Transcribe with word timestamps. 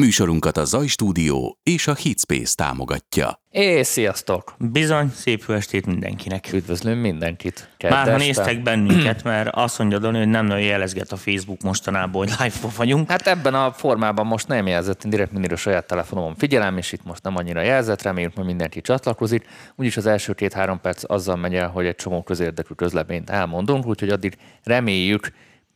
Műsorunkat 0.00 0.56
a 0.56 0.64
Zaj 0.64 0.86
Stúdió 0.86 1.58
és 1.62 1.86
a 1.86 1.94
Hitspace 1.94 2.54
támogatja. 2.54 3.42
É, 3.50 3.82
sziasztok! 3.82 4.54
Bizony, 4.58 5.10
szép 5.14 5.44
jó 5.48 5.54
estét 5.54 5.86
mindenkinek. 5.86 6.48
Üdvözlöm 6.52 6.98
mindenkit. 6.98 7.68
Már 7.88 8.10
ha 8.10 8.16
néztek 8.16 8.62
bennünket, 8.62 9.22
mert 9.22 9.48
azt 9.54 9.78
mondja 9.78 9.98
Dani, 9.98 10.18
hogy 10.18 10.28
nem 10.28 10.46
nagyon 10.46 10.64
jelezget 10.64 11.12
a 11.12 11.16
Facebook 11.16 11.62
mostanában, 11.62 12.26
hogy 12.26 12.30
live 12.38 12.68
vagyunk. 12.76 13.10
Hát 13.10 13.26
ebben 13.26 13.54
a 13.54 13.72
formában 13.72 14.26
most 14.26 14.48
nem 14.48 14.66
jelzett, 14.66 15.04
én 15.04 15.10
direkt 15.10 15.32
mindig 15.32 15.52
a 15.52 15.56
saját 15.56 15.86
telefonomon 15.86 16.34
figyelem, 16.36 16.76
és 16.76 16.92
itt 16.92 17.04
most 17.04 17.22
nem 17.22 17.36
annyira 17.36 17.60
jelzett, 17.60 18.02
reméljük, 18.02 18.34
hogy 18.34 18.44
mindenki 18.44 18.80
csatlakozik. 18.80 19.46
Úgyis 19.76 19.96
az 19.96 20.06
első 20.06 20.32
két-három 20.32 20.80
perc 20.80 21.02
azzal 21.06 21.36
megy 21.36 21.54
el, 21.54 21.68
hogy 21.68 21.86
egy 21.86 21.96
csomó 21.96 22.22
közérdekű 22.22 22.74
közleményt 22.74 23.30
elmondunk, 23.30 23.86
úgyhogy 23.86 24.10
addig 24.10 24.36
reméljük, 24.62 25.32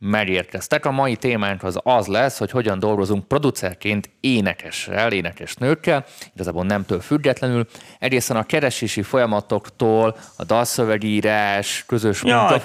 megérkeztek. 0.09 0.85
A 0.85 0.91
mai 0.91 1.15
témánk 1.15 1.63
az 1.63 1.79
az 1.83 2.07
lesz, 2.07 2.37
hogy 2.37 2.51
hogyan 2.51 2.79
dolgozunk 2.79 3.27
producerként 3.27 4.09
énekessel, 4.19 5.11
énekesnőkkel, 5.11 6.05
igazából 6.33 6.65
nemtől 6.65 6.99
függetlenül, 6.99 7.67
egészen 7.99 8.37
a 8.37 8.43
keresési 8.43 9.01
folyamatoktól, 9.01 10.15
a 10.37 10.43
dalszövegírás, 10.43 11.83
közös 11.87 12.23
ja, 12.23 12.61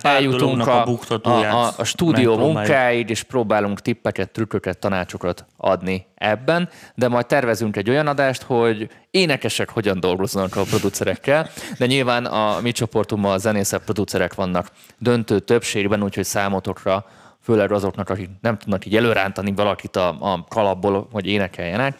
eljutunk 0.00 0.66
a, 0.66 0.86
a, 1.22 1.28
a, 1.28 1.72
a 1.76 1.84
stúdió 1.84 2.36
munkáid, 2.36 3.10
és 3.10 3.22
próbálunk 3.22 3.80
tippeket, 3.80 4.30
trükköket, 4.30 4.78
tanácsokat 4.78 5.44
adni 5.56 6.06
ebben, 6.14 6.68
de 6.94 7.08
majd 7.08 7.26
tervezünk 7.26 7.76
egy 7.76 7.90
olyan 7.90 8.06
adást, 8.06 8.42
hogy 8.42 8.88
énekesek 9.10 9.70
hogyan 9.70 10.00
dolgoznak 10.00 10.56
a 10.56 10.62
producerekkel, 10.62 11.48
de 11.78 11.86
nyilván 11.86 12.24
a 12.24 12.60
mi 12.60 12.72
csoportunkban 12.72 13.32
a 13.32 13.38
zenészek, 13.38 13.80
producerek 13.80 14.34
vannak 14.34 14.66
döntő 14.98 15.38
többségben, 15.38 16.02
úgyhogy 16.02 16.24
számotokra, 16.24 16.83
főleg 17.40 17.72
azoknak, 17.72 18.08
akik 18.08 18.28
nem 18.40 18.58
tudnak 18.58 18.86
így 18.86 18.96
előrántani 18.96 19.52
valakit 19.52 19.96
a, 19.96 20.08
a 20.08 20.44
kalapból, 20.48 21.08
hogy 21.12 21.26
énekeljenek, 21.26 21.96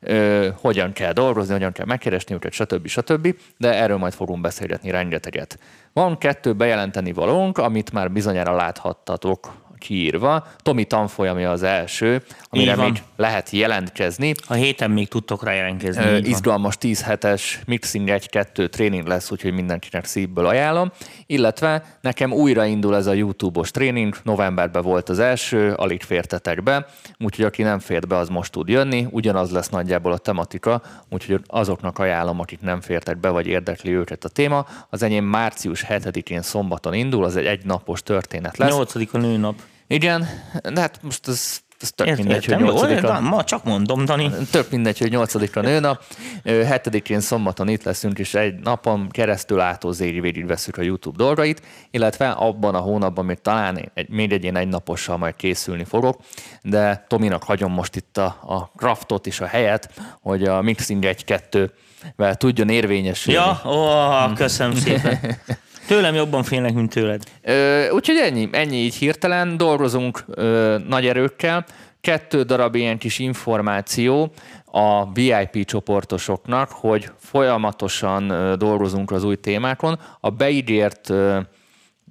ö, 0.00 0.48
hogyan 0.60 0.92
kell 0.92 1.12
dolgozni, 1.12 1.52
hogyan 1.52 1.72
kell 1.72 1.86
megkeresni 1.86 2.34
őket, 2.34 2.52
stb. 2.52 2.86
stb. 2.86 3.34
De 3.56 3.74
erről 3.74 3.96
majd 3.96 4.12
fogunk 4.12 4.40
beszélgetni 4.40 4.90
rengeteget. 4.90 5.58
Van 5.92 6.18
kettő 6.18 6.52
bejelenteni 6.52 7.12
valónk, 7.12 7.58
amit 7.58 7.92
már 7.92 8.10
bizonyára 8.10 8.56
láthattatok 8.56 9.52
kiírva. 9.82 10.46
Tomi 10.58 10.84
tanfolyamja 10.84 11.50
az 11.50 11.62
első, 11.62 12.22
amire 12.50 12.76
még 12.76 13.02
lehet 13.16 13.50
jelentkezni. 13.50 14.34
A 14.46 14.52
héten 14.52 14.90
még 14.90 15.08
tudtok 15.08 15.44
rá 15.44 15.52
jelentkezni. 15.52 16.04
Ö, 16.04 16.16
izgalmas 16.16 16.78
10 16.78 17.02
hetes 17.02 17.60
Mixing 17.66 18.08
1-2 18.10 18.68
tréning 18.68 19.06
lesz, 19.06 19.30
úgyhogy 19.30 19.52
mindenkinek 19.52 20.04
szívből 20.04 20.46
ajánlom. 20.46 20.92
Illetve 21.26 21.98
nekem 22.00 22.32
újra 22.32 22.64
indul 22.64 22.96
ez 22.96 23.06
a 23.06 23.12
YouTube-os 23.12 23.70
tréning, 23.70 24.16
novemberben 24.22 24.82
volt 24.82 25.08
az 25.08 25.18
első, 25.18 25.72
alig 25.72 26.02
fértetek 26.02 26.62
be, 26.62 26.86
úgyhogy 27.18 27.44
aki 27.44 27.62
nem 27.62 27.78
fért 27.78 28.08
be, 28.08 28.16
az 28.16 28.28
most 28.28 28.52
tud 28.52 28.68
jönni. 28.68 29.06
Ugyanaz 29.10 29.50
lesz 29.50 29.68
nagyjából 29.68 30.12
a 30.12 30.18
tematika, 30.18 30.82
úgyhogy 31.10 31.40
azoknak 31.46 31.98
ajánlom, 31.98 32.40
akik 32.40 32.60
nem 32.60 32.80
fértek 32.80 33.18
be, 33.18 33.28
vagy 33.28 33.46
érdekli 33.46 33.94
őket 33.94 34.24
a 34.24 34.28
téma. 34.28 34.66
Az 34.90 35.02
enyém 35.02 35.24
március 35.24 35.84
7-én 35.88 36.42
szombaton 36.42 36.94
indul, 36.94 37.24
az 37.24 37.36
egy 37.36 37.46
egynapos 37.46 38.02
történet 38.02 38.56
lesz. 38.56 38.70
8. 38.70 39.14
a 39.14 39.18
nőnap. 39.18 39.54
Igen, 39.92 40.28
de 40.72 40.80
hát 40.80 40.98
most 41.02 41.28
ez 41.28 41.60
ez 41.82 41.92
tök 41.92 42.06
Értem, 42.06 42.24
mindegy, 42.24 42.44
hogy 42.44 42.56
nyolcadikra... 42.56 43.20
Ma 43.20 43.44
csak 43.44 43.64
mondom, 43.64 44.04
Dani. 44.04 44.30
Tök 44.50 44.70
mindegy, 44.70 44.98
hogy 44.98 45.10
nyolcadikra 45.10 45.60
nőnap. 45.60 46.04
Hetedikén 46.44 47.20
szombaton 47.20 47.68
itt 47.68 47.82
leszünk, 47.82 48.18
és 48.18 48.34
egy 48.34 48.54
napon 48.54 49.08
keresztül 49.10 49.60
átózéri 49.60 50.20
végig 50.20 50.46
veszük 50.46 50.76
a 50.76 50.82
YouTube 50.82 51.16
dolgait, 51.16 51.62
illetve 51.90 52.30
abban 52.30 52.74
a 52.74 52.78
hónapban 52.78 53.24
még 53.24 53.38
talán 53.38 53.90
egy, 53.94 54.08
még 54.08 54.32
egy 54.32 54.42
ilyen 54.42 54.56
egynapossal 54.56 55.16
majd 55.16 55.36
készülni 55.36 55.84
fogok, 55.84 56.20
de 56.62 57.04
Tominak 57.08 57.42
hagyom 57.42 57.72
most 57.72 57.96
itt 57.96 58.18
a, 58.18 58.24
a 58.24 58.70
craftot 58.76 59.26
és 59.26 59.40
a 59.40 59.46
helyet, 59.46 59.90
hogy 60.20 60.44
a 60.44 60.62
Mixing 60.62 61.04
1-2-vel 61.06 62.34
tudjon 62.34 62.68
érvényesülni. 62.68 63.40
Ja, 63.40 63.60
ó, 63.70 64.34
köszönöm 64.34 64.74
szépen. 64.74 65.18
Tőlem 65.92 66.14
jobban 66.14 66.42
félnek, 66.42 66.74
mint 66.74 66.90
tőled. 66.90 67.22
Ö, 67.42 67.88
úgyhogy 67.88 68.16
ennyi, 68.16 68.48
ennyi 68.52 68.76
így 68.76 68.94
hirtelen. 68.94 69.56
Dolgozunk 69.56 70.24
ö, 70.28 70.76
nagy 70.88 71.06
erőkkel. 71.06 71.64
Kettő 72.00 72.42
darab 72.42 72.74
ilyen 72.74 72.98
kis 72.98 73.18
információ 73.18 74.32
a 74.64 75.12
VIP 75.12 75.64
csoportosoknak, 75.64 76.70
hogy 76.70 77.10
folyamatosan 77.18 78.30
ö, 78.30 78.56
dolgozunk 78.56 79.10
az 79.10 79.24
új 79.24 79.36
témákon. 79.36 79.98
A 80.20 80.30
beígért 80.30 81.10
ö, 81.10 81.40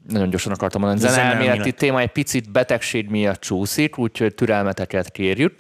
nagyon 0.10 0.30
gyorsan 0.30 0.52
akartam 0.52 0.82
mondani, 0.82 1.10
zeneelméleti 1.10 1.72
téma 1.72 2.00
egy 2.00 2.12
picit 2.12 2.52
betegség 2.52 3.10
miatt 3.10 3.40
csúszik, 3.40 3.98
úgyhogy 3.98 4.36
türelmeteket 4.36 5.12
kérjük. 5.12 5.56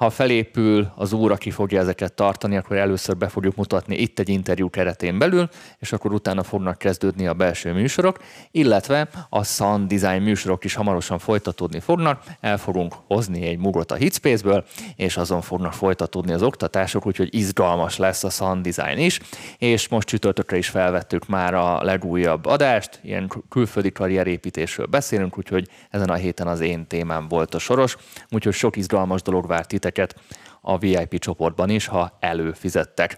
Ha 0.00 0.10
felépül 0.10 0.92
az 0.94 1.12
úr, 1.12 1.30
aki 1.30 1.50
fogja 1.50 1.80
ezeket 1.80 2.12
tartani, 2.12 2.56
akkor 2.56 2.76
először 2.76 3.16
be 3.16 3.28
fogjuk 3.28 3.56
mutatni 3.56 3.96
itt 3.96 4.18
egy 4.18 4.28
interjú 4.28 4.70
keretén 4.70 5.18
belül, 5.18 5.48
és 5.78 5.92
akkor 5.92 6.12
utána 6.12 6.42
fognak 6.42 6.78
kezdődni 6.78 7.26
a 7.26 7.34
belső 7.34 7.72
műsorok, 7.72 8.18
illetve 8.50 9.08
a 9.28 9.44
sound 9.44 9.92
design 9.92 10.22
műsorok 10.22 10.64
is 10.64 10.74
hamarosan 10.74 11.18
folytatódni 11.18 11.80
fognak. 11.80 12.22
El 12.40 12.58
fogunk 12.58 12.94
hozni 13.06 13.46
egy 13.46 13.58
mugrot 13.58 13.90
a 13.90 13.94
Hitspace-ből, 13.94 14.64
és 14.96 15.16
azon 15.16 15.40
fognak 15.40 15.72
folytatódni 15.72 16.32
az 16.32 16.42
oktatások, 16.42 17.06
úgyhogy 17.06 17.34
izgalmas 17.34 17.96
lesz 17.96 18.24
a 18.24 18.30
sound 18.30 18.68
design 18.68 18.98
is. 18.98 19.20
És 19.58 19.88
most 19.88 20.06
csütörtökre 20.06 20.56
is 20.56 20.68
felvettük 20.68 21.28
már 21.28 21.54
a 21.54 21.82
legújabb 21.82 22.46
adást, 22.46 23.00
ilyen 23.02 23.32
külföldi 23.48 23.92
karrierépítésről 23.92 24.86
beszélünk, 24.86 25.38
úgyhogy 25.38 25.68
ezen 25.90 26.08
a 26.08 26.14
héten 26.14 26.46
az 26.46 26.60
én 26.60 26.86
témám 26.86 27.28
volt 27.28 27.54
a 27.54 27.58
soros, 27.58 27.96
úgyhogy 28.30 28.54
sok 28.54 28.76
izgalmas 28.76 29.22
dolog 29.22 29.46
várt 29.46 29.68
titeket 29.68 29.88
titeket 29.90 30.14
a 30.60 30.78
VIP 30.78 31.18
csoportban 31.18 31.70
is, 31.70 31.86
ha 31.86 32.16
előfizettek. 32.20 33.16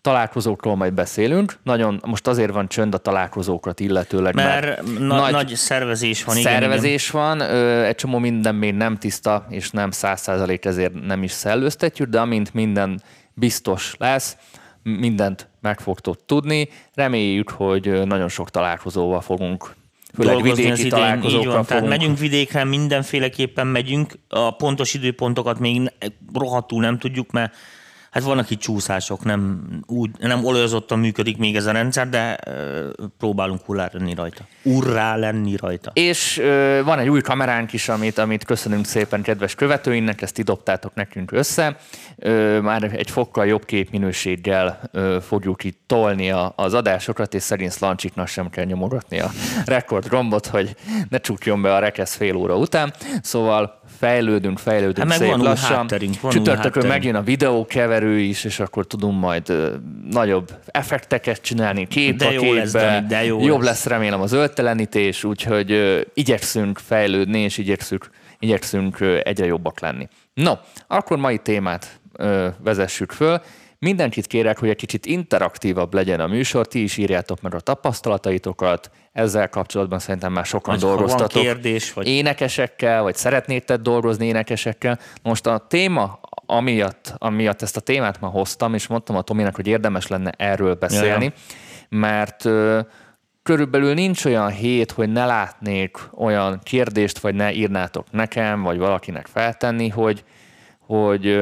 Találkozókról 0.00 0.76
majd 0.76 0.92
beszélünk. 0.92 1.58
Nagyon, 1.62 2.00
most 2.06 2.26
azért 2.26 2.52
van 2.52 2.68
csönd 2.68 2.94
a 2.94 2.98
találkozókat 2.98 3.80
illetőleg, 3.80 4.34
mert, 4.34 4.66
mert 4.66 4.98
na, 4.98 5.16
nagy, 5.16 5.32
nagy 5.32 5.54
szervezés 5.54 6.24
van. 6.24 6.36
Szervezés 6.36 7.08
igen, 7.08 7.22
van, 7.22 7.40
ö, 7.40 7.84
egy 7.84 7.94
csomó 7.94 8.18
minden 8.18 8.54
még 8.54 8.74
nem 8.74 8.96
tiszta, 8.96 9.46
és 9.48 9.70
nem 9.70 9.90
száz 9.90 10.20
százalék, 10.20 10.64
ezért 10.64 11.06
nem 11.06 11.22
is 11.22 11.30
szellőztetjük, 11.30 12.08
de 12.08 12.20
amint 12.20 12.54
minden 12.54 13.00
biztos 13.34 13.94
lesz, 13.98 14.36
mindent 14.82 15.48
meg 15.60 15.80
fogtok 15.80 16.24
tudni. 16.26 16.68
Reméljük, 16.94 17.50
hogy 17.50 18.06
nagyon 18.06 18.28
sok 18.28 18.50
találkozóval 18.50 19.20
fogunk 19.20 19.74
főleg 20.14 20.42
vidéki 20.42 20.70
az 20.70 20.78
idén, 20.78 21.22
így 21.22 21.46
van, 21.46 21.64
Tehát 21.64 21.86
megyünk 21.86 22.18
vidékre, 22.18 22.64
mindenféleképpen 22.64 23.66
megyünk, 23.66 24.18
a 24.28 24.56
pontos 24.56 24.94
időpontokat 24.94 25.58
még 25.58 25.92
rohadtul 26.34 26.80
nem 26.80 26.98
tudjuk, 26.98 27.30
mert 27.30 27.54
Hát 28.10 28.22
vannak 28.22 28.50
itt 28.50 28.60
csúszások, 28.60 29.24
nem, 29.24 29.62
úgy, 29.86 30.10
nem 30.18 30.44
olajozottan 30.44 30.98
működik 30.98 31.36
még 31.36 31.56
ez 31.56 31.66
a 31.66 31.72
rendszer, 31.72 32.08
de 32.08 32.38
próbálunk 33.18 33.68
urrá 33.68 33.88
lenni 33.92 34.14
rajta. 34.14 34.44
Urrá 34.62 35.16
lenni 35.16 35.56
rajta. 35.56 35.90
És 35.94 36.38
ö, 36.38 36.80
van 36.84 36.98
egy 36.98 37.08
új 37.08 37.20
kameránk 37.20 37.72
is, 37.72 37.88
amit, 37.88 38.18
amit 38.18 38.44
köszönünk 38.44 38.86
szépen 38.86 39.22
kedves 39.22 39.54
követőinknek, 39.54 40.22
ezt 40.22 40.38
idobtátok 40.38 40.94
nekünk 40.94 41.32
össze. 41.32 41.76
Ö, 42.16 42.60
már 42.60 42.82
egy 42.82 43.10
fokkal 43.10 43.46
jobb 43.46 43.64
képminőséggel 43.64 44.80
ö, 44.92 45.18
fogjuk 45.26 45.64
itt 45.64 45.80
tolni 45.86 46.30
a, 46.30 46.52
az 46.56 46.74
adásokat, 46.74 47.34
és 47.34 47.42
szerint 47.42 47.72
Szlancsiknak 47.72 48.26
sem 48.26 48.50
kell 48.50 48.64
nyomogatni 48.64 49.20
a 49.20 49.30
rekord 49.64 50.08
gombot, 50.08 50.46
hogy 50.46 50.76
ne 51.08 51.18
csukjon 51.18 51.62
be 51.62 51.74
a 51.74 51.78
rekesz 51.78 52.14
fél 52.14 52.36
óra 52.36 52.56
után. 52.56 52.92
Szóval 53.22 53.77
fejlődünk, 53.98 54.58
fejlődünk 54.58 55.10
hát 55.10 55.18
szép 55.18 55.30
van 55.30 55.40
lassan. 55.40 55.86
Csütörtökön 56.30 56.86
megjön 56.86 57.14
a 57.14 57.22
videókeverő 57.22 58.18
is, 58.18 58.44
és 58.44 58.60
akkor 58.60 58.86
tudunk 58.86 59.20
majd 59.20 59.52
nagyobb 60.10 60.50
effekteket 60.66 61.40
csinálni 61.40 61.86
kép 61.86 62.16
de 62.16 62.26
a 62.26 62.30
jó 62.30 62.40
képbe. 62.40 62.58
Lesz, 62.58 62.72
Dani, 62.72 63.06
de 63.06 63.24
jó 63.24 63.40
Jobb 63.40 63.58
lesz. 63.58 63.66
lesz 63.66 63.86
remélem 63.86 64.20
az 64.20 64.32
öltelenítés, 64.32 65.24
úgyhogy 65.24 65.72
uh, 65.72 66.00
igyekszünk 66.14 66.78
fejlődni, 66.78 67.40
és 67.40 67.58
igyekszünk, 67.58 68.10
igyekszünk 68.38 69.00
egyre 69.22 69.46
jobbak 69.46 69.80
lenni. 69.80 70.08
No, 70.34 70.52
akkor 70.86 71.16
mai 71.18 71.38
témát 71.38 72.00
uh, 72.18 72.46
vezessük 72.64 73.12
föl. 73.12 73.40
Mindenkit 73.80 74.26
kérek, 74.26 74.58
hogy 74.58 74.68
egy 74.68 74.76
kicsit 74.76 75.06
interaktívabb 75.06 75.94
legyen 75.94 76.20
a 76.20 76.26
műsor, 76.26 76.66
ti 76.66 76.82
is 76.82 76.96
írjátok 76.96 77.40
meg 77.40 77.54
a 77.54 77.60
tapasztalataitokat, 77.60 78.90
ezzel 79.12 79.48
kapcsolatban 79.48 79.98
szerintem 79.98 80.32
már 80.32 80.44
sokan 80.44 80.74
vagy 80.74 80.82
dolgoztatok. 80.82 81.32
Van 81.32 81.42
kérdés, 81.42 81.92
vagy... 81.92 82.08
Énekesekkel, 82.08 83.02
vagy 83.02 83.14
szeretnétek 83.14 83.78
dolgozni 83.78 84.26
énekesekkel. 84.26 84.98
Most 85.22 85.46
a 85.46 85.66
téma, 85.68 86.20
amiatt, 86.46 87.14
amiatt 87.18 87.62
ezt 87.62 87.76
a 87.76 87.80
témát 87.80 88.20
ma 88.20 88.28
hoztam, 88.28 88.74
és 88.74 88.86
mondtam 88.86 89.16
a 89.16 89.22
Tominak, 89.22 89.56
hogy 89.56 89.66
érdemes 89.66 90.06
lenne 90.06 90.32
erről 90.36 90.74
beszélni, 90.74 91.24
ja. 91.24 91.32
mert 91.98 92.44
ö, 92.44 92.80
körülbelül 93.42 93.94
nincs 93.94 94.24
olyan 94.24 94.50
hét, 94.50 94.90
hogy 94.90 95.12
ne 95.12 95.26
látnék 95.26 95.98
olyan 96.16 96.60
kérdést, 96.62 97.18
vagy 97.18 97.34
ne 97.34 97.52
írnátok 97.52 98.06
nekem, 98.10 98.62
vagy 98.62 98.78
valakinek 98.78 99.26
feltenni, 99.26 99.88
hogy, 99.88 100.24
hogy 100.88 101.40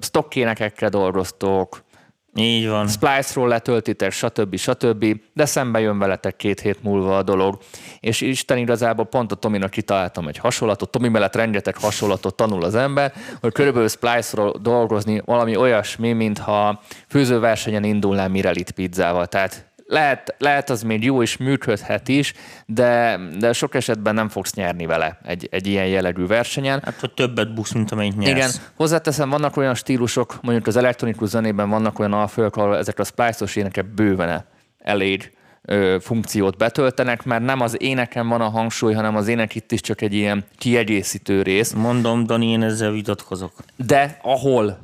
stokkénekekkel 0.00 0.88
dolgoztok, 0.88 1.86
Így 2.34 2.68
van. 2.68 2.88
Splice-ról 2.88 3.48
letöltitek, 3.48 4.10
stb. 4.12 4.56
stb. 4.56 5.20
De 5.32 5.44
szembe 5.44 5.80
jön 5.80 5.98
veletek 5.98 6.36
két 6.36 6.60
hét 6.60 6.82
múlva 6.82 7.16
a 7.16 7.22
dolog. 7.22 7.58
És 8.00 8.20
Isten 8.20 8.58
igazából 8.58 9.04
pont 9.04 9.32
a 9.32 9.34
Tominak 9.34 9.70
kitaláltam 9.70 10.28
egy 10.28 10.38
hasonlatot. 10.38 10.90
Tomi 10.90 11.08
mellett 11.08 11.36
rengeteg 11.36 11.76
hasonlatot 11.76 12.34
tanul 12.34 12.64
az 12.64 12.74
ember, 12.74 13.12
hogy 13.40 13.52
körülbelül 13.52 13.88
Splice-ról 13.88 14.58
dolgozni 14.62 15.22
valami 15.24 15.56
olyasmi, 15.56 16.12
mintha 16.12 16.80
főzőversenyen 17.08 17.84
indulnál 17.84 18.28
Mirelit 18.28 18.70
pizzával. 18.70 19.26
Tehát 19.26 19.67
lehet, 19.88 20.34
lehet 20.38 20.70
az 20.70 20.82
még 20.82 21.04
jó 21.04 21.22
és 21.22 21.36
működhet 21.36 22.08
is, 22.08 22.34
de, 22.66 23.20
de 23.38 23.52
sok 23.52 23.74
esetben 23.74 24.14
nem 24.14 24.28
fogsz 24.28 24.54
nyerni 24.54 24.86
vele 24.86 25.18
egy, 25.24 25.48
egy 25.50 25.66
ilyen 25.66 25.86
jellegű 25.86 26.26
versenyen. 26.26 26.80
Hát, 26.84 27.00
hogy 27.00 27.14
többet 27.14 27.54
busz, 27.54 27.72
mint 27.72 27.90
amennyit 27.90 28.16
nyersz. 28.16 28.36
Igen, 28.36 28.50
hozzáteszem, 28.76 29.30
vannak 29.30 29.56
olyan 29.56 29.74
stílusok, 29.74 30.38
mondjuk 30.42 30.66
az 30.66 30.76
elektronikus 30.76 31.28
zenében 31.28 31.68
vannak 31.68 31.98
olyan 31.98 32.12
alfők, 32.12 32.56
ahol 32.56 32.76
ezek 32.76 32.98
a 32.98 33.04
splice-os 33.04 33.56
énekek 33.56 33.94
bőven 33.94 34.44
elég 34.78 35.32
ö, 35.62 35.96
funkciót 36.00 36.56
betöltenek, 36.56 37.24
mert 37.24 37.44
nem 37.44 37.60
az 37.60 37.82
éneken 37.82 38.28
van 38.28 38.40
a 38.40 38.48
hangsúly, 38.48 38.92
hanem 38.92 39.16
az 39.16 39.28
ének 39.28 39.54
itt 39.54 39.72
is 39.72 39.80
csak 39.80 40.00
egy 40.00 40.14
ilyen 40.14 40.44
kiegészítő 40.58 41.42
rész. 41.42 41.72
Mondom, 41.72 42.24
Dani, 42.24 42.46
én 42.46 42.62
ezzel 42.62 42.90
vitatkozok. 42.90 43.52
De 43.76 44.18
ahol 44.22 44.78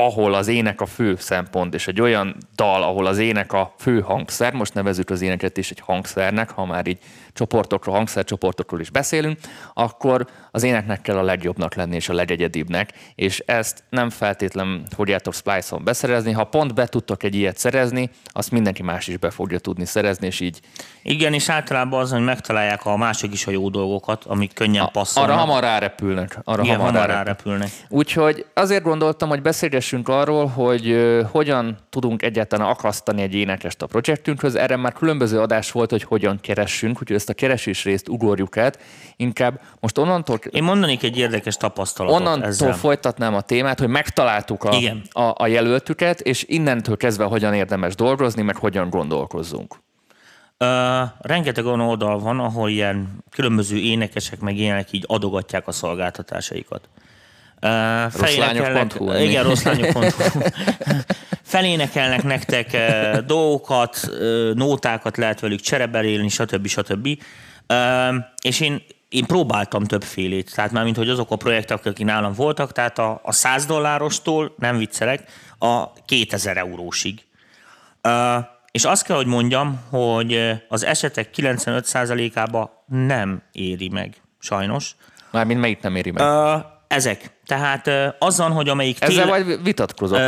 ahol 0.00 0.34
az 0.34 0.48
ének 0.48 0.80
a 0.80 0.86
fő 0.86 1.16
szempont, 1.18 1.74
és 1.74 1.86
egy 1.86 2.00
olyan 2.00 2.36
dal, 2.54 2.82
ahol 2.82 3.06
az 3.06 3.18
ének 3.18 3.52
a 3.52 3.74
fő 3.78 4.00
hangszer, 4.00 4.52
most 4.52 4.74
nevezük 4.74 5.10
az 5.10 5.22
éneket 5.22 5.56
is 5.56 5.70
egy 5.70 5.80
hangszernek, 5.80 6.50
ha 6.50 6.64
már 6.64 6.86
így 6.86 6.98
csoportokról, 7.36 7.94
hangszercsoportokról 7.94 8.80
is 8.80 8.90
beszélünk, 8.90 9.38
akkor 9.74 10.26
az 10.50 10.62
éneknek 10.62 11.02
kell 11.02 11.16
a 11.16 11.22
legjobbnak 11.22 11.74
lenni 11.74 11.94
és 11.94 12.08
a 12.08 12.12
legegyedibbnek, 12.12 12.92
és 13.14 13.38
ezt 13.46 13.84
nem 13.90 14.10
feltétlen 14.10 14.86
fogjátok 14.94 15.34
Splice-on 15.34 15.84
beszerezni. 15.84 16.32
Ha 16.32 16.44
pont 16.44 16.74
be 16.74 16.86
tudtok 16.86 17.22
egy 17.22 17.34
ilyet 17.34 17.58
szerezni, 17.58 18.10
azt 18.26 18.50
mindenki 18.50 18.82
más 18.82 19.06
is 19.06 19.16
be 19.16 19.30
fogja 19.30 19.58
tudni 19.58 19.84
szerezni, 19.84 20.26
és 20.26 20.40
így... 20.40 20.60
Igen, 21.02 21.32
és 21.32 21.48
általában 21.48 22.00
az, 22.00 22.10
hogy 22.10 22.24
megtalálják 22.24 22.86
a 22.86 22.96
mások 22.96 23.32
is 23.32 23.46
a 23.46 23.50
jó 23.50 23.68
dolgokat, 23.68 24.24
amik 24.24 24.52
könnyen 24.54 24.88
passzolnak. 24.92 25.32
Arra 25.32 25.40
hamar 25.40 25.62
rárepülnek. 25.62 26.38
Arra 26.44 26.62
Igen, 26.62 26.76
hamar, 26.76 26.92
hamar 26.92 27.08
rárepülnek. 27.08 27.70
Úgyhogy 27.88 28.46
azért 28.54 28.82
gondoltam, 28.82 29.28
hogy 29.28 29.42
beszélgessünk 29.42 30.08
arról, 30.08 30.46
hogy 30.46 30.96
hogyan 31.30 31.78
tudunk 31.90 32.22
egyáltalán 32.22 32.68
akasztani 32.68 33.22
egy 33.22 33.34
énekest 33.34 33.82
a 33.82 33.86
projektünkhöz. 33.86 34.54
Erre 34.54 34.76
már 34.76 34.92
különböző 34.92 35.40
adás 35.40 35.72
volt, 35.72 35.90
hogy 35.90 36.02
hogyan 36.02 36.38
keressünk, 36.40 37.00
úgyhogy 37.00 37.16
ezt 37.28 37.38
a 37.38 37.46
keresés 37.46 37.84
részt 37.84 38.08
ugorjuk 38.08 38.56
át. 38.56 38.78
Inkább 39.16 39.60
most 39.80 39.98
onnantól... 39.98 40.38
Én 40.50 40.62
mondanék 40.62 41.02
egy 41.02 41.18
érdekes 41.18 41.56
tapasztalatot 41.56 42.20
Onnantól 42.20 42.48
ezzel. 42.48 42.74
folytatnám 42.74 43.34
a 43.34 43.40
témát, 43.40 43.78
hogy 43.78 43.88
megtaláltuk 43.88 44.64
a, 44.64 44.76
Igen. 44.76 45.02
a, 45.10 45.32
a 45.36 45.46
jelöltüket, 45.46 46.20
és 46.20 46.44
innentől 46.48 46.96
kezdve 46.96 47.24
hogyan 47.24 47.54
érdemes 47.54 47.94
dolgozni, 47.94 48.42
meg 48.42 48.56
hogyan 48.56 48.90
gondolkozzunk. 48.90 49.76
Uh, 50.58 50.68
rengeteg 51.20 51.66
olyan 51.66 51.80
oldal 51.80 52.18
van, 52.18 52.40
ahol 52.40 52.70
ilyen 52.70 53.24
különböző 53.30 53.76
énekesek 53.76 54.40
meg 54.40 54.56
ilyenek 54.56 54.92
így 54.92 55.04
adogatják 55.06 55.68
a 55.68 55.72
szolgáltatásaikat. 55.72 56.88
Uh, 57.62 58.12
rosszlányok.hu. 58.20 59.12
Igen, 59.12 59.44
rosszlányok.hu. 59.44 60.40
Felénekelnek 61.56 62.22
nektek 62.22 62.76
dolgokat, 63.26 64.08
nótákat 64.54 65.16
lehet 65.16 65.40
velük 65.40 65.60
csereberélni, 65.60 66.28
stb. 66.28 66.66
stb. 66.66 67.08
És 68.42 68.60
én, 68.60 68.82
én 69.08 69.24
próbáltam 69.24 69.84
többfélét, 69.84 70.54
tehát 70.54 70.70
már 70.70 70.84
mint 70.84 70.96
hogy 70.96 71.08
azok 71.08 71.30
a 71.30 71.36
projektek, 71.36 71.86
akik 71.86 72.06
nálam 72.06 72.32
voltak, 72.32 72.72
tehát 72.72 72.98
a, 72.98 73.20
a 73.22 73.32
100 73.32 73.66
dollárostól, 73.66 74.54
nem 74.58 74.76
viccelek, 74.76 75.22
a 75.58 75.92
2000 75.92 76.56
eurósig. 76.56 77.24
És 78.70 78.84
azt 78.84 79.04
kell, 79.04 79.16
hogy 79.16 79.26
mondjam, 79.26 79.80
hogy 79.90 80.52
az 80.68 80.84
esetek 80.84 81.30
95%-ába 81.36 82.84
nem 82.86 83.42
éri 83.52 83.88
meg, 83.88 84.14
sajnos. 84.38 84.96
Mármint 85.30 85.60
melyik 85.60 85.80
nem 85.80 85.96
éri 85.96 86.10
meg? 86.10 86.26
Uh, 86.26 86.74
ezek. 86.88 87.30
Tehát 87.46 87.90
azon, 88.18 88.50
hogy 88.50 88.68
amelyik... 88.68 89.02
Ezzel 89.02 89.24
tél... 89.24 89.44
vagy 89.44 89.62
vitatkozok. 89.62 90.18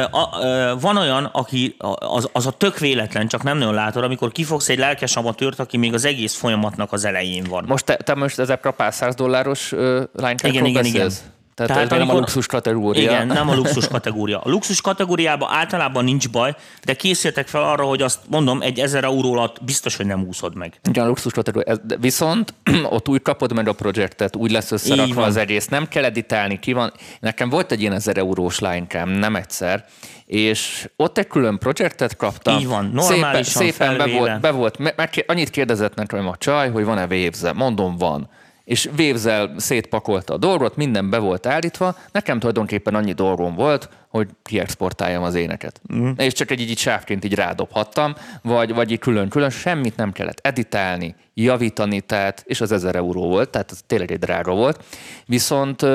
Van 0.80 0.96
olyan, 0.96 1.24
aki 1.24 1.76
az, 1.98 2.28
az 2.32 2.46
a 2.46 2.50
tök 2.50 2.78
véletlen, 2.78 3.28
csak 3.28 3.42
nem 3.42 3.58
nagyon 3.58 3.74
látod, 3.74 4.04
amikor 4.04 4.32
kifogsz 4.32 4.68
egy 4.68 4.78
lelkes 4.78 5.16
amatőrt, 5.16 5.60
aki 5.60 5.76
még 5.76 5.94
az 5.94 6.04
egész 6.04 6.34
folyamatnak 6.34 6.92
az 6.92 7.04
elején 7.04 7.44
van. 7.44 7.64
Most 7.68 7.84
te, 7.84 7.96
te 7.96 8.14
most 8.14 8.38
ezek 8.38 8.66
a 8.66 8.90
100 8.90 9.14
dolláros 9.14 9.72
uh, 9.72 10.02
Igen, 10.42 10.64
igen, 10.64 10.84
igen. 10.84 11.10
Tehát, 11.58 11.72
Tehát 11.72 11.92
ez 11.92 11.98
amikor, 11.98 12.06
nem 12.06 12.16
a 12.16 12.18
luxus 12.18 12.46
kategória. 12.46 13.02
Igen, 13.02 13.26
nem 13.26 13.48
a 13.48 13.54
luxus 13.54 13.88
kategória. 13.88 14.38
A 14.38 14.48
luxus 14.48 14.80
kategóriában 14.80 15.48
általában 15.52 16.04
nincs 16.04 16.30
baj, 16.30 16.54
de 16.84 16.94
készültek 16.94 17.46
fel 17.46 17.62
arra, 17.62 17.84
hogy 17.84 18.02
azt 18.02 18.18
mondom, 18.28 18.62
egy 18.62 18.78
1000 18.78 19.04
euró 19.04 19.32
alatt 19.32 19.64
biztos, 19.64 19.96
hogy 19.96 20.06
nem 20.06 20.24
úszod 20.26 20.56
meg. 20.56 20.80
Igen, 20.88 21.04
a 21.04 21.06
luxus 21.08 21.32
kategória. 21.32 21.76
Viszont 22.00 22.54
ott 22.96 23.08
úgy 23.08 23.22
kapod 23.22 23.52
meg 23.52 23.68
a 23.68 23.72
projektet, 23.72 24.36
úgy 24.36 24.50
lesz 24.50 24.70
összerakva 24.70 25.22
az 25.22 25.36
egész, 25.36 25.66
nem 25.66 25.88
kell 25.88 26.04
editálni, 26.04 26.58
ki 26.58 26.72
van. 26.72 26.92
Nekem 27.20 27.48
volt 27.48 27.72
egy 27.72 27.80
ilyen 27.80 27.92
1000 27.92 28.18
eurós 28.18 28.58
linekám, 28.58 29.08
nem 29.08 29.36
egyszer, 29.36 29.84
és 30.26 30.88
ott 30.96 31.18
egy 31.18 31.26
külön 31.26 31.58
projektet 31.58 32.16
kaptam. 32.16 32.58
Így 32.58 32.66
van, 32.66 32.90
normálisan 32.94 33.44
Szépen, 33.44 33.72
szépen 33.72 33.96
be 33.96 34.18
volt, 34.18 34.40
be 34.40 34.50
volt 34.50 34.78
meg, 34.78 35.24
annyit 35.26 35.50
kérdezett 35.50 35.94
nekem 35.94 36.28
a 36.28 36.36
csaj, 36.36 36.70
hogy 36.70 36.84
van-e 36.84 37.06
végze. 37.06 37.52
Mondom, 37.52 37.96
van 37.96 38.28
és 38.68 38.88
vévzel 38.96 39.54
szétpakolta 39.56 40.34
a 40.34 40.36
dolgot, 40.36 40.76
minden 40.76 41.10
be 41.10 41.18
volt 41.18 41.46
állítva, 41.46 41.96
nekem 42.12 42.38
tulajdonképpen 42.38 42.94
annyi 42.94 43.12
dolgom 43.12 43.54
volt, 43.54 43.88
hogy 44.08 44.28
kiexportáljam 44.42 45.22
az 45.22 45.34
éneket. 45.34 45.80
Mm. 45.94 46.10
És 46.16 46.32
csak 46.32 46.50
egy 46.50 46.60
így 46.60 46.78
sávként 46.78 47.24
így 47.24 47.34
rádobhattam, 47.34 48.14
vagy, 48.42 48.74
vagy 48.74 48.90
így 48.90 48.98
külön-külön, 48.98 49.50
semmit 49.50 49.96
nem 49.96 50.12
kellett 50.12 50.40
editálni, 50.42 51.14
javítani, 51.34 52.00
tehát, 52.00 52.42
és 52.46 52.60
az 52.60 52.72
1000 52.72 52.96
euró 52.96 53.28
volt, 53.28 53.50
tehát 53.50 53.70
ez 53.70 53.80
tényleg 53.86 54.10
egy 54.10 54.18
drága 54.18 54.54
volt. 54.54 54.84
Viszont 55.26 55.86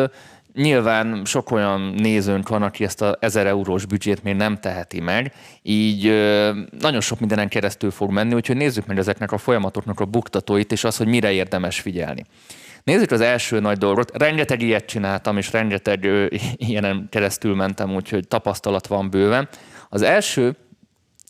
Nyilván 0.54 1.22
sok 1.26 1.52
olyan 1.52 1.82
nézőnk 1.82 2.50
van, 2.50 2.62
aki 2.62 2.84
ezt 2.84 3.02
a 3.02 3.18
1000 3.20 3.48
eurós 3.48 3.86
büdzsét 3.86 4.24
még 4.24 4.36
nem 4.36 4.60
teheti 4.60 5.00
meg, 5.00 5.34
így 5.62 6.04
nagyon 6.80 7.02
sok 7.02 7.20
mindenen 7.20 7.48
keresztül 7.48 7.92
fog 7.92 8.12
menni, 8.12 8.34
úgyhogy 8.34 8.58
nézzük 8.58 8.86
meg 8.86 8.98
ezeknek 8.98 9.32
a 9.32 9.38
folyamatoknak 9.38 10.00
a 10.00 10.06
buktatóit, 10.06 10.72
és 10.72 10.84
az, 10.84 10.98
hogy 10.98 11.08
mire 11.08 11.32
érdemes 11.32 11.80
figyelni. 11.80 12.26
Nézzük 12.84 13.12
az 13.12 13.22
első 13.22 13.60
nagy 13.60 13.78
dolgot. 13.78 14.18
Rengeteg 14.18 14.62
ilyet 14.62 14.86
csináltam, 14.86 15.38
és 15.38 15.52
rengeteg 15.52 16.04
ö, 16.04 16.26
ilyenen 16.56 17.08
keresztül 17.10 17.56
mentem, 17.56 17.96
úgyhogy 17.96 18.28
tapasztalat 18.28 18.88
van 18.88 19.10
bőven. 19.10 19.50
Az 19.90 20.02
első 20.02 20.56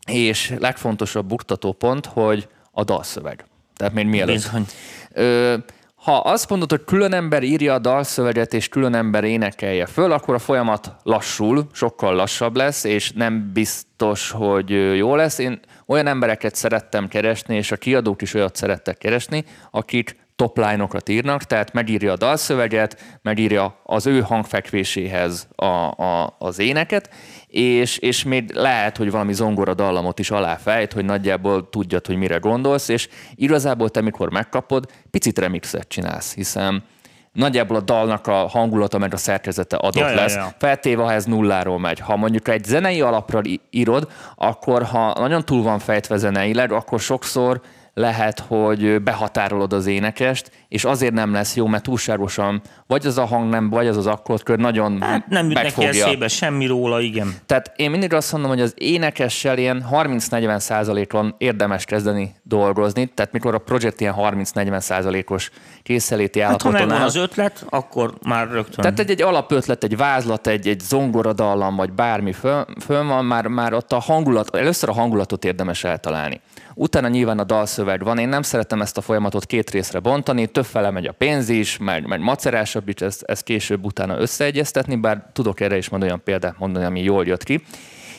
és 0.06 0.54
legfontosabb 0.60 1.26
buktató 1.26 1.72
pont, 1.72 2.06
hogy 2.06 2.48
a 2.72 2.84
dalszöveg. 2.84 3.46
Tehát 3.76 3.94
még 3.94 4.06
mielőtt. 4.06 4.36
Bizony. 4.36 4.66
Ö, 5.12 5.56
ha 6.04 6.18
azt 6.18 6.50
mondod, 6.50 6.70
hogy 6.70 6.84
külön 6.84 7.14
ember 7.14 7.44
írja 7.44 7.74
a 7.74 7.80
dalszöveget, 7.80 8.54
és 8.54 8.68
külön 8.68 8.94
ember 8.94 9.24
énekelje 9.24 9.86
föl, 9.86 10.12
akkor 10.12 10.34
a 10.36 10.40
folyamat 10.40 10.96
lassul, 11.04 11.68
sokkal 11.74 12.16
lassabb 12.16 12.56
lesz, 12.56 12.84
és 12.84 13.12
nem 13.12 13.52
biztos, 13.54 14.32
hogy 14.32 14.98
jó 14.98 15.16
lesz. 15.16 15.38
Én 15.38 15.60
olyan 15.86 16.08
embereket 16.08 16.56
szerettem 16.56 17.08
keresni, 17.08 17.56
és 17.56 17.72
a 17.72 17.76
kiadók 17.76 18.22
is 18.22 18.34
olyat 18.34 18.56
szerettek 18.56 18.98
keresni, 18.98 19.46
akik 19.72 20.16
topline-okat 20.36 21.10
írnak, 21.10 21.44
tehát 21.44 21.74
megírja 21.74 22.12
a 22.12 22.18
dalszöveget, 22.18 23.20
megírja 23.22 23.80
az 23.84 24.06
ő 24.06 24.22
hangfekvéséhez 24.22 25.48
a, 25.56 25.66
a, 25.66 26.36
az 26.40 26.60
éneket, 26.60 27.10
és, 27.54 27.98
és 27.98 28.24
még 28.24 28.52
lehet, 28.54 28.98
hogy 28.98 29.12
valami 29.12 29.34
zongora 29.34 29.74
dallamot 29.74 30.20
is 30.20 30.32
aláfejt, 30.32 30.94
hogy 30.94 31.06
nagyjából 31.06 31.70
tudjad, 31.70 32.06
hogy 32.06 32.16
mire 32.16 32.38
gondolsz, 32.38 32.88
és 32.88 33.10
igazából 33.36 33.90
te, 33.90 34.02
mikor 34.02 34.32
megkapod, 34.32 34.86
picit 35.12 35.40
remixet 35.40 35.88
csinálsz, 35.88 36.34
hiszen 36.34 36.84
nagyjából 37.32 37.78
a 37.78 37.82
dalnak 37.82 38.28
a 38.28 38.34
hangulata 38.34 38.98
meg 38.98 39.14
a 39.14 39.18
szerkezete 39.18 39.76
adott 39.76 40.10
ja, 40.10 40.16
lesz. 40.16 40.36
Ja, 40.36 40.42
ja. 40.42 40.54
Feltéve, 40.58 41.04
ha 41.04 41.12
ez 41.12 41.26
nulláról 41.26 41.80
megy. 41.80 42.00
Ha 42.00 42.16
mondjuk 42.16 42.48
egy 42.48 42.64
zenei 42.64 43.02
alapra 43.02 43.42
írod, 43.70 44.12
akkor 44.36 44.84
ha 44.84 45.20
nagyon 45.20 45.46
túl 45.46 45.64
van 45.64 45.80
fejtve 45.80 46.18
zeneileg, 46.18 46.72
akkor 46.72 47.00
sokszor 47.00 47.62
lehet, 47.94 48.40
hogy 48.40 49.02
behatárolod 49.02 49.74
az 49.74 49.86
énekest, 49.86 50.52
és 50.68 50.84
azért 50.84 51.14
nem 51.14 51.34
lesz 51.34 51.56
jó, 51.56 51.68
mert 51.68 51.84
túlságosan 51.84 52.62
vagy 52.88 53.06
az 53.06 53.18
a 53.18 53.26
hang 53.26 53.50
nem, 53.50 53.70
vagy 53.70 53.88
az 53.88 53.98
az 53.98 54.08
akkordkör 54.08 54.58
nagyon 54.58 55.02
hát 55.02 55.28
nem 55.28 55.50
jut 55.50 55.62
neki 55.62 55.86
eszébe 55.86 56.28
semmi 56.28 56.66
róla, 56.66 57.00
igen. 57.00 57.34
Tehát 57.46 57.72
én 57.76 57.92
mindig 57.92 58.14
azt 58.14 58.32
mondom, 58.32 58.50
hogy 58.50 58.62
az 58.62 58.74
énekessel 58.78 59.58
ilyen 59.58 59.86
30-40 59.92 60.60
százalékon 60.60 61.36
érdemes 61.38 61.86
kezdeni 61.86 62.36
dolgozni, 62.44 63.06
tehát 63.06 63.32
mikor 63.32 63.54
a 63.54 63.58
projekt 63.58 64.02
ilyen 64.02 64.16
30-40 64.18 64.80
százalékos 64.80 65.50
készeléti 65.84 66.42
állapoton 66.42 66.72
hát, 66.72 66.82
ha 66.82 66.88
megvan 66.88 67.06
az 67.08 67.16
ötlet, 67.16 67.66
akkor 67.70 68.14
már 68.26 68.48
rögtön. 68.52 68.82
Tehát 68.82 69.00
egy, 69.00 69.10
egy 69.10 69.22
alapötlet, 69.22 69.84
egy 69.84 69.98
vázlat, 69.98 70.48
egy, 70.48 70.68
egy 70.68 70.80
zongoradallam, 70.80 71.76
vagy 71.76 71.92
bármi 71.92 72.32
föl, 72.32 72.66
föl 72.80 73.04
van, 73.04 73.26
már, 73.26 73.48
már 73.48 73.74
ott 73.74 73.92
a 73.92 74.00
hangulat, 74.00 74.56
először 74.56 74.90
a 74.90 74.94
hangulatot 74.94 75.46
érdemes 75.46 75.84
eltalálni. 75.84 76.42
Utána 76.76 77.08
nyilván 77.08 77.40
a 77.40 77.44
dalszöveg 77.44 78.04
van. 78.04 78.18
Én 78.18 78.30
nem 78.30 78.42
szeretem 78.42 78.82
ezt 78.82 78.98
a 78.98 79.02
folyamatot 79.02 79.46
két 79.46 79.70
részre 79.70 80.00
bontani, 80.00 80.48
többfele 80.48 80.92
megy 80.92 81.06
a 81.06 81.12
pénz 81.12 81.50
is, 81.50 81.78
meg, 81.78 82.08
meg 82.08 82.20
macerásabb 82.20 82.88
is, 82.88 82.96
ezt, 82.96 83.22
ezt 83.22 83.44
később 83.44 83.86
utána 83.86 84.20
összeegyeztetni, 84.20 84.96
bár 84.96 85.30
tudok 85.34 85.60
erre 85.60 85.78
is 85.78 85.90
majd 85.90 86.04
olyan 86.04 86.22
példát 86.24 86.60
mondani, 86.60 86.86
ami 86.86 87.04
jól 87.04 87.26
jött 87.26 87.44
ki. 87.44 87.64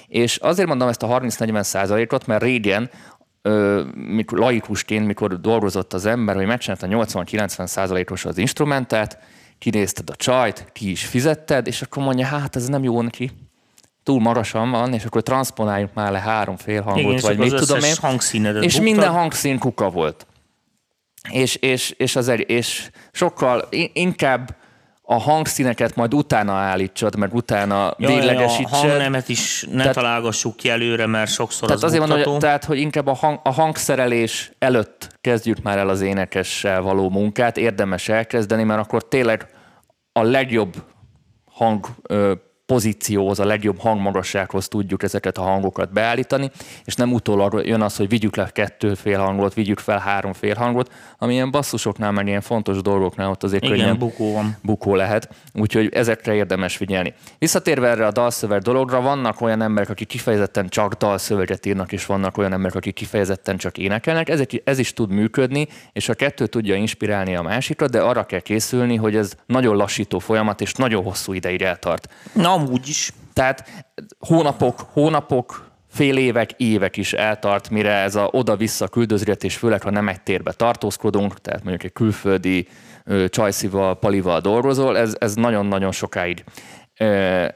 És 0.08 0.36
azért 0.36 0.68
mondom 0.68 0.88
ezt 0.88 1.02
a 1.02 1.20
30-40 1.20 1.62
százalékot, 1.62 2.26
mert 2.26 2.42
régen 2.42 2.90
mikor, 3.94 4.38
laikusként, 4.38 5.06
mikor 5.06 5.40
dolgozott 5.40 5.92
az 5.92 6.06
ember, 6.06 6.34
hogy 6.34 6.46
megcsinálta 6.46 6.86
80-90 6.90 7.66
százalékos 7.66 8.24
az 8.24 8.38
instrumentát, 8.38 9.18
kinézted 9.58 10.10
a 10.10 10.16
csajt, 10.16 10.66
ki 10.72 10.90
is 10.90 11.06
fizetted, 11.06 11.66
és 11.66 11.82
akkor 11.82 12.02
mondja, 12.02 12.26
hát 12.26 12.56
ez 12.56 12.68
nem 12.68 12.82
jó 12.82 13.02
neki, 13.02 13.30
túl 14.04 14.20
magasan 14.20 14.70
van, 14.70 14.92
és 14.92 15.04
akkor 15.04 15.22
transponáljuk 15.22 15.90
már 15.94 16.12
le 16.12 16.18
három 16.18 16.56
fél 16.56 16.82
hangot, 16.82 17.12
Igen, 17.12 17.20
vagy 17.20 17.38
mit 17.38 17.54
tudom 17.54 17.82
én. 17.82 17.94
És 18.62 18.72
buktad. 18.72 18.82
minden 18.82 19.10
hangszín 19.10 19.58
kuka 19.58 19.90
volt. 19.90 20.26
És, 21.30 21.54
és, 21.54 21.90
és, 21.90 22.16
az, 22.16 22.32
és 22.46 22.90
sokkal 23.12 23.68
inkább 23.92 24.56
a 25.06 25.14
hangszíneket 25.14 25.94
majd 25.94 26.14
utána 26.14 26.52
állítsad, 26.52 27.16
meg 27.16 27.34
utána 27.34 27.94
ja, 27.98 28.08
véglegesítsed. 28.08 28.72
Ja, 28.72 28.78
a 28.78 28.80
hangnemet 28.80 29.28
is 29.28 29.66
ne 29.70 29.78
tehát, 29.78 29.94
találgassuk 29.94 30.56
ki 30.56 30.68
előre, 30.68 31.06
mert 31.06 31.30
sokszor 31.30 31.68
tehát 31.68 31.82
az 31.82 31.90
azért 31.90 32.08
mondom, 32.08 32.32
hogy, 32.32 32.40
tehát, 32.40 32.64
hogy 32.64 32.78
inkább 32.78 33.06
a, 33.06 33.14
hang, 33.14 33.40
a 33.42 33.52
hangszerelés 33.52 34.52
előtt 34.58 35.18
kezdjük 35.20 35.62
már 35.62 35.78
el 35.78 35.88
az 35.88 36.00
énekessel 36.00 36.82
való 36.82 37.10
munkát, 37.10 37.56
érdemes 37.56 38.08
elkezdeni, 38.08 38.62
mert 38.62 38.80
akkor 38.80 39.08
tényleg 39.08 39.48
a 40.12 40.22
legjobb 40.22 40.74
hang 41.50 41.86
pozícióhoz, 42.66 43.40
a 43.40 43.44
legjobb 43.44 43.78
hangmagassághoz 43.78 44.68
tudjuk 44.68 45.02
ezeket 45.02 45.38
a 45.38 45.42
hangokat 45.42 45.92
beállítani, 45.92 46.50
és 46.84 46.94
nem 46.94 47.12
utólag 47.12 47.66
jön 47.66 47.80
az, 47.80 47.96
hogy 47.96 48.08
vigyük 48.08 48.36
le 48.36 48.50
kettő 48.52 48.94
fél 48.94 49.18
hangot, 49.18 49.54
vigyük 49.54 49.78
fel 49.78 49.98
három 49.98 50.32
fél 50.32 50.54
hangot, 50.54 50.92
ami 51.18 51.32
ilyen 51.32 51.50
basszusoknál, 51.50 52.12
meg 52.12 52.26
ilyen 52.26 52.40
fontos 52.40 52.82
dolgoknál 52.82 53.30
ott 53.30 53.42
azért 53.42 53.64
Igen, 53.64 53.76
könnyen 53.76 53.98
bukó, 53.98 54.32
van. 54.32 54.56
bukó 54.62 54.94
lehet, 54.94 55.28
úgyhogy 55.52 55.88
ezekre 55.92 56.34
érdemes 56.34 56.76
figyelni. 56.76 57.14
Visszatérve 57.38 57.88
erre 57.88 58.06
a 58.06 58.12
dalszöveg 58.12 58.62
dologra, 58.62 59.00
vannak 59.00 59.40
olyan 59.40 59.62
emberek, 59.62 59.90
akik 59.90 60.08
kifejezetten 60.08 60.68
csak 60.68 60.94
dalszöveget 60.94 61.66
írnak, 61.66 61.92
és 61.92 62.06
vannak 62.06 62.38
olyan 62.38 62.52
emberek, 62.52 62.76
akik 62.76 62.94
kifejezetten 62.94 63.56
csak 63.56 63.78
énekelnek, 63.78 64.28
ez, 64.28 64.42
ez 64.64 64.78
is 64.78 64.92
tud 64.92 65.10
működni, 65.10 65.68
és 65.92 66.08
a 66.08 66.14
kettő 66.14 66.46
tudja 66.46 66.74
inspirálni 66.74 67.36
a 67.36 67.42
másikat, 67.42 67.90
de 67.90 68.00
arra 68.00 68.24
kell 68.24 68.40
készülni, 68.40 68.96
hogy 68.96 69.16
ez 69.16 69.32
nagyon 69.46 69.76
lassító 69.76 70.18
folyamat, 70.18 70.60
és 70.60 70.72
nagyon 70.72 71.02
hosszú 71.02 71.32
ideig 71.32 71.62
eltart. 71.62 72.08
Na, 72.32 72.56
amúgy 72.64 72.88
is. 72.88 73.12
Tehát 73.32 73.84
hónapok, 74.18 74.80
hónapok, 74.92 75.72
fél 75.90 76.16
évek, 76.16 76.52
évek 76.56 76.96
is 76.96 77.12
eltart, 77.12 77.70
mire 77.70 77.92
ez 77.92 78.14
a 78.14 78.28
oda-vissza 78.32 78.88
küldözgetés, 78.88 79.56
főleg 79.56 79.82
ha 79.82 79.90
nem 79.90 80.08
egy 80.08 80.22
térbe 80.22 80.52
tartózkodunk, 80.52 81.40
tehát 81.40 81.62
mondjuk 81.62 81.84
egy 81.84 81.92
külföldi 81.92 82.68
ö, 83.04 83.28
csajszival, 83.28 83.98
palival 83.98 84.40
dolgozol, 84.40 84.98
ez, 84.98 85.16
ez 85.18 85.34
nagyon-nagyon 85.34 85.92
sokáig 85.92 86.44
ö, 86.98 87.04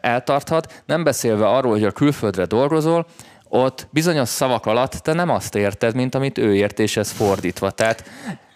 eltarthat. 0.01 0.83
Nem 0.87 1.05
beszélve 1.05 1.49
arról, 1.49 1.73
hogy 1.73 1.85
a 1.85 1.91
külföldre 1.91 2.45
dolgozol, 2.45 3.07
ott 3.49 3.89
bizonyos 3.91 4.29
szavak 4.29 4.67
alatt 4.67 4.93
te 4.93 5.13
nem 5.13 5.29
azt 5.29 5.55
érted, 5.55 5.95
mint 5.95 6.15
amit 6.15 6.39
ő 6.39 6.55
ért, 6.55 6.79
és 6.79 6.97
ez 6.97 7.11
fordítva. 7.11 7.71
Tehát 7.71 8.05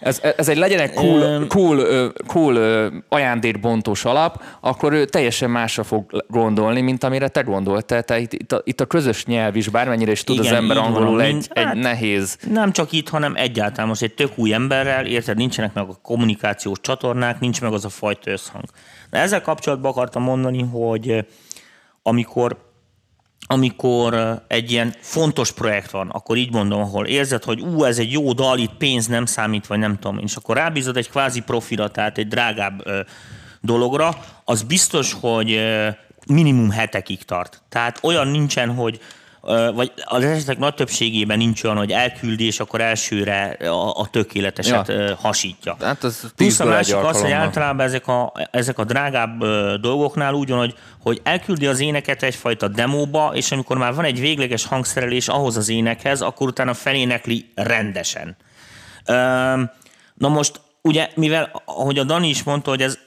ez, 0.03 0.21
ez 0.37 0.49
egy 0.49 0.57
legyen 0.57 0.81
egy 0.81 0.93
cool, 0.93 1.47
cool, 1.47 2.13
cool 2.27 2.93
ajándékbontós 3.09 4.05
alap, 4.05 4.43
akkor 4.61 4.93
ő 4.93 5.05
teljesen 5.05 5.51
másra 5.51 5.83
fog 5.85 6.25
gondolni, 6.29 6.81
mint 6.81 7.05
amire 7.05 7.29
te 7.29 7.41
gondoltál. 7.41 8.03
Tehát 8.03 8.23
itt, 8.23 8.33
itt, 8.33 8.53
a, 8.53 8.61
itt 8.65 8.81
a 8.81 8.87
közös 8.87 9.25
nyelv 9.25 9.57
is, 9.57 9.69
bármennyire 9.69 10.11
is 10.11 10.25
tud 10.25 10.39
Igen, 10.39 10.53
az 10.53 10.59
ember 10.59 10.77
angolul 10.77 11.17
van, 11.17 11.21
egy, 11.21 11.49
hát, 11.55 11.75
egy 11.75 11.81
nehéz. 11.81 12.39
Nem 12.51 12.73
csak 12.73 12.93
itt, 12.93 13.09
hanem 13.09 13.35
egyáltalán 13.37 13.89
most 13.89 14.03
egy 14.03 14.15
tök 14.15 14.31
új 14.35 14.53
emberrel, 14.53 15.07
érted, 15.07 15.37
nincsenek 15.37 15.75
meg 15.75 15.89
a 15.89 15.99
kommunikációs 16.03 16.81
csatornák, 16.81 17.41
nincs 17.41 17.61
meg 17.61 17.73
az 17.73 17.85
a 17.85 17.89
fajta 17.89 18.31
összhang. 18.31 18.65
De 19.11 19.19
ezzel 19.19 19.43
kapcsolatban 19.43 19.91
akartam 19.91 20.23
mondani, 20.23 20.63
hogy 20.63 21.27
amikor 22.03 22.72
amikor 23.47 24.43
egy 24.47 24.71
ilyen 24.71 24.95
fontos 25.01 25.53
projekt 25.53 25.91
van, 25.91 26.09
akkor 26.09 26.37
így 26.37 26.53
mondom, 26.53 26.81
ahol 26.81 27.07
érzed, 27.07 27.45
hogy 27.45 27.61
ú, 27.61 27.85
ez 27.85 27.99
egy 27.99 28.13
jó 28.13 28.33
dal, 28.33 28.59
itt 28.59 28.75
pénz 28.79 29.07
nem 29.07 29.27
számít, 29.27 29.67
vagy 29.67 29.79
nem 29.79 29.99
tudom, 29.99 30.19
és 30.19 30.37
akkor 30.37 30.57
rábízod 30.57 30.97
egy 30.97 31.11
kvázi 31.11 31.41
profira, 31.41 31.89
tehát 31.89 32.19
egy 32.19 32.29
drágább 32.29 32.87
ö, 32.87 33.01
dologra, 33.61 34.19
az 34.45 34.63
biztos, 34.63 35.17
hogy 35.21 35.53
ö, 35.53 35.89
minimum 36.27 36.71
hetekig 36.71 37.23
tart. 37.23 37.63
Tehát 37.69 37.99
olyan 38.03 38.29
nincsen, 38.29 38.75
hogy 38.75 39.01
vagy 39.75 39.93
az 40.05 40.25
esetek 40.25 40.59
nagy 40.59 40.75
többségében 40.75 41.39
nincs 41.39 41.65
olyan, 41.65 41.77
hogy 41.77 41.93
elküldi, 41.93 42.45
és 42.47 42.61
akkor 42.61 42.81
elsőre 42.81 43.57
a, 43.61 44.01
a 44.01 44.07
tökéleteset 44.11 44.89
ja. 44.89 45.17
hasítja. 45.21 45.77
Hát 45.81 46.05
az 46.05 46.33
Plusz 46.37 46.61
a 46.61 46.65
másik 46.65 46.97
az, 46.97 47.21
hogy 47.21 47.31
általában 47.31 47.87
ezek 47.87 48.09
a, 48.09 48.33
ezek 48.51 48.79
a 48.79 48.85
drágább 48.85 49.45
dolgoknál 49.81 50.35
úgy 50.35 50.49
van, 50.49 50.59
hogy, 50.59 50.75
hogy 51.03 51.21
elküldi 51.23 51.67
az 51.67 51.81
éneket 51.81 52.23
egyfajta 52.23 52.69
demóba, 52.69 53.31
és 53.35 53.53
amikor 53.53 53.79
már 53.79 53.95
van 53.95 54.05
egy 54.05 54.21
végleges 54.21 54.67
hangszerelés 54.67 55.29
ahhoz 55.29 55.57
az 55.57 55.69
énekhez, 55.69 56.21
akkor 56.21 56.49
utána 56.49 56.75
felénekli 56.75 57.53
rendesen. 57.55 58.37
Na 60.15 60.29
most, 60.29 60.61
ugye, 60.83 61.09
mivel, 61.15 61.63
ahogy 61.65 61.99
a 61.99 62.05
Dani 62.05 62.29
is 62.29 62.43
mondta, 62.43 62.71
hogy 62.71 62.83
ez 62.83 62.99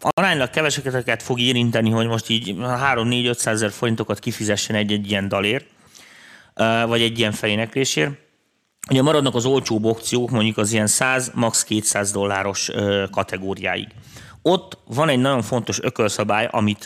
aránylag 0.00 0.50
keveseket 0.50 1.22
fog 1.22 1.40
érinteni, 1.40 1.90
hogy 1.90 2.06
most 2.06 2.28
így 2.28 2.54
3-4-500 2.58 3.46
ezer 3.46 3.70
forintokat 3.70 4.18
kifizessen 4.18 4.76
egy-egy 4.76 5.10
ilyen 5.10 5.28
dalért, 5.28 5.66
vagy 6.86 7.02
egy 7.02 7.18
ilyen 7.18 7.32
feléneklésért. 7.32 8.12
Ugye 8.90 9.02
maradnak 9.02 9.34
az 9.34 9.44
olcsóbb 9.44 9.84
opciók, 9.84 10.30
mondjuk 10.30 10.58
az 10.58 10.72
ilyen 10.72 10.86
100, 10.86 11.30
max. 11.34 11.64
200 11.64 12.12
dolláros 12.12 12.70
kategóriáig. 13.10 13.88
Ott 14.42 14.78
van 14.86 15.08
egy 15.08 15.18
nagyon 15.18 15.42
fontos 15.42 15.80
ökölszabály, 15.82 16.48
amit 16.50 16.84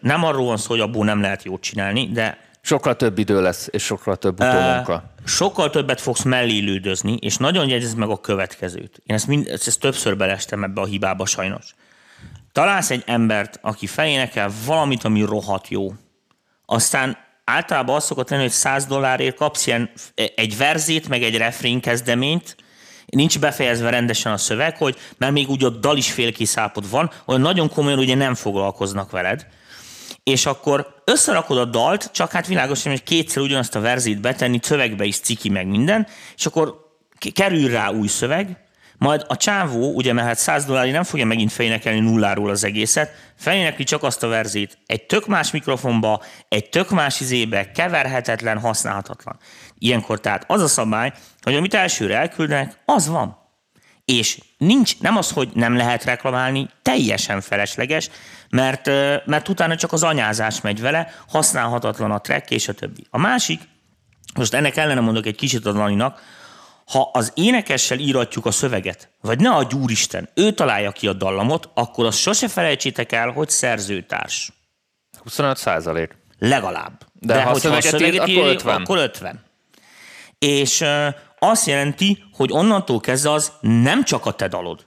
nem 0.00 0.24
arról 0.24 0.46
van 0.46 0.56
szó, 0.56 0.68
hogy 0.68 0.80
abból 0.80 1.04
nem 1.04 1.20
lehet 1.20 1.42
jót 1.42 1.60
csinálni, 1.60 2.08
de 2.12 2.48
Sokkal 2.62 2.96
több 2.96 3.18
idő 3.18 3.42
lesz, 3.42 3.68
és 3.70 3.84
sokkal 3.84 4.16
több 4.16 4.40
utómunka. 4.40 5.02
Sokkal 5.24 5.70
többet 5.70 6.00
fogsz 6.00 6.22
mellélődözni, 6.22 7.16
és 7.20 7.36
nagyon 7.36 7.68
jegyezd 7.68 7.96
meg 7.96 8.08
a 8.08 8.20
következőt. 8.20 9.02
Én 9.06 9.16
ezt, 9.16 9.26
mind, 9.26 9.46
ezt 9.46 9.80
többször 9.80 10.16
belestem 10.16 10.64
ebbe 10.64 10.80
a 10.80 10.86
hibába 10.86 11.26
sajnos. 11.26 11.74
Találsz 12.52 12.90
egy 12.90 13.02
embert, 13.06 13.58
aki 13.62 13.86
felénekel 13.86 14.50
valamit, 14.66 15.04
ami 15.04 15.22
rohadt 15.22 15.68
jó. 15.68 15.92
Aztán 16.66 17.16
általában 17.50 17.96
az 17.96 18.04
szokott 18.04 18.30
lenni, 18.30 18.42
hogy 18.42 18.50
100 18.50 18.86
dollárért 18.86 19.36
kapsz 19.36 19.66
ilyen 19.66 19.90
egy 20.34 20.56
verzét, 20.56 21.08
meg 21.08 21.22
egy 21.22 21.36
refrén 21.36 21.80
kezdeményt, 21.80 22.56
nincs 23.06 23.38
befejezve 23.38 23.90
rendesen 23.90 24.32
a 24.32 24.36
szöveg, 24.36 24.76
hogy 24.76 24.96
mert 25.18 25.32
még 25.32 25.48
úgy 25.48 25.64
ott 25.64 25.80
dal 25.80 25.96
is 25.96 26.12
félkiszápod 26.12 26.90
van, 26.90 27.10
hogy 27.24 27.40
nagyon 27.40 27.68
komolyan 27.68 27.98
ugye 27.98 28.14
nem 28.14 28.34
foglalkoznak 28.34 29.10
veled, 29.10 29.46
és 30.22 30.46
akkor 30.46 31.02
összerakod 31.04 31.58
a 31.58 31.64
dalt, 31.64 32.10
csak 32.12 32.30
hát 32.30 32.46
világos, 32.46 32.82
hogy 32.82 33.02
kétszer 33.02 33.42
ugyanazt 33.42 33.74
a 33.74 33.80
verzét 33.80 34.20
betenni, 34.20 34.58
szövegbe 34.62 35.04
is 35.04 35.18
ciki 35.18 35.48
meg 35.48 35.66
minden, 35.66 36.06
és 36.36 36.46
akkor 36.46 36.88
kerül 37.32 37.70
rá 37.70 37.88
új 37.88 38.06
szöveg, 38.06 38.69
majd 39.00 39.24
a 39.28 39.36
csávó, 39.36 39.94
ugye 39.94 40.12
mert 40.12 40.26
hát 40.26 40.38
100 40.38 40.64
dollárért 40.64 40.94
nem 40.94 41.02
fogja 41.02 41.24
megint 41.24 41.52
fejénekelni 41.52 42.00
nulláról 42.00 42.50
az 42.50 42.64
egészet, 42.64 43.10
fejénekli 43.36 43.84
csak 43.84 44.02
azt 44.02 44.22
a 44.22 44.28
verzét 44.28 44.78
egy 44.86 45.02
tök 45.02 45.26
más 45.26 45.50
mikrofonba, 45.50 46.22
egy 46.48 46.68
tök 46.68 46.90
más 46.90 47.20
izébe, 47.20 47.70
keverhetetlen, 47.70 48.58
használhatatlan. 48.58 49.38
Ilyenkor 49.78 50.20
tehát 50.20 50.44
az 50.46 50.62
a 50.62 50.68
szabály, 50.68 51.12
hogy 51.42 51.54
amit 51.54 51.74
elsőre 51.74 52.16
elküldenek, 52.16 52.76
az 52.84 53.08
van. 53.08 53.38
És 54.04 54.38
nincs, 54.58 55.00
nem 55.00 55.16
az, 55.16 55.30
hogy 55.30 55.48
nem 55.54 55.76
lehet 55.76 56.04
reklamálni, 56.04 56.68
teljesen 56.82 57.40
felesleges, 57.40 58.10
mert, 58.50 58.86
mert 59.26 59.48
utána 59.48 59.76
csak 59.76 59.92
az 59.92 60.02
anyázás 60.02 60.60
megy 60.60 60.80
vele, 60.80 61.12
használhatatlan 61.28 62.10
a 62.10 62.20
track 62.20 62.50
és 62.50 62.68
a 62.68 62.72
többi. 62.72 63.06
A 63.10 63.18
másik, 63.18 63.60
most 64.34 64.54
ennek 64.54 64.76
ellene 64.76 65.00
mondok 65.00 65.26
egy 65.26 65.36
kicsit 65.36 65.66
a 65.66 65.72
Daninak, 65.72 66.22
ha 66.90 67.10
az 67.12 67.32
énekessel 67.34 67.98
íratjuk 67.98 68.46
a 68.46 68.50
szöveget, 68.50 69.10
vagy 69.20 69.40
ne 69.40 69.50
a 69.50 69.62
gyúristen, 69.62 70.28
ő 70.34 70.52
találja 70.52 70.92
ki 70.92 71.06
a 71.06 71.12
dallamot, 71.12 71.70
akkor 71.74 72.06
azt 72.06 72.18
sose 72.18 72.48
felejtsétek 72.48 73.12
el, 73.12 73.30
hogy 73.30 73.48
szerzőtárs. 73.50 74.52
25 75.22 75.56
százalék. 75.56 76.16
Legalább. 76.38 76.98
De, 77.12 77.34
De 77.34 77.42
ha, 77.42 77.48
ha 77.48 77.54
a 77.54 77.58
szöveget, 77.58 77.90
szöveget 77.90 78.28
ír, 78.28 78.38
akkor 78.38 78.50
50. 78.50 78.82
Akkor 78.82 78.98
50. 78.98 79.44
És 80.38 80.84
azt 81.38 81.66
jelenti, 81.66 82.22
hogy 82.32 82.52
onnantól 82.52 83.00
kezdve 83.00 83.30
az 83.30 83.52
nem 83.60 84.04
csak 84.04 84.26
a 84.26 84.32
te 84.32 84.48
dalod. 84.48 84.86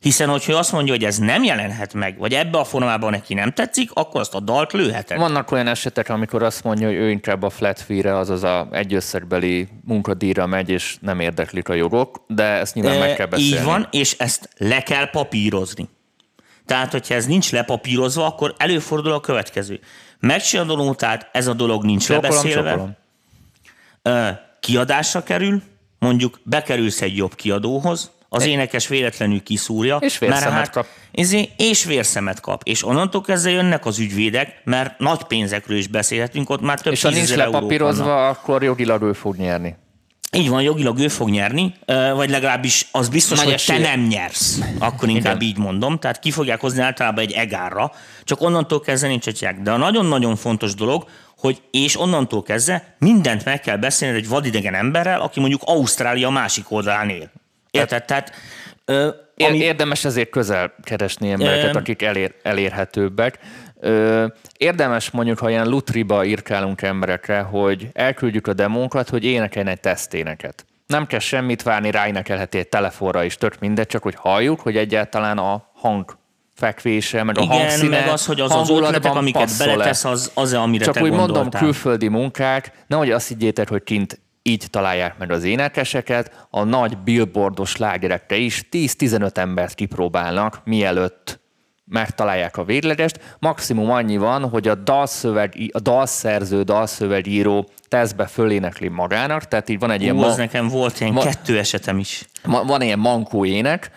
Hiszen, 0.00 0.28
hogyha 0.28 0.58
azt 0.58 0.72
mondja, 0.72 0.92
hogy 0.92 1.04
ez 1.04 1.18
nem 1.18 1.42
jelenhet 1.42 1.94
meg, 1.94 2.18
vagy 2.18 2.34
ebbe 2.34 2.58
a 2.58 2.64
formában 2.64 3.10
neki 3.10 3.34
nem 3.34 3.52
tetszik, 3.52 3.90
akkor 3.92 4.20
azt 4.20 4.34
a 4.34 4.40
dalt 4.40 4.72
lőheted. 4.72 5.18
Vannak 5.18 5.50
olyan 5.50 5.66
esetek, 5.66 6.08
amikor 6.08 6.42
azt 6.42 6.64
mondja, 6.64 6.86
hogy 6.86 6.96
ő 6.96 7.10
inkább 7.10 7.42
a 7.42 7.50
flat 7.50 7.80
fee-re, 7.80 8.16
azaz 8.16 8.42
a 8.42 8.68
egyösszegbeli 8.72 9.68
munkadíjra 9.84 10.46
megy, 10.46 10.70
és 10.70 10.96
nem 11.00 11.20
érdeklik 11.20 11.68
a 11.68 11.74
jogok, 11.74 12.24
de 12.26 12.44
ezt 12.44 12.74
nyilván 12.74 12.94
e, 12.94 12.98
meg 12.98 13.14
kell 13.14 13.26
beszélni. 13.26 13.56
Így 13.56 13.64
van, 13.64 13.88
és 13.90 14.12
ezt 14.12 14.48
le 14.56 14.82
kell 14.82 15.10
papírozni. 15.10 15.88
Tehát, 16.66 16.92
hogyha 16.92 17.14
ez 17.14 17.26
nincs 17.26 17.52
lepapírozva, 17.52 18.26
akkor 18.26 18.54
előfordul 18.58 19.12
a 19.12 19.20
következő. 19.20 19.80
Megcsinálom, 20.20 20.94
tehát 20.94 21.28
ez 21.32 21.46
a 21.46 21.52
dolog 21.52 21.84
nincs 21.84 22.06
csopolom, 22.06 22.36
lebeszélve. 22.36 22.70
Csopolom. 22.70 22.96
Kiadásra 24.60 25.22
kerül, 25.22 25.62
mondjuk 25.98 26.40
bekerülsz 26.42 27.02
egy 27.02 27.16
jobb 27.16 27.34
kiadóhoz, 27.34 28.10
az 28.28 28.46
énekes 28.46 28.88
véletlenül 28.88 29.42
kiszúrja. 29.42 29.96
És 29.96 30.18
vérszemet 30.18 30.52
hát, 30.52 30.70
kap. 30.70 30.86
Ezért, 31.12 31.50
és 31.56 31.84
vérszemet 31.84 32.40
kap. 32.40 32.62
És 32.64 32.84
onnantól 32.84 33.20
kezdve 33.20 33.50
jönnek 33.50 33.86
az 33.86 33.98
ügyvédek, 33.98 34.60
mert 34.64 34.98
nagy 34.98 35.22
pénzekről 35.22 35.76
is 35.76 35.86
beszélhetünk, 35.86 36.50
ott 36.50 36.60
már 36.60 36.80
több 36.80 36.92
És 36.92 37.02
ha 37.02 37.10
nincs 37.10 37.34
lepapírozva, 37.34 38.28
akkor 38.28 38.62
jogilag 38.62 39.02
ő 39.02 39.12
fog 39.12 39.36
nyerni. 39.36 39.76
Így 40.32 40.48
van, 40.48 40.62
jogilag 40.62 40.98
ő 40.98 41.08
fog 41.08 41.28
nyerni, 41.28 41.74
vagy 42.14 42.30
legalábbis 42.30 42.88
az 42.92 43.08
biztos, 43.08 43.36
Nagy 43.36 43.46
hogy 43.46 43.54
esély. 43.54 43.76
te 43.76 43.82
nem 43.82 44.00
nyersz. 44.06 44.58
Akkor 44.78 45.08
inkább 45.08 45.42
Igen. 45.42 45.48
így 45.48 45.58
mondom. 45.58 45.98
Tehát 45.98 46.18
ki 46.18 46.30
fogják 46.30 46.60
hozni 46.60 46.82
általában 46.82 47.24
egy 47.24 47.32
egárra, 47.32 47.92
csak 48.24 48.40
onnantól 48.40 48.80
kezdve 48.80 49.08
nincs 49.08 49.26
egy 49.26 49.48
De 49.62 49.70
a 49.70 49.76
nagyon-nagyon 49.76 50.36
fontos 50.36 50.74
dolog, 50.74 51.04
hogy 51.36 51.62
és 51.70 52.00
onnantól 52.00 52.42
kezdve 52.42 52.96
mindent 52.98 53.44
meg 53.44 53.60
kell 53.60 53.76
beszélni 53.76 54.16
egy 54.16 54.28
vadidegen 54.28 54.74
emberrel, 54.74 55.20
aki 55.20 55.40
mondjuk 55.40 55.62
Ausztrália 55.64 56.30
másik 56.30 56.70
oldalán 56.70 57.08
él. 57.08 57.30
Érted? 57.78 58.04
Tehát, 58.04 58.32
ö, 58.84 59.08
ami... 59.46 59.58
Érdemes 59.58 60.04
ezért 60.04 60.30
közel 60.30 60.74
keresni 60.82 61.30
embereket, 61.30 61.76
akik 61.76 62.02
elér, 62.02 62.34
elérhetőbbek. 62.42 63.38
Ö, 63.80 64.26
érdemes 64.56 65.10
mondjuk, 65.10 65.38
ha 65.38 65.50
ilyen 65.50 65.68
lutriba 65.68 66.24
írkálunk 66.24 66.82
emberekre, 66.82 67.40
hogy 67.40 67.88
elküldjük 67.92 68.46
a 68.46 68.52
demónkat, 68.52 69.08
hogy 69.08 69.24
énekeljen 69.24 69.70
egy 69.70 69.80
teszténeket. 69.80 70.66
Nem 70.86 71.06
kell 71.06 71.18
semmit 71.18 71.62
várni, 71.62 71.90
ráénekelheti 71.90 72.58
egy 72.58 72.68
telefonra 72.68 73.24
is, 73.24 73.36
tök 73.36 73.58
mindegy, 73.58 73.86
csak 73.86 74.02
hogy 74.02 74.14
halljuk, 74.14 74.60
hogy 74.60 74.76
egyáltalán 74.76 75.38
a 75.38 75.68
hang 75.74 76.16
fekvése, 76.54 77.22
meg 77.22 77.36
Igen, 77.36 77.48
a 77.48 77.52
hangszíne, 77.52 78.00
meg 78.00 78.08
az, 78.08 78.26
hogy 78.26 78.40
az 78.40 78.54
az 78.54 78.70
ötletek, 78.70 79.14
amiket 79.14 79.58
beletesz, 79.58 80.04
az, 80.04 80.30
az 80.34 80.52
amire 80.52 80.84
Csak 80.84 80.94
te 80.94 81.02
úgy 81.02 81.08
gondoltál. 81.08 81.42
mondom, 81.42 81.60
külföldi 81.60 82.08
munkák, 82.08 82.72
nehogy 82.86 83.10
azt 83.10 83.28
higgyétek, 83.28 83.68
hogy 83.68 83.82
kint 83.82 84.20
így 84.48 84.66
találják 84.70 85.18
meg 85.18 85.30
az 85.30 85.44
énekeseket, 85.44 86.46
a 86.50 86.64
nagy 86.64 86.98
billboardos 86.98 87.76
lágerekre 87.76 88.36
is 88.36 88.68
10-15 88.70 89.36
embert 89.36 89.74
kipróbálnak, 89.74 90.60
mielőtt 90.64 91.40
megtalálják 91.84 92.56
a 92.56 92.64
véglegest. 92.64 93.36
Maximum 93.38 93.90
annyi 93.90 94.16
van, 94.16 94.48
hogy 94.48 94.68
a, 94.68 94.74
dalszöveg, 94.74 95.54
a 95.72 95.80
dalszerző, 95.80 96.62
dalszövegíró 96.62 97.68
teszbe 97.88 98.26
fölénekli 98.26 98.88
magának, 98.88 99.44
tehát 99.44 99.68
így 99.68 99.78
van 99.78 99.90
egy 99.90 100.00
Ú, 100.00 100.02
ilyen... 100.02 100.14
Ma- 100.14 100.36
nekem 100.36 100.68
volt 100.68 101.00
ilyen 101.00 101.12
ma- 101.12 101.22
kettő 101.22 101.58
esetem 101.58 101.98
is. 101.98 102.24
Ma- 102.44 102.64
van 102.64 102.82
ilyen 102.82 102.98
mankó 102.98 103.44
ének, 103.44 103.90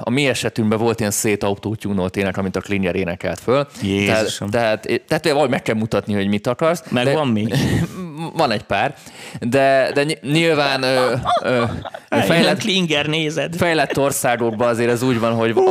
a 0.00 0.10
mi 0.10 0.26
esetünkben 0.28 0.78
volt 0.78 0.98
ilyen 0.98 1.10
szétautótyúnolt 1.10 2.16
ének, 2.16 2.36
amit 2.36 2.56
a 2.56 2.60
Klinger 2.60 2.94
énekelt 2.94 3.38
föl. 3.38 3.66
Jézusom. 3.82 4.50
Tehát, 4.50 4.80
tehát, 4.80 5.02
tehát 5.08 5.24
valahogy 5.24 5.50
meg 5.50 5.62
kell 5.62 5.74
mutatni, 5.74 6.14
hogy 6.14 6.28
mit 6.28 6.46
akarsz. 6.46 6.82
Meg 6.88 7.04
de, 7.04 7.12
van 7.12 7.28
még? 7.28 7.54
Van 8.34 8.50
egy 8.50 8.62
pár, 8.62 8.94
de, 9.40 9.90
de 9.94 10.04
nyilván 10.22 10.82
ö, 10.82 11.14
ö, 11.42 11.64
fejlett, 12.08 12.58
Klinger 12.58 13.06
nézed. 13.06 13.56
fejlett 13.56 13.98
országokban 13.98 14.68
azért 14.68 14.90
ez 14.90 15.02
úgy 15.02 15.18
van, 15.18 15.32
hogy 15.34 15.54
va, 15.54 15.62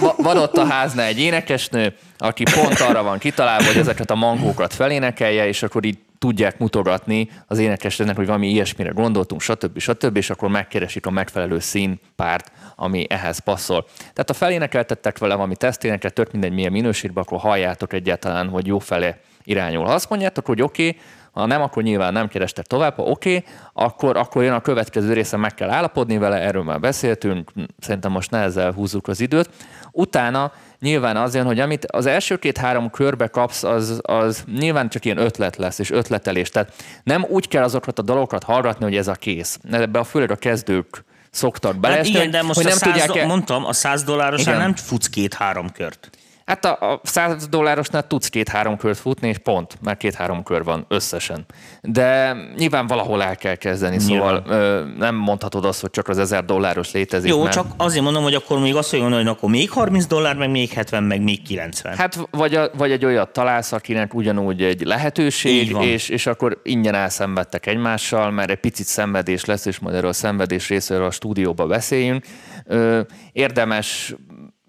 va, 0.00 0.14
van 0.16 0.36
ott 0.36 0.56
a 0.56 0.64
háznál 0.64 1.06
egy 1.06 1.20
énekesnő, 1.20 1.94
aki 2.18 2.44
pont 2.54 2.80
arra 2.80 3.02
van 3.02 3.18
kitalálva, 3.18 3.64
hogy 3.66 3.76
ezeket 3.76 4.10
a 4.10 4.14
mankókat 4.14 4.74
felénekelje, 4.74 5.46
és 5.46 5.62
akkor 5.62 5.84
így 5.84 5.98
tudják 6.22 6.58
mutogatni 6.58 7.28
az 7.46 7.58
énekesnek, 7.58 8.16
hogy 8.16 8.26
valami 8.26 8.48
ilyesmire 8.48 8.90
gondoltunk, 8.90 9.40
stb. 9.40 9.78
stb. 9.78 10.16
és 10.16 10.30
akkor 10.30 10.48
megkeresik 10.48 11.06
a 11.06 11.10
megfelelő 11.10 11.58
színpárt, 11.58 12.52
ami 12.76 13.06
ehhez 13.08 13.38
passzol. 13.38 13.86
Tehát 13.98 14.24
ha 14.26 14.34
felénekeltettek 14.34 15.18
vele 15.18 15.34
valami 15.34 15.56
teszténeket, 15.56 16.14
tök 16.14 16.32
mindegy 16.32 16.52
milyen 16.52 16.72
minőségben, 16.72 17.22
akkor 17.22 17.38
halljátok 17.38 17.92
egyáltalán, 17.92 18.48
hogy 18.48 18.66
jó 18.66 18.78
fele 18.78 19.20
irányul. 19.44 19.84
Ha 19.84 19.92
azt 19.92 20.08
mondjátok, 20.08 20.46
hogy 20.46 20.62
oké, 20.62 20.88
okay, 20.88 21.00
ha 21.32 21.46
nem, 21.46 21.62
akkor 21.62 21.82
nyilván 21.82 22.12
nem 22.12 22.28
kerestek 22.28 22.66
tovább. 22.66 22.94
Ha 22.94 23.02
oké, 23.02 23.36
okay, 23.36 23.52
akkor, 23.72 24.16
akkor 24.16 24.42
jön 24.42 24.52
a 24.52 24.60
következő 24.60 25.12
része, 25.12 25.36
meg 25.36 25.54
kell 25.54 25.70
állapodni 25.70 26.18
vele, 26.18 26.36
erről 26.36 26.62
már 26.62 26.80
beszéltünk, 26.80 27.52
szerintem 27.78 28.10
most 28.10 28.30
ne 28.30 28.38
ezzel 28.38 28.72
húzzuk 28.72 29.08
az 29.08 29.20
időt. 29.20 29.50
Utána 29.92 30.52
nyilván 30.82 31.16
az 31.16 31.34
jön, 31.34 31.44
hogy 31.44 31.60
amit 31.60 31.86
az 31.86 32.06
első 32.06 32.36
két-három 32.36 32.90
körbe 32.90 33.26
kapsz, 33.26 33.62
az, 33.62 34.00
az 34.02 34.44
nyilván 34.58 34.88
csak 34.88 35.04
ilyen 35.04 35.18
ötlet 35.18 35.56
lesz, 35.56 35.78
és 35.78 35.90
ötletelés. 35.90 36.48
Tehát 36.48 36.72
nem 37.02 37.24
úgy 37.28 37.48
kell 37.48 37.62
azokat 37.62 37.98
a 37.98 38.02
dolgokat 38.02 38.42
hallgatni, 38.42 38.84
hogy 38.84 38.96
ez 38.96 39.08
a 39.08 39.14
kész. 39.14 39.58
Ebbe 39.70 39.98
a 39.98 40.04
főleg 40.04 40.30
a 40.30 40.36
kezdők 40.36 41.04
szoktak 41.30 41.76
beleesni, 41.76 42.12
hát 42.12 42.20
igen, 42.20 42.30
de 42.30 42.42
most 42.42 42.54
hogy 42.54 42.64
nem 42.64 42.78
a 42.80 42.94
100 42.94 43.04
tudják... 43.04 43.26
mondtam, 43.26 43.64
a 43.64 43.72
100 43.72 44.02
dollárosán 44.02 44.58
nem 44.58 44.74
futsz 44.74 45.08
két-három 45.08 45.70
kört. 45.70 46.10
Hát 46.52 46.64
a, 46.64 46.92
a 46.92 47.00
100 47.02 47.48
dollárosnál 47.48 48.06
tudsz 48.06 48.28
két-három 48.28 48.76
kört 48.76 48.98
futni, 48.98 49.28
és 49.28 49.38
pont, 49.38 49.78
mert 49.82 49.98
két-három 49.98 50.42
kör 50.42 50.64
van 50.64 50.84
összesen. 50.88 51.44
De 51.80 52.36
nyilván 52.56 52.86
valahol 52.86 53.22
el 53.22 53.36
kell 53.36 53.54
kezdeni, 53.54 53.96
nyilván. 53.96 54.42
szóval 54.44 54.60
ö, 54.60 54.84
nem 54.98 55.14
mondhatod 55.14 55.64
azt, 55.64 55.80
hogy 55.80 55.90
csak 55.90 56.08
az 56.08 56.18
1000 56.18 56.44
dolláros 56.44 56.92
létezik. 56.92 57.30
Jó, 57.30 57.42
mert... 57.42 57.52
csak 57.52 57.66
azért 57.76 58.04
mondom, 58.04 58.22
hogy 58.22 58.34
akkor 58.34 58.58
még 58.58 58.76
azt 58.76 58.92
mondja, 58.92 59.16
hogy 59.16 59.26
akkor 59.26 59.50
még 59.50 59.70
30 59.70 60.06
dollár, 60.06 60.36
meg 60.36 60.50
még 60.50 60.70
70, 60.70 61.02
meg 61.02 61.22
még 61.22 61.42
90. 61.42 61.96
Hát 61.96 62.28
vagy, 62.30 62.54
a, 62.54 62.70
vagy 62.76 62.90
egy 62.90 63.04
olyat 63.04 63.32
találsz, 63.32 63.72
akinek 63.72 64.14
ugyanúgy 64.14 64.62
egy 64.62 64.84
lehetőség, 64.84 65.76
és, 65.80 66.08
és 66.08 66.26
akkor 66.26 66.60
ingyen 66.62 66.94
elszenvedtek 66.94 67.66
egymással, 67.66 68.30
mert 68.30 68.50
egy 68.50 68.60
picit 68.60 68.86
szenvedés 68.86 69.44
lesz, 69.44 69.66
és 69.66 69.78
majd 69.78 69.94
erről 69.94 70.10
a 70.10 70.12
szenvedés 70.12 70.68
részéről 70.68 71.06
a 71.06 71.10
stúdióba 71.10 71.66
beszéljünk. 71.66 72.24
Ö, 72.66 73.00
érdemes 73.32 74.14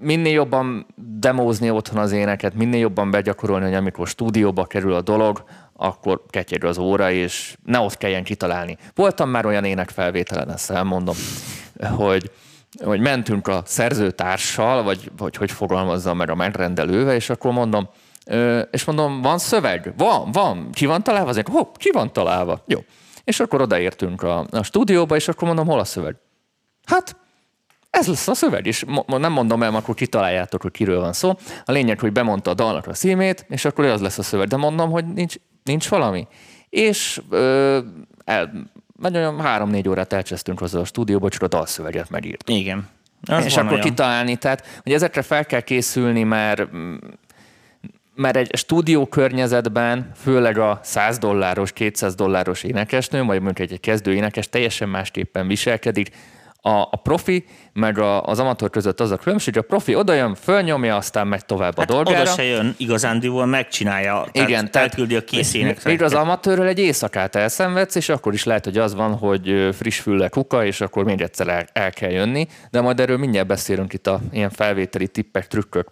minél 0.04 0.34
jobban 0.34 0.86
demózni 0.96 1.70
otthon 1.70 1.98
az 2.00 2.12
éneket, 2.12 2.54
minél 2.54 2.80
jobban 2.80 3.12
begyakorolni, 3.12 3.66
hogy 3.66 3.74
amikor 3.74 4.08
stúdióba 4.08 4.66
kerül 4.66 4.94
a 4.94 5.02
dolog, 5.02 5.44
akkor 5.74 6.22
ketyeg 6.30 6.64
az 6.64 6.78
óra, 6.78 7.12
és 7.12 7.58
ne 7.66 7.80
ott 7.80 7.98
kelljen 7.98 8.24
kitalálni. 8.24 8.78
Voltam 8.96 9.30
már 9.30 9.46
olyan 9.46 9.64
énekfelvételen, 9.64 10.52
ezt 10.52 10.72
elmondom, 10.72 11.16
hogy, 11.96 12.32
hogy 12.84 13.00
mentünk 13.00 13.48
a 13.48 13.62
szerzőtárssal, 13.66 14.84
vagy, 14.84 15.12
vagy 15.18 15.36
hogy 15.36 15.52
fogalmazzam 15.52 16.18
meg 16.18 16.30
a 16.30 16.36
megrendelővel, 16.36 17.16
és 17.16 17.30
akkor 17.30 17.52
mondom, 17.52 17.90
és 18.72 18.84
mondom, 18.86 19.22
van 19.22 19.38
szöveg? 19.38 19.94
Van, 19.98 20.32
van. 20.32 20.70
Ki 20.72 20.86
van 20.86 21.04
találva? 21.04 21.30
Azért, 21.30 21.48
hopp, 21.48 21.76
ki 21.78 21.92
van 21.92 22.14
találva? 22.14 22.64
Jó. 22.68 22.80
És 23.24 23.40
akkor 23.40 23.62
odaértünk 23.62 24.24
a, 24.24 24.46
a 24.52 24.64
stúdióba, 24.64 25.16
és 25.16 25.28
akkor 25.28 25.48
mondom, 25.48 25.68
hol 25.68 25.80
a 25.80 25.84
szöveg? 25.84 26.16
Hát, 26.86 27.16
ez 27.94 28.08
lesz 28.08 28.28
a 28.28 28.34
szöveg, 28.34 28.66
és 28.66 28.86
mo- 28.86 29.18
nem 29.18 29.32
mondom 29.32 29.64
el, 29.64 29.76
akkor 29.76 29.96
kitaláljátok, 29.96 30.62
hogy 30.62 30.72
kiről 30.72 31.00
van 31.00 31.14
szó. 31.14 31.34
A 31.66 31.72
lényeg, 31.72 32.00
hogy 32.00 32.12
bemondta 32.12 32.52
a 32.52 32.54
dalnak 32.54 32.88
a 32.88 32.94
szímét, 32.94 33.46
és 33.50 33.66
akkor 33.66 33.86
az 33.86 34.02
lesz 34.02 34.18
a 34.18 34.24
szöveg. 34.24 34.48
De 34.48 34.58
mondom, 34.58 34.92
hogy 34.92 35.06
nincs, 35.06 35.36
nincs 35.64 35.90
valami. 35.90 36.28
És 36.70 37.22
ö, 37.30 37.80
el, 38.26 38.70
nagyon 39.00 39.40
három-négy 39.42 39.90
órát 39.90 40.14
elcsesztünk 40.14 40.60
hozzá 40.60 40.80
a 40.80 40.86
stúdióba, 40.86 41.30
csak 41.30 41.42
a 41.42 41.48
dalszöveget 41.48 42.10
megírt. 42.10 42.50
Igen. 42.50 42.88
Az 43.26 43.46
és 43.46 43.58
akkor 43.58 43.72
olyan. 43.72 43.84
kitalálni, 43.84 44.36
tehát 44.36 44.66
hogy 44.84 44.94
ezekre 44.94 45.22
fel 45.22 45.46
kell 45.46 45.62
készülni, 45.62 46.24
mert 46.24 46.68
mert 48.16 48.36
egy 48.36 48.56
stúdió 48.56 49.06
környezetben, 49.06 50.12
főleg 50.16 50.58
a 50.58 50.80
100 50.84 51.18
dolláros, 51.18 51.72
200 51.72 52.16
dolláros 52.16 52.64
énekesnő, 52.64 53.24
vagy 53.24 53.42
mondjuk 53.42 53.72
egy 53.72 53.80
kezdő 53.80 54.14
énekes 54.14 54.50
teljesen 54.50 54.90
másképpen 54.90 55.48
viselkedik, 55.48 56.10
a, 56.66 56.82
a 56.92 57.00
profi 57.04 57.46
meg 57.74 57.98
a, 58.00 58.24
az 58.24 58.40
amatőr 58.40 58.70
között 58.70 59.00
az 59.00 59.12
a 59.12 59.18
különbség, 59.18 59.54
hogy 59.54 59.64
a 59.64 59.68
profi 59.68 59.96
odajön, 59.96 60.36
fölnyomja, 60.36 60.96
aztán 60.96 61.28
megy 61.28 61.46
tovább 61.46 61.78
hát 61.78 61.90
a 61.90 61.94
dolgára. 61.94 62.22
Oda 62.22 62.32
se 62.32 62.44
jön 62.44 62.74
igazándiból, 62.78 63.46
megcsinálja, 63.46 64.28
tehát 64.32 64.50
Igen, 64.50 64.72
tehát 64.72 64.88
elküldi 64.88 65.16
a 65.16 65.24
készének. 65.24 65.84
Még 65.84 66.02
az 66.02 66.14
amatőrről 66.14 66.68
egy 66.68 66.80
éjszakát 66.80 67.36
elszenvedsz, 67.36 67.96
és 67.96 68.10
akkor 68.10 68.34
is 68.34 68.44
lehet, 68.44 68.64
hogy 68.64 68.78
az 68.78 68.96
van, 68.96 69.18
hogy 69.18 69.70
friss 69.72 70.00
fülle 70.00 70.28
kuka, 70.28 70.66
és 70.66 70.82
akkor 70.82 71.04
még 71.04 71.22
egyszer 71.22 71.48
el, 71.48 71.66
el 71.74 71.92
kell 71.92 72.12
jönni, 72.12 72.48
de 72.72 72.82
majd 72.82 73.00
erről 73.00 73.18
mindjárt 73.18 73.48
beszélünk 73.48 73.94
itt 73.94 74.08
a 74.08 74.20
ilyen 74.32 74.50
felvételi 74.50 75.08
tippek, 75.08 75.48
trükkök 75.48 75.88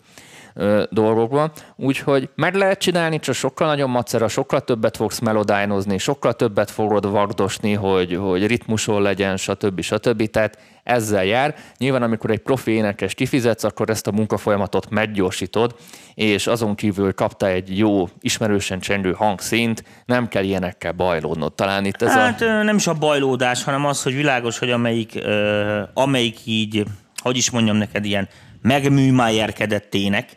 ö, 0.54 0.84
dolgokban. 0.90 1.52
Úgyhogy 1.76 2.30
meg 2.36 2.56
lehet 2.56 2.80
csinálni, 2.80 3.20
csak 3.20 3.36
sokkal 3.36 3.68
nagyobb 3.68 3.90
macera, 3.90 4.28
sokkal 4.28 4.62
többet 4.62 4.98
fogsz 4.98 5.20
melodínozni, 5.20 5.98
sokkal 5.98 6.34
többet 6.34 6.72
fogod 6.72 7.12
vagdosni, 7.12 7.74
hogy, 7.74 8.16
hogy 8.16 8.48
ritmuson 8.48 9.02
legyen, 9.02 9.38
stb. 9.38 9.82
stb. 9.82 10.26
Tehát 10.26 10.58
ezzel 10.84 11.26
jár. 11.26 11.56
Nyilván, 11.78 12.04
amikor 12.04 12.30
egy 12.30 12.40
profi 12.40 12.72
énekes 12.72 13.14
kifizetsz, 13.14 13.64
akkor 13.64 13.90
ezt 13.90 14.08
a 14.08 14.12
munkafolyamatot 14.12 14.90
meggyorsítod, 14.90 15.76
és 16.14 16.48
azon 16.48 16.76
kívül 16.76 17.14
kapta 17.14 17.48
egy 17.48 17.78
jó, 17.78 18.10
ismerősen 18.20 18.80
csengő 18.80 19.12
hangszínt, 19.12 19.84
nem 20.06 20.28
kell 20.28 20.44
ilyenekkel 20.44 20.92
bajlódnod. 20.92 21.54
Talán 21.54 21.86
itt 21.86 22.02
ez 22.02 22.12
hát 22.12 22.42
a... 22.42 22.64
nem 22.64 22.76
is 22.76 22.88
a 22.88 22.94
bajlódás, 22.94 23.64
hanem 23.64 23.86
az, 23.86 24.04
hogy 24.04 24.16
világos, 24.16 24.60
hogy 24.60 24.72
amelyik, 24.72 25.12
uh, 25.16 25.82
amelyik 25.94 26.38
így, 26.46 26.84
hogy 27.22 27.38
is 27.38 27.50
mondjam 27.50 27.76
neked, 27.76 28.06
ilyen 28.06 28.30
megműmájerkedett 28.62 29.96
ének, 29.96 30.36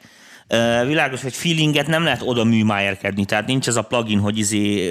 Világos, 0.87 1.23
hogy 1.23 1.35
feelinget 1.35 1.87
nem 1.87 2.05
lehet 2.05 2.23
oda 2.23 2.45
műmájerkedni, 2.45 3.25
tehát 3.25 3.47
nincs 3.47 3.69
ez 3.69 3.77
a 3.77 3.83
plugin, 3.83 4.19
hogy 4.19 4.39
izé, 4.39 4.91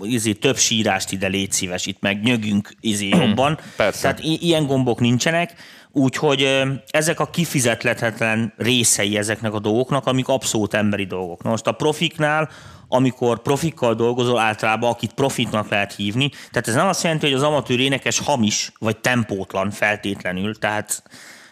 izé 0.00 0.32
több 0.32 0.56
sírást 0.56 1.12
ide 1.12 1.26
légy 1.26 1.52
szíves, 1.52 1.86
itt 1.86 2.00
meg 2.00 2.22
nyögünk 2.22 2.68
izé 2.80 3.08
jobban. 3.08 3.58
Persze. 3.76 4.00
Tehát 4.00 4.20
ilyen 4.22 4.66
gombok 4.66 5.00
nincsenek, 5.00 5.54
úgyhogy 5.92 6.62
ezek 6.90 7.20
a 7.20 7.26
kifizetlethetetlen 7.26 8.52
részei 8.56 9.16
ezeknek 9.16 9.52
a 9.52 9.58
dolgoknak, 9.58 10.06
amik 10.06 10.28
abszolút 10.28 10.74
emberi 10.74 11.04
dolgok. 11.04 11.42
Na 11.42 11.50
most 11.50 11.66
a 11.66 11.72
profiknál 11.72 12.50
amikor 12.88 13.42
profikkal 13.42 13.94
dolgozol, 13.94 14.38
általában 14.38 14.90
akit 14.90 15.12
profitnak 15.12 15.68
lehet 15.68 15.94
hívni. 15.94 16.28
Tehát 16.28 16.68
ez 16.68 16.74
nem 16.74 16.86
azt 16.86 17.02
jelenti, 17.02 17.26
hogy 17.26 17.34
az 17.34 17.42
amatőr 17.42 17.80
énekes 17.80 18.18
hamis, 18.18 18.72
vagy 18.78 18.96
tempótlan 18.96 19.70
feltétlenül. 19.70 20.58
Tehát 20.58 21.02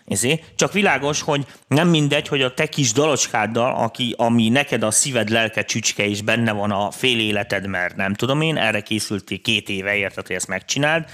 ezért. 0.06 0.42
Csak 0.56 0.72
világos, 0.72 1.20
hogy 1.20 1.46
nem 1.66 1.88
mindegy, 1.88 2.28
hogy 2.28 2.42
a 2.42 2.54
te 2.54 2.66
kis 2.66 2.92
dalocskáddal, 2.92 3.74
aki, 3.74 4.14
ami 4.18 4.48
neked 4.48 4.82
a 4.82 4.90
szíved 4.90 5.28
lelke 5.28 5.62
csücske 5.64 6.04
is 6.04 6.22
benne 6.22 6.52
van 6.52 6.70
a 6.70 6.90
fél 6.90 7.20
életed, 7.20 7.66
mert 7.66 7.96
nem 7.96 8.14
tudom 8.14 8.40
én, 8.40 8.56
erre 8.56 8.80
készültél 8.80 9.40
két 9.40 9.68
éve, 9.68 9.94
érted, 9.94 10.26
hogy 10.26 10.36
ezt 10.36 10.48
megcsináld, 10.48 11.04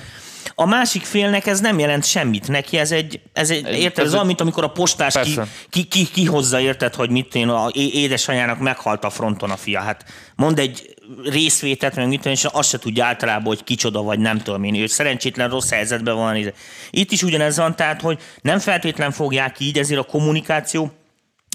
a 0.54 0.66
másik 0.66 1.02
félnek 1.04 1.46
ez 1.46 1.60
nem 1.60 1.78
jelent 1.78 2.04
semmit. 2.04 2.48
Neki 2.48 2.78
ez 2.78 2.92
egy, 2.92 3.20
ez 3.32 3.50
egy 3.50 3.78
érted, 3.78 4.04
ez, 4.04 4.12
ez 4.12 4.24
mint 4.24 4.40
amikor 4.40 4.64
a 4.64 4.68
postás 4.68 5.18
ki, 5.22 5.38
ki, 5.70 5.84
ki, 5.84 6.08
ki, 6.12 6.24
hozza, 6.24 6.60
érted, 6.60 6.94
hogy 6.94 7.10
mit 7.10 7.34
én, 7.34 7.48
a 7.48 7.68
édesanyjának 7.74 8.58
meghalt 8.58 9.04
a 9.04 9.10
fronton 9.10 9.50
a 9.50 9.56
fia. 9.56 9.80
Hát 9.80 10.04
mond 10.36 10.58
egy 10.58 10.94
részvételt, 11.24 11.94
meg 11.94 12.08
mit 12.08 12.26
és 12.26 12.44
azt 12.44 12.68
se 12.68 12.78
tudja 12.78 13.04
általában, 13.04 13.44
hogy 13.44 13.64
kicsoda 13.64 14.02
vagy 14.02 14.18
nem 14.18 14.38
tudom 14.38 14.64
én. 14.64 14.74
Ő 14.74 14.86
szerencsétlen 14.86 15.50
rossz 15.50 15.70
helyzetben 15.70 16.14
van. 16.14 16.52
Itt 16.90 17.10
is 17.10 17.22
ugyanez 17.22 17.56
van, 17.56 17.76
tehát, 17.76 18.00
hogy 18.00 18.18
nem 18.40 18.58
feltétlen 18.58 19.10
fogják 19.10 19.60
így, 19.60 19.78
ezért 19.78 20.00
a 20.00 20.04
kommunikáció 20.04 20.92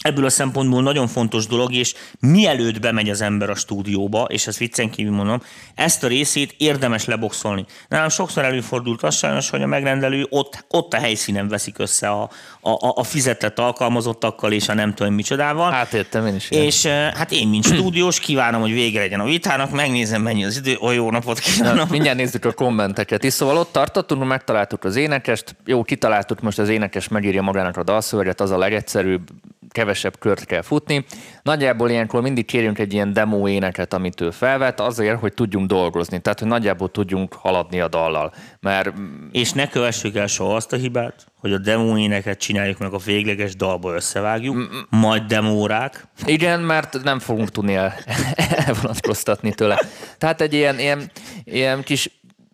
ebből 0.01 0.25
a 0.25 0.29
szempontból 0.29 0.81
nagyon 0.81 1.07
fontos 1.07 1.47
dolog, 1.47 1.73
és 1.73 1.93
mielőtt 2.19 2.79
bemegy 2.79 3.09
az 3.09 3.21
ember 3.21 3.49
a 3.49 3.55
stúdióba, 3.55 4.23
és 4.23 4.47
ezt 4.47 4.57
viccen 4.57 4.89
kívül 4.89 5.13
mondom, 5.13 5.41
ezt 5.75 6.03
a 6.03 6.07
részét 6.07 6.55
érdemes 6.57 7.05
leboxolni. 7.05 7.65
Nálam 7.87 8.09
sokszor 8.09 8.43
előfordult 8.43 9.03
az 9.03 9.15
sajnos, 9.15 9.49
hogy 9.49 9.61
a 9.61 9.67
megrendelő 9.67 10.25
ott, 10.29 10.65
ott 10.69 10.93
a 10.93 10.97
helyszínen 10.97 11.47
veszik 11.47 11.79
össze 11.79 12.09
a, 12.09 12.21
a, 12.61 12.91
a 12.95 13.03
fizetett 13.03 13.59
alkalmazottakkal 13.59 14.51
és 14.51 14.69
a 14.69 14.73
nem 14.73 14.93
tudom 14.93 15.13
micsodával. 15.13 15.71
Hát 15.71 15.93
értem 15.93 16.25
én 16.25 16.35
is. 16.35 16.51
Ilyen. 16.51 16.63
És 16.63 16.85
hát 16.85 17.31
én, 17.31 17.47
mint 17.47 17.65
stúdiós, 17.65 18.19
kívánom, 18.19 18.61
hogy 18.61 18.73
vége 18.73 18.99
legyen 18.99 19.19
a 19.19 19.25
vitának, 19.25 19.71
megnézem, 19.71 20.21
mennyi 20.21 20.45
az 20.45 20.57
idő, 20.57 20.77
olyan 20.81 20.95
jó 20.95 21.11
napot 21.11 21.39
kívánok. 21.39 21.75
Na, 21.75 21.87
mindjárt 21.89 22.17
nézzük 22.17 22.45
a 22.45 22.51
kommenteket 22.51 23.23
is. 23.23 23.33
Szóval 23.33 23.57
ott 23.57 23.71
tartottunk, 23.71 24.23
megtaláltuk 24.23 24.83
az 24.83 24.95
énekest, 24.95 25.55
jó, 25.65 25.83
kitaláltuk 25.83 26.41
most 26.41 26.59
az 26.59 26.69
énekes 26.69 27.07
megírja 27.07 27.41
magának 27.41 27.77
a 27.77 27.83
dalszöveget, 27.83 28.41
az 28.41 28.51
a 28.51 28.57
legegyszerűbb, 28.57 29.29
kevesebb 29.83 30.19
kört 30.19 30.45
kell 30.45 30.61
futni. 30.61 31.05
Nagyjából 31.41 31.89
ilyenkor 31.89 32.21
mindig 32.21 32.45
kérünk 32.45 32.79
egy 32.79 32.93
ilyen 32.93 33.13
demo 33.13 33.47
éneket, 33.47 33.93
amit 33.93 34.21
ő 34.21 34.31
felvet, 34.31 34.79
azért, 34.79 35.19
hogy 35.19 35.33
tudjunk 35.33 35.67
dolgozni, 35.67 36.19
tehát 36.19 36.39
hogy 36.39 36.47
nagyjából 36.47 36.91
tudjunk 36.91 37.33
haladni 37.33 37.79
a 37.79 37.87
dallal. 37.87 38.33
Mert... 38.59 38.93
És 39.31 39.51
ne 39.51 39.67
kövessük 39.67 40.15
el 40.15 40.27
soha 40.27 40.55
azt 40.55 40.73
a 40.73 40.75
hibát, 40.75 41.25
hogy 41.39 41.53
a 41.53 41.57
demo 41.57 41.97
éneket 41.97 42.39
csináljuk 42.39 42.77
meg 42.77 42.93
a 42.93 42.97
végleges 42.97 43.55
dalba 43.55 43.93
összevágjuk, 43.93 44.55
Mm-mm. 44.55 44.85
majd 44.89 45.23
demórák. 45.23 46.07
Igen, 46.25 46.59
mert 46.59 47.03
nem 47.03 47.19
fogunk 47.19 47.49
tudni 47.49 47.75
el, 47.75 47.93
elvonatkoztatni 48.65 49.53
tőle. 49.53 49.79
Tehát 50.17 50.41
egy 50.41 50.53
ilyen, 50.53 50.79
ilyen, 50.79 51.11
ilyen 51.43 51.83
kis 51.83 52.09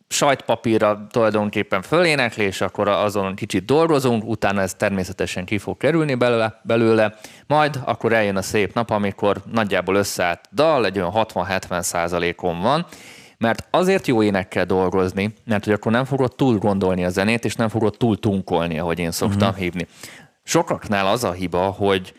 sajtpapírra 0.09 1.07
tulajdonképpen 1.11 1.81
fölénekli, 1.81 2.43
és 2.43 2.61
akkor 2.61 2.87
azon 2.87 3.35
kicsit 3.35 3.65
dolgozunk, 3.65 4.23
utána 4.25 4.61
ez 4.61 4.73
természetesen 4.73 5.45
ki 5.45 5.57
fog 5.57 5.77
kerülni 5.77 6.15
belőle, 6.15 6.59
belőle, 6.63 7.15
majd 7.47 7.79
akkor 7.85 8.13
eljön 8.13 8.35
a 8.35 8.41
szép 8.41 8.73
nap, 8.73 8.89
amikor 8.89 9.41
nagyjából 9.51 9.95
összeállt 9.95 10.41
dal, 10.51 10.85
egy 10.85 10.97
olyan 10.97 11.11
60-70 11.13 11.81
százalékon 11.81 12.61
van, 12.61 12.85
mert 13.37 13.67
azért 13.71 14.07
jó 14.07 14.23
énekkel 14.23 14.65
dolgozni, 14.65 15.33
mert 15.45 15.63
hogy 15.63 15.73
akkor 15.73 15.91
nem 15.91 16.05
fogod 16.05 16.35
túl 16.35 16.57
gondolni 16.57 17.05
a 17.05 17.09
zenét, 17.09 17.45
és 17.45 17.55
nem 17.55 17.69
fogod 17.69 17.97
túl 17.97 18.19
tunkolni, 18.19 18.79
ahogy 18.79 18.99
én 18.99 19.11
szoktam 19.11 19.47
uh-huh. 19.47 19.63
hívni. 19.63 19.87
Sokaknál 20.43 21.07
az 21.07 21.23
a 21.23 21.31
hiba, 21.31 21.59
hogy 21.59 22.13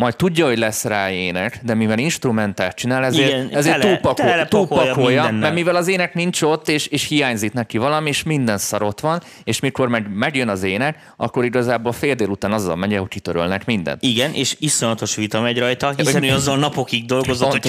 majd 0.00 0.16
tudja, 0.16 0.46
hogy 0.46 0.58
lesz 0.58 0.84
rá 0.84 1.10
ének, 1.10 1.60
de 1.62 1.74
mivel 1.74 1.98
instrumentált 1.98 2.76
csinál, 2.76 3.04
ezért, 3.04 3.28
Igen, 3.28 3.48
ezért 3.52 3.80
tele, 3.80 3.98
túlpakol, 3.98 4.48
túlpakolja, 4.48 5.30
mert 5.30 5.54
mivel 5.54 5.76
az 5.76 5.88
ének 5.88 6.14
nincs 6.14 6.42
ott, 6.42 6.68
és, 6.68 6.86
és 6.86 7.08
hiányzik 7.08 7.52
neki 7.52 7.78
valami, 7.78 8.08
és 8.08 8.22
minden 8.22 8.58
szarot 8.58 9.00
van, 9.00 9.22
és 9.44 9.60
mikor 9.60 9.88
meg, 9.88 10.06
megjön 10.14 10.48
az 10.48 10.62
ének, 10.62 11.12
akkor 11.16 11.44
igazából 11.44 11.92
fél 11.92 12.14
délután 12.14 12.52
azzal 12.52 12.76
megy, 12.76 12.96
hogy 12.96 13.08
kitörölnek 13.08 13.64
mindent. 13.66 14.02
Igen, 14.02 14.32
és 14.32 14.56
iszonyatos 14.58 15.14
vita 15.14 15.40
megy 15.40 15.58
rajta, 15.58 15.92
hiszen 15.96 16.22
ő 16.22 16.32
azzal 16.32 16.56
napokig 16.56 17.06
dolgozott, 17.06 17.52
hogy... 17.52 17.62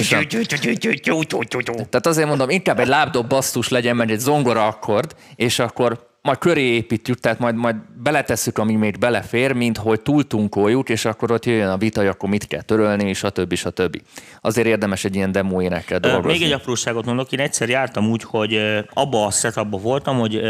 Tehát 1.74 2.06
azért 2.06 2.28
mondom, 2.28 2.50
inkább 2.50 2.80
egy 2.80 2.86
lábdob 2.86 3.28
basztus 3.28 3.68
legyen, 3.68 3.96
mert 3.96 4.10
egy 4.10 4.18
zongora 4.20 4.66
akkord, 4.66 5.14
és 5.36 5.58
akkor 5.58 6.10
majd 6.22 6.38
köré 6.38 6.62
építjük, 6.62 7.20
tehát 7.20 7.38
majd, 7.38 7.54
majd 7.54 7.76
beletesszük, 8.02 8.58
ami 8.58 8.74
még 8.74 8.98
belefér, 8.98 9.52
mint 9.52 9.76
hogy 9.76 10.00
túltunkoljuk, 10.00 10.88
és 10.88 11.04
akkor 11.04 11.30
ott 11.30 11.44
jöjjön 11.44 11.68
a 11.68 11.76
vita, 11.76 12.08
akkor 12.08 12.28
mit 12.28 12.46
kell 12.46 12.62
törölni, 12.62 13.08
és 13.08 13.22
a 13.22 13.30
többi, 13.30 13.56
a 13.64 13.70
többi. 13.70 14.02
Azért 14.40 14.66
érdemes 14.66 15.04
egy 15.04 15.14
ilyen 15.14 15.32
demo 15.32 15.62
énekkel 15.62 15.98
dolgozni. 15.98 16.30
Még 16.38 16.42
egy 16.42 16.52
apróságot 16.52 17.04
mondok, 17.04 17.32
én 17.32 17.40
egyszer 17.40 17.68
jártam 17.68 18.10
úgy, 18.10 18.22
hogy 18.22 18.84
abba 18.92 19.26
a 19.26 19.30
setupba 19.30 19.78
voltam, 19.78 20.18
hogy 20.18 20.40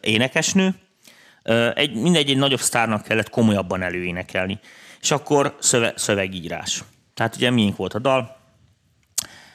énekesnő, 0.00 0.74
egy, 1.74 1.94
mindegy, 1.94 2.30
egy 2.30 2.36
nagyobb 2.36 2.60
sztárnak 2.60 3.02
kellett 3.02 3.30
komolyabban 3.30 3.82
előénekelni. 3.82 4.58
És 5.00 5.10
akkor 5.10 5.56
szöve, 5.58 5.92
szövegírás. 5.96 6.84
Tehát 7.14 7.36
ugye 7.36 7.50
miénk 7.50 7.76
volt 7.76 7.94
a 7.94 7.98
dal, 7.98 8.36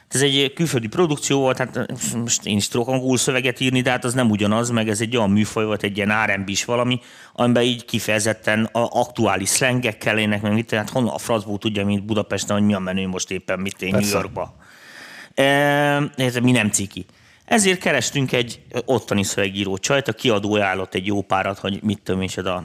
ez 0.10 0.22
egy 0.22 0.52
külföldi 0.54 0.88
produkció 0.88 1.40
volt, 1.40 1.58
hát 1.58 1.86
most 2.16 2.46
én 2.46 2.58
is 2.58 2.68
tudok 2.68 2.88
angol 2.88 3.18
szöveget 3.18 3.60
írni, 3.60 3.82
de 3.82 3.90
hát 3.90 4.04
az 4.04 4.14
nem 4.14 4.30
ugyanaz, 4.30 4.70
meg 4.70 4.90
ez 4.90 5.02
egy 5.02 5.18
olyan 5.18 5.30
műfaj 5.30 5.66
volt, 5.66 5.84
egy 5.84 5.98
ilyen 5.98 6.26
rb 6.26 6.50
is 6.50 6.66
valami, 6.66 7.00
amiben 7.34 7.64
így 7.64 7.86
kifejezetten 7.86 8.64
a 8.64 8.90
aktuális 9.00 9.50
szlengekkel 9.50 10.18
ének, 10.18 10.42
meg 10.42 10.54
mit, 10.54 10.72
hát 10.72 10.90
honnan 10.90 11.14
a 11.14 11.18
francból 11.18 11.58
tudja, 11.58 11.86
mint 11.86 12.06
Budapesten, 12.06 12.58
hogy 12.58 12.66
mi 12.66 12.74
a 12.74 12.80
menő 12.80 13.08
most 13.08 13.32
éppen, 13.32 13.60
mit 13.60 13.82
én 13.82 13.92
New 13.92 14.10
Yorkba. 14.10 14.56
E, 15.34 16.00
mi 16.42 16.52
nem 16.52 16.70
ciki. 16.70 17.06
Ezért 17.46 17.80
kerestünk 17.80 18.32
egy 18.32 18.62
ottani 18.86 19.24
szövegíró 19.24 19.78
csajt, 19.78 20.08
a 20.08 20.14
kiadó 20.14 20.54
ajánlott 20.54 20.94
egy 20.94 21.06
jó 21.06 21.22
párat, 21.22 21.60
hogy 21.60 21.84
mit 21.84 22.02
tudom 22.04 22.22
és 22.22 22.38
a, 22.38 22.64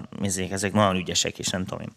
ezek 0.50 0.72
nagyon 0.72 0.96
ügyesek, 0.96 1.38
és 1.38 1.48
nem 1.48 1.64
tudom 1.64 1.80
én. 1.80 1.92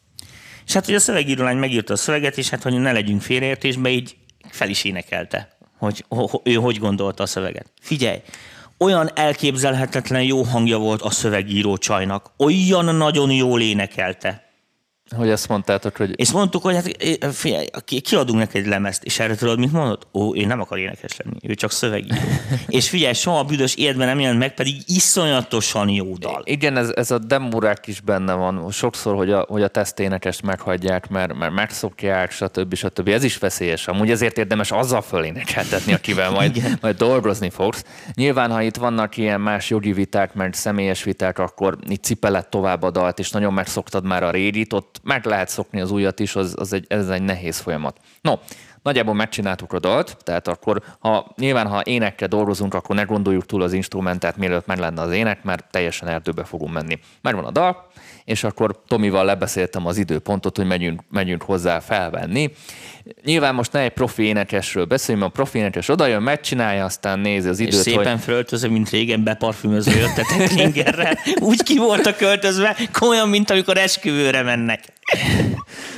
És 0.66 0.74
hát, 0.74 0.86
hogy 0.86 0.96
a 0.96 1.00
szövegíró 1.00 1.44
lány 1.44 1.58
megírta 1.58 1.94
a 1.94 1.96
szöveget, 1.96 2.38
és 2.38 2.50
hát, 2.50 2.64
hogy 2.64 2.74
ne 2.74 2.92
legyünk 2.92 3.22
félreértésbe, 3.22 3.90
így 3.90 4.16
fel 4.54 4.70
is 4.70 4.84
énekelte, 4.84 5.58
hogy 5.78 6.06
ő 6.44 6.54
hogy 6.54 6.78
gondolta 6.78 7.24
a 7.24 7.26
szöveget. 7.26 7.72
Figyelj, 7.82 8.22
olyan 8.78 9.10
elképzelhetetlen 9.16 10.24
jó 10.24 10.44
hangja 10.44 10.78
volt 10.78 11.02
a 11.02 11.10
szövegíró 11.10 11.78
csajnak, 11.78 12.32
olyan 12.38 12.96
nagyon 12.96 13.32
jól 13.32 13.62
énekelte. 13.62 14.53
Hogy 15.16 15.32
azt 15.32 15.48
mondtátok, 15.48 15.98
hogy... 15.98 16.14
És 16.16 16.32
mondtuk, 16.32 16.62
hogy 16.62 16.76
hát 16.76 17.34
figyelj, 17.34 17.66
kiadunk 18.02 18.40
neki 18.40 18.58
egy 18.58 18.66
lemezt, 18.66 19.04
és 19.04 19.20
erre 19.20 19.36
tudod, 19.36 19.60
mit 19.60 19.72
mondott? 19.72 20.08
Ó, 20.14 20.36
ő 20.36 20.46
nem 20.46 20.60
akar 20.60 20.78
énekes 20.78 21.18
lenni, 21.18 21.38
ő 21.42 21.54
csak 21.54 21.72
szövegíró. 21.72 22.16
és 22.68 22.90
figyelj, 22.90 23.14
soha 23.14 23.40
a 23.40 23.44
büdös 23.44 23.76
életben 23.76 24.08
nem 24.08 24.20
jelent 24.20 24.40
meg, 24.40 24.54
pedig 24.54 24.76
iszonyatosan 24.86 25.90
jó 25.90 26.16
dal. 26.18 26.42
Igen, 26.46 26.78
ez, 26.78 26.90
ez 26.96 27.12
a 27.12 27.18
demurák 27.18 27.88
is 27.88 28.02
benne 28.02 28.34
van. 28.34 28.72
Sokszor, 28.72 29.16
hogy 29.16 29.32
a, 29.32 29.46
hogy 29.50 29.64
a 29.64 29.68
teszténekest 29.68 30.42
meghagyják, 30.42 31.10
mert, 31.10 31.34
mert 31.34 31.54
megszokják, 31.54 32.32
stb. 32.32 32.76
stb. 32.76 33.08
Ez 33.08 33.24
is 33.24 33.38
veszélyes. 33.38 33.88
Amúgy 33.88 34.12
ezért 34.12 34.38
érdemes 34.38 34.72
azzal 34.72 35.02
fölénekeltetni, 35.02 35.94
akivel 35.94 36.32
majd, 36.40 36.78
majd 36.82 36.98
dolgozni 36.98 37.50
fogsz. 37.50 37.86
Nyilván, 38.14 38.52
ha 38.52 38.62
itt 38.62 38.76
vannak 38.76 39.18
ilyen 39.18 39.42
más 39.42 39.70
jogi 39.70 39.94
viták, 39.94 40.34
mert 40.34 40.54
személyes 40.54 41.04
viták, 41.04 41.40
akkor 41.40 41.78
itt 41.88 42.04
cipelett 42.04 42.50
tovább 42.50 42.84
a 42.84 42.92
dalt, 42.92 43.20
és 43.20 43.32
nagyon 43.32 43.54
megszoktad 43.54 44.06
már 44.06 44.24
a 44.24 44.32
régit, 44.32 44.74
ott 44.74 45.02
meg 45.04 45.26
lehet 45.26 45.50
szokni 45.50 45.82
az 45.82 45.92
újat 45.92 46.20
is, 46.20 46.36
az, 46.36 46.54
az 46.58 46.74
egy, 46.74 46.86
ez 46.88 47.10
egy 47.10 47.22
nehéz 47.22 47.60
folyamat. 47.60 47.98
No, 48.22 48.34
nagyjából 48.82 49.14
megcsináltuk 49.14 49.74
a 49.74 49.80
dalt, 49.80 50.18
tehát 50.24 50.48
akkor 50.48 50.82
ha, 51.00 51.34
nyilván 51.36 51.68
ha 51.68 51.82
énekkel 51.84 52.28
dolgozunk, 52.28 52.74
akkor 52.74 52.96
ne 52.96 53.04
gondoljuk 53.04 53.46
túl 53.46 53.62
az 53.62 53.74
instrumentát, 53.74 54.38
mielőtt 54.38 54.66
meg 54.66 54.78
lenne 54.78 55.02
az 55.02 55.12
ének, 55.12 55.44
mert 55.44 55.66
teljesen 55.72 56.08
erdőbe 56.08 56.44
fogunk 56.44 56.74
menni. 56.74 57.00
Megvan 57.22 57.46
a 57.46 57.52
dal, 57.52 57.88
és 58.26 58.44
akkor 58.44 58.82
Tomival 58.88 59.26
lebeszéltem 59.26 59.86
az 59.86 59.98
időpontot, 59.98 60.58
hogy 60.58 60.66
megyünk, 60.66 61.02
megyünk 61.12 61.42
hozzá 61.42 61.80
felvenni. 61.80 62.52
Nyilván 63.24 63.56
most 63.56 63.72
ne 63.72 63.80
egy 63.80 63.92
profi 63.92 64.24
énekesről 64.24 64.86
beszéljünk, 64.86 65.28
a 65.28 65.30
profi 65.30 65.58
énekes 65.58 65.90
odajön, 65.90 66.22
megcsinálja, 66.22 66.86
aztán 66.86 67.20
nézi 67.20 67.48
az 67.48 67.60
időt, 67.60 67.74
és 67.74 67.80
szépen 67.80 68.12
hogy... 68.12 68.22
föltöző, 68.22 68.70
mint 68.70 68.90
régen 68.90 69.24
beparfümöző 69.24 69.92
jöttetek 69.92 70.48
Klingerrel. 70.50 71.18
Úgy 71.40 71.64
ki 71.64 71.78
voltak 71.78 72.18
költözve, 72.18 72.78
komolyan, 72.92 73.30
mint 73.30 73.50
amikor 73.50 73.78
esküvőre 73.78 74.42
mennek. 74.42 74.84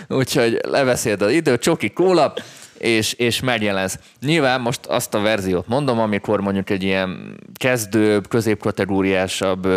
Úgyhogy 0.08 0.60
lebeszéld 0.62 1.22
az 1.22 1.32
időt, 1.32 1.62
csoki 1.62 1.90
kóla, 1.90 2.34
és, 2.78 3.14
és 3.14 3.40
megjelensz. 3.40 4.00
Nyilván 4.22 4.62
most 4.62 4.86
azt 4.86 5.14
a 5.14 5.22
verziót 5.22 5.68
mondom, 5.68 6.00
amikor 6.00 6.42
mondjuk 6.42 6.70
egy 6.70 6.84
ilyen 6.84 7.38
kezdőbb, 7.54 8.28
középkategóriásabb 8.28 9.68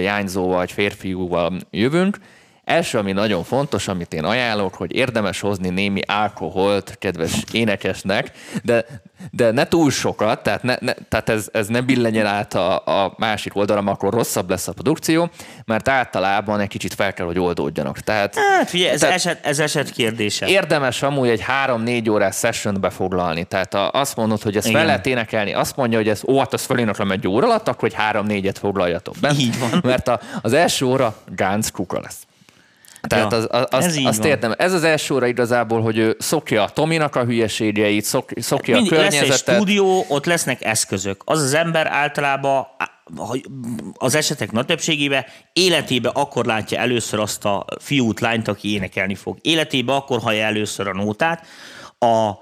jányzó 0.00 0.48
vagy 0.48 0.72
férfiúval 0.72 1.60
jövünk, 1.70 2.18
Első, 2.64 2.98
ami 2.98 3.12
nagyon 3.12 3.44
fontos, 3.44 3.88
amit 3.88 4.14
én 4.14 4.24
ajánlok, 4.24 4.74
hogy 4.74 4.94
érdemes 4.94 5.40
hozni 5.40 5.68
némi 5.68 6.00
alkoholt 6.06 6.96
kedves 6.98 7.32
énekesnek, 7.52 8.30
de, 8.62 8.84
de 9.30 9.50
ne 9.50 9.68
túl 9.68 9.90
sokat, 9.90 10.42
tehát, 10.42 10.62
ne, 10.62 10.76
ne, 10.80 10.92
tehát 10.92 11.28
ez, 11.28 11.48
ez 11.52 11.66
ne 11.66 11.80
billenjen 11.80 12.26
át 12.26 12.54
a, 12.54 12.76
a 13.04 13.14
másik 13.16 13.56
oldalra, 13.56 13.90
akkor 13.90 14.12
rosszabb 14.12 14.50
lesz 14.50 14.68
a 14.68 14.72
produkció, 14.72 15.30
mert 15.64 15.88
általában 15.88 16.60
egy 16.60 16.68
kicsit 16.68 16.94
fel 16.94 17.12
kell, 17.12 17.26
hogy 17.26 17.38
oldódjanak. 17.38 17.98
Tehát, 17.98 18.34
hát 18.34 18.68
figyelj, 18.68 18.90
ez, 18.90 19.00
tehát 19.00 19.14
eset, 19.14 19.46
ez 19.46 19.58
eset 19.58 19.90
kérdése. 19.90 20.46
Érdemes 20.46 21.02
amúgy 21.02 21.28
egy 21.28 21.40
három-négy 21.40 22.10
órás 22.10 22.36
session 22.36 22.80
befoglalni. 22.80 23.44
Tehát 23.44 23.74
a, 23.74 23.90
azt 23.90 24.16
mondod, 24.16 24.42
hogy 24.42 24.56
ezt 24.56 24.66
Igen. 24.66 24.78
fel 24.78 24.86
lehet 24.86 25.06
énekelni, 25.06 25.54
azt 25.54 25.76
mondja, 25.76 25.98
hogy 25.98 26.08
ez, 26.08 26.20
ó, 26.26 26.38
hát 26.38 26.52
azt 26.52 26.66
feléneklem 26.66 27.10
egy 27.10 27.28
óra 27.28 27.46
alatt, 27.46 27.68
akkor 27.68 27.80
hogy 27.80 27.94
három-négyet 27.94 28.58
foglaljatok 28.58 29.14
be. 29.20 29.32
Így 29.38 29.58
van. 29.58 29.80
Mert 29.82 30.08
a, 30.08 30.20
az 30.42 30.52
első 30.52 30.86
óra 30.86 31.16
Gánc 31.34 31.70
kuka 31.70 32.00
lesz. 32.00 32.26
Tehát 33.08 33.32
ja, 33.32 33.38
az, 33.38 33.46
az, 33.50 33.66
az, 33.70 33.84
ez 33.84 34.04
azt 34.04 34.24
értem. 34.24 34.54
Ez 34.56 34.72
az 34.72 34.84
első 34.84 35.14
óra 35.14 35.26
igazából, 35.26 35.82
hogy 35.82 35.98
ő 35.98 36.16
szokja 36.18 36.62
a 36.62 36.68
Tominak 36.68 37.16
a 37.16 37.24
hülyeségeit, 37.24 38.04
szok, 38.04 38.30
szokja 38.36 38.76
Mind, 38.76 38.86
a 38.86 38.94
környezetet. 38.94 39.28
Lesz 39.28 39.48
egy 39.48 39.54
stúdió, 39.54 40.04
ott 40.08 40.24
lesznek 40.24 40.64
eszközök. 40.64 41.22
Az 41.24 41.42
az 41.42 41.54
ember 41.54 41.86
általában 41.86 42.66
az 43.94 44.14
esetek 44.14 44.52
nagy 44.52 44.66
többségében 44.66 45.24
életébe 45.52 46.08
akkor 46.08 46.44
látja 46.44 46.78
először 46.78 47.20
azt 47.20 47.44
a 47.44 47.64
fiút, 47.80 48.20
lányt, 48.20 48.48
aki 48.48 48.72
énekelni 48.72 49.14
fog. 49.14 49.38
Életébe 49.40 49.94
akkor 49.94 50.20
hallja 50.20 50.44
először 50.44 50.88
a 50.88 50.92
nótát. 50.92 51.46
A, 51.98 52.32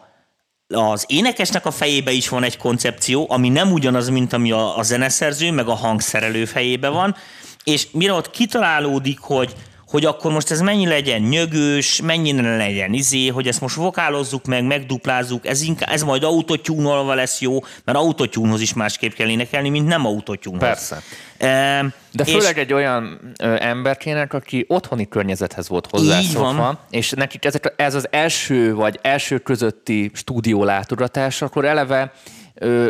az 0.68 1.04
énekesnek 1.08 1.66
a 1.66 1.70
fejébe 1.70 2.10
is 2.10 2.28
van 2.28 2.42
egy 2.42 2.56
koncepció, 2.56 3.26
ami 3.28 3.48
nem 3.48 3.72
ugyanaz, 3.72 4.08
mint 4.08 4.32
ami 4.32 4.52
a, 4.52 4.78
a 4.78 4.82
zeneszerző, 4.82 5.52
meg 5.52 5.68
a 5.68 5.74
hangszerelő 5.74 6.44
fejébe 6.44 6.88
van, 6.88 7.16
és 7.64 7.86
mire 7.92 8.12
ott 8.12 8.30
kitalálódik, 8.30 9.18
hogy 9.18 9.54
hogy 9.92 10.04
akkor 10.04 10.32
most 10.32 10.50
ez 10.50 10.60
mennyi 10.60 10.86
legyen 10.86 11.20
nyögős, 11.20 12.00
mennyi 12.00 12.42
legyen 12.42 12.92
izé, 12.92 13.26
hogy 13.26 13.48
ezt 13.48 13.60
most 13.60 13.76
vokálozzuk 13.76 14.46
meg, 14.46 14.64
megduplázzuk, 14.64 15.46
ez, 15.46 15.62
inkább, 15.62 15.88
ez 15.90 16.02
majd 16.02 16.22
autotyúnolva 16.22 17.14
lesz 17.14 17.40
jó, 17.40 17.58
mert 17.84 17.98
autotyúnhoz 17.98 18.60
is 18.60 18.72
másképp 18.72 19.12
kell 19.12 19.28
énekelni, 19.28 19.68
mint 19.68 19.86
nem 19.86 20.06
autotyúnhoz. 20.06 20.62
Persze. 20.62 21.02
E, 21.38 21.84
De 22.12 22.24
főleg 22.24 22.56
és... 22.56 22.62
egy 22.62 22.72
olyan 22.72 23.34
ö, 23.38 23.56
emberkének, 23.58 24.32
aki 24.32 24.64
otthoni 24.68 25.08
környezethez 25.08 25.68
volt 25.68 25.86
hozzászokva, 25.90 26.86
és 26.90 27.10
neki 27.10 27.38
ez, 27.40 27.54
ez 27.76 27.94
az 27.94 28.08
első 28.10 28.74
vagy 28.74 28.98
első 29.02 29.38
közötti 29.38 30.10
stúdió 30.14 30.64
látogatás, 30.64 31.42
akkor 31.42 31.64
eleve 31.64 32.12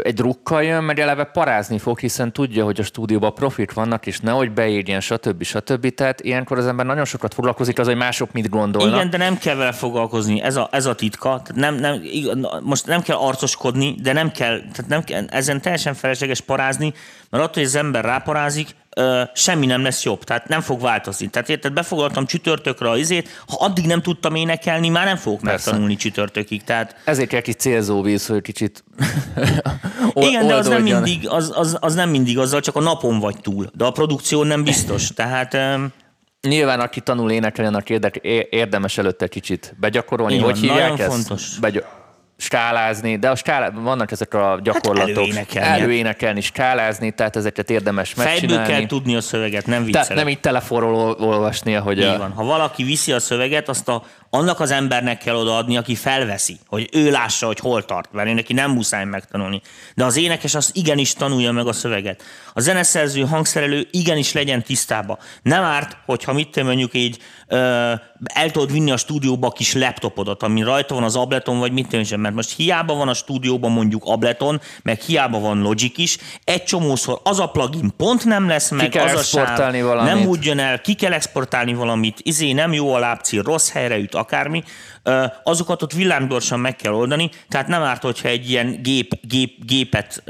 egy 0.02 0.14
drukkal 0.14 0.62
jön, 0.62 0.84
meg 0.84 0.98
eleve 0.98 1.24
parázni 1.24 1.78
fog, 1.78 1.98
hiszen 1.98 2.32
tudja, 2.32 2.64
hogy 2.64 2.80
a 2.80 2.82
stúdióban 2.82 3.34
profit 3.34 3.72
vannak, 3.72 4.06
és 4.06 4.20
nehogy 4.20 4.52
beírjen, 4.52 5.00
stb. 5.00 5.42
stb. 5.42 5.94
Tehát 5.94 6.20
ilyenkor 6.20 6.58
az 6.58 6.66
ember 6.66 6.86
nagyon 6.86 7.04
sokat 7.04 7.34
foglalkozik 7.34 7.78
az, 7.78 7.86
hogy 7.86 7.96
mások 7.96 8.32
mit 8.32 8.48
gondolnak. 8.48 8.94
Igen, 8.94 9.10
de 9.10 9.16
nem 9.16 9.38
kell 9.38 9.54
vele 9.54 9.72
foglalkozni, 9.72 10.42
ez 10.42 10.56
a, 10.56 10.68
ez 10.70 10.86
a 10.86 10.94
titka. 10.94 11.42
Nem, 11.54 11.74
nem, 11.74 12.02
most 12.60 12.86
nem 12.86 13.02
kell 13.02 13.16
arcoskodni, 13.16 13.94
de 14.02 14.12
nem 14.12 14.30
kell, 14.30 14.58
tehát 14.58 14.86
nem 14.88 15.04
kell, 15.04 15.24
ezen 15.28 15.60
teljesen 15.60 15.94
felesleges 15.94 16.40
parázni, 16.40 16.92
mert 17.30 17.44
attól, 17.44 17.54
hogy 17.54 17.62
az 17.62 17.74
ember 17.74 18.04
ráparázik, 18.04 18.68
ö, 18.96 19.22
semmi 19.34 19.66
nem 19.66 19.82
lesz 19.82 20.04
jobb, 20.04 20.24
tehát 20.24 20.48
nem 20.48 20.60
fog 20.60 20.80
változni. 20.80 21.26
Tehát 21.26 21.48
érted, 21.48 21.72
befogadtam 21.72 22.26
csütörtökre 22.26 22.90
a 22.90 22.96
izét, 22.96 23.28
ha 23.48 23.56
addig 23.64 23.86
nem 23.86 24.02
tudtam 24.02 24.34
énekelni, 24.34 24.88
már 24.88 25.04
nem 25.04 25.16
fogok 25.16 25.40
Persze. 25.40 25.64
megtanulni 25.70 25.96
csütörtökig. 25.96 26.64
Tehát... 26.64 26.96
Ezért 27.04 27.28
kell 27.28 27.40
kis 27.40 27.54
célzóvíz, 27.54 28.26
hogy 28.26 28.42
kicsit 28.42 28.84
Igen, 30.14 30.46
de 30.46 30.54
az 30.54 30.68
nem, 30.68 30.82
mindig, 30.82 31.28
az, 31.28 31.52
az, 31.54 31.76
az 31.80 31.94
nem 31.94 32.10
mindig 32.10 32.38
azzal, 32.38 32.60
csak 32.60 32.76
a 32.76 32.80
napon 32.80 33.18
vagy 33.18 33.36
túl. 33.40 33.70
De 33.74 33.84
a 33.84 33.90
produkció 33.90 34.42
nem 34.42 34.64
biztos. 34.64 35.08
Tehát 35.08 35.56
Nyilván, 36.48 36.80
aki 36.80 37.00
tanul 37.00 37.30
énekelni, 37.30 37.74
annak 37.74 38.04
érdemes 38.50 38.98
előtte 38.98 39.28
kicsit 39.28 39.74
begyakorolni. 39.80 40.34
Igen, 40.34 40.44
hogy 40.44 40.58
hívják 40.58 40.90
nagyon 40.90 41.06
ezt? 41.06 41.14
fontos. 41.14 41.58
Begy- 41.60 41.84
skálázni, 42.36 43.16
de 43.16 43.30
a 43.30 43.34
skálá, 43.34 43.70
vannak 43.70 44.10
ezek 44.10 44.34
a 44.34 44.60
gyakorlatok. 44.62 45.08
Hát 45.08 45.16
előénekelni. 45.16 45.80
előénekelni, 45.80 46.40
skálázni, 46.40 47.10
tehát 47.10 47.36
ezeket 47.36 47.70
érdemes 47.70 48.14
megcsinálni. 48.14 48.46
Fejből 48.46 48.66
kell 48.66 48.86
tudni 48.86 49.16
a 49.16 49.20
szöveget, 49.20 49.66
nem 49.66 49.84
viccelek. 49.84 50.06
Tehát 50.06 50.22
nem 50.24 50.32
így 50.32 50.40
telefonról 50.40 51.16
olvasni, 51.18 51.72
hogy... 51.72 51.98
Így 51.98 52.04
a... 52.04 52.18
van. 52.18 52.32
Ha 52.32 52.44
valaki 52.44 52.82
viszi 52.82 53.12
a 53.12 53.20
szöveget, 53.20 53.68
azt 53.68 53.88
a, 53.88 54.02
annak 54.30 54.60
az 54.60 54.70
embernek 54.70 55.18
kell 55.18 55.34
odaadni, 55.34 55.76
aki 55.76 55.94
felveszi, 55.94 56.58
hogy 56.66 56.88
ő 56.92 57.10
lássa, 57.10 57.46
hogy 57.46 57.58
hol 57.58 57.84
tart, 57.84 58.12
mert 58.12 58.34
neki 58.34 58.52
nem 58.52 58.70
muszáj 58.70 59.04
megtanulni. 59.04 59.60
De 59.94 60.04
az 60.04 60.16
énekes 60.16 60.54
az 60.54 60.70
igenis 60.74 61.12
tanulja 61.12 61.52
meg 61.52 61.66
a 61.66 61.72
szöveget. 61.72 62.22
A 62.54 62.60
zeneszerző, 62.60 63.20
hangszerelő 63.20 63.88
igenis 63.90 64.32
legyen 64.32 64.62
tisztába. 64.62 65.18
Nem 65.42 65.62
árt, 65.62 65.96
hogyha 66.06 66.32
mit 66.32 66.62
mondjuk 66.62 66.94
így 66.94 67.18
ö, 67.48 67.56
el 68.24 68.50
tudod 68.50 68.72
vinni 68.72 68.90
a 68.90 68.96
stúdióba 68.96 69.46
a 69.46 69.50
kis 69.50 69.74
laptopodat, 69.74 70.42
ami 70.42 70.62
rajta 70.62 70.94
van 70.94 71.04
az 71.04 71.16
Ableton, 71.16 71.58
vagy 71.58 71.72
mit 71.72 71.88
tudom, 71.88 72.00
mert 72.22 72.34
most 72.34 72.56
hiába 72.56 72.94
van 72.94 73.08
a 73.08 73.14
stúdióban 73.14 73.70
mondjuk 73.70 74.02
Ableton, 74.04 74.60
meg 74.82 75.00
hiába 75.00 75.40
van 75.40 75.60
Logic 75.60 75.98
is, 75.98 76.18
egy 76.44 76.64
csomószor 76.64 77.20
az 77.24 77.40
a 77.40 77.46
plugin 77.46 77.92
pont 77.96 78.24
nem 78.24 78.48
lesz 78.48 78.70
meg, 78.70 78.88
ki 78.88 78.98
kell 78.98 79.06
az 79.06 79.14
a 79.14 79.22
sáv 79.22 79.72
nem 80.04 80.26
úgy 80.26 80.44
jön 80.44 80.58
el, 80.58 80.80
ki 80.80 80.94
kell 80.94 81.12
exportálni 81.12 81.74
valamit, 81.74 82.18
izé 82.22 82.52
nem 82.52 82.72
jó 82.72 82.94
a 82.94 82.98
lábcír, 82.98 83.44
rossz 83.44 83.70
helyre 83.70 83.96
üt, 83.96 84.14
akármi, 84.14 84.62
azokat 85.44 85.82
ott 85.82 85.92
villámgyorsan 85.92 86.60
meg 86.60 86.76
kell 86.76 86.92
oldani, 86.92 87.30
tehát 87.48 87.68
nem 87.68 87.82
árt, 87.82 88.02
hogyha 88.02 88.28
egy 88.28 88.50
ilyen 88.50 88.82
gép, 88.82 89.12
gép, 89.28 89.64
gépet, 89.64 90.22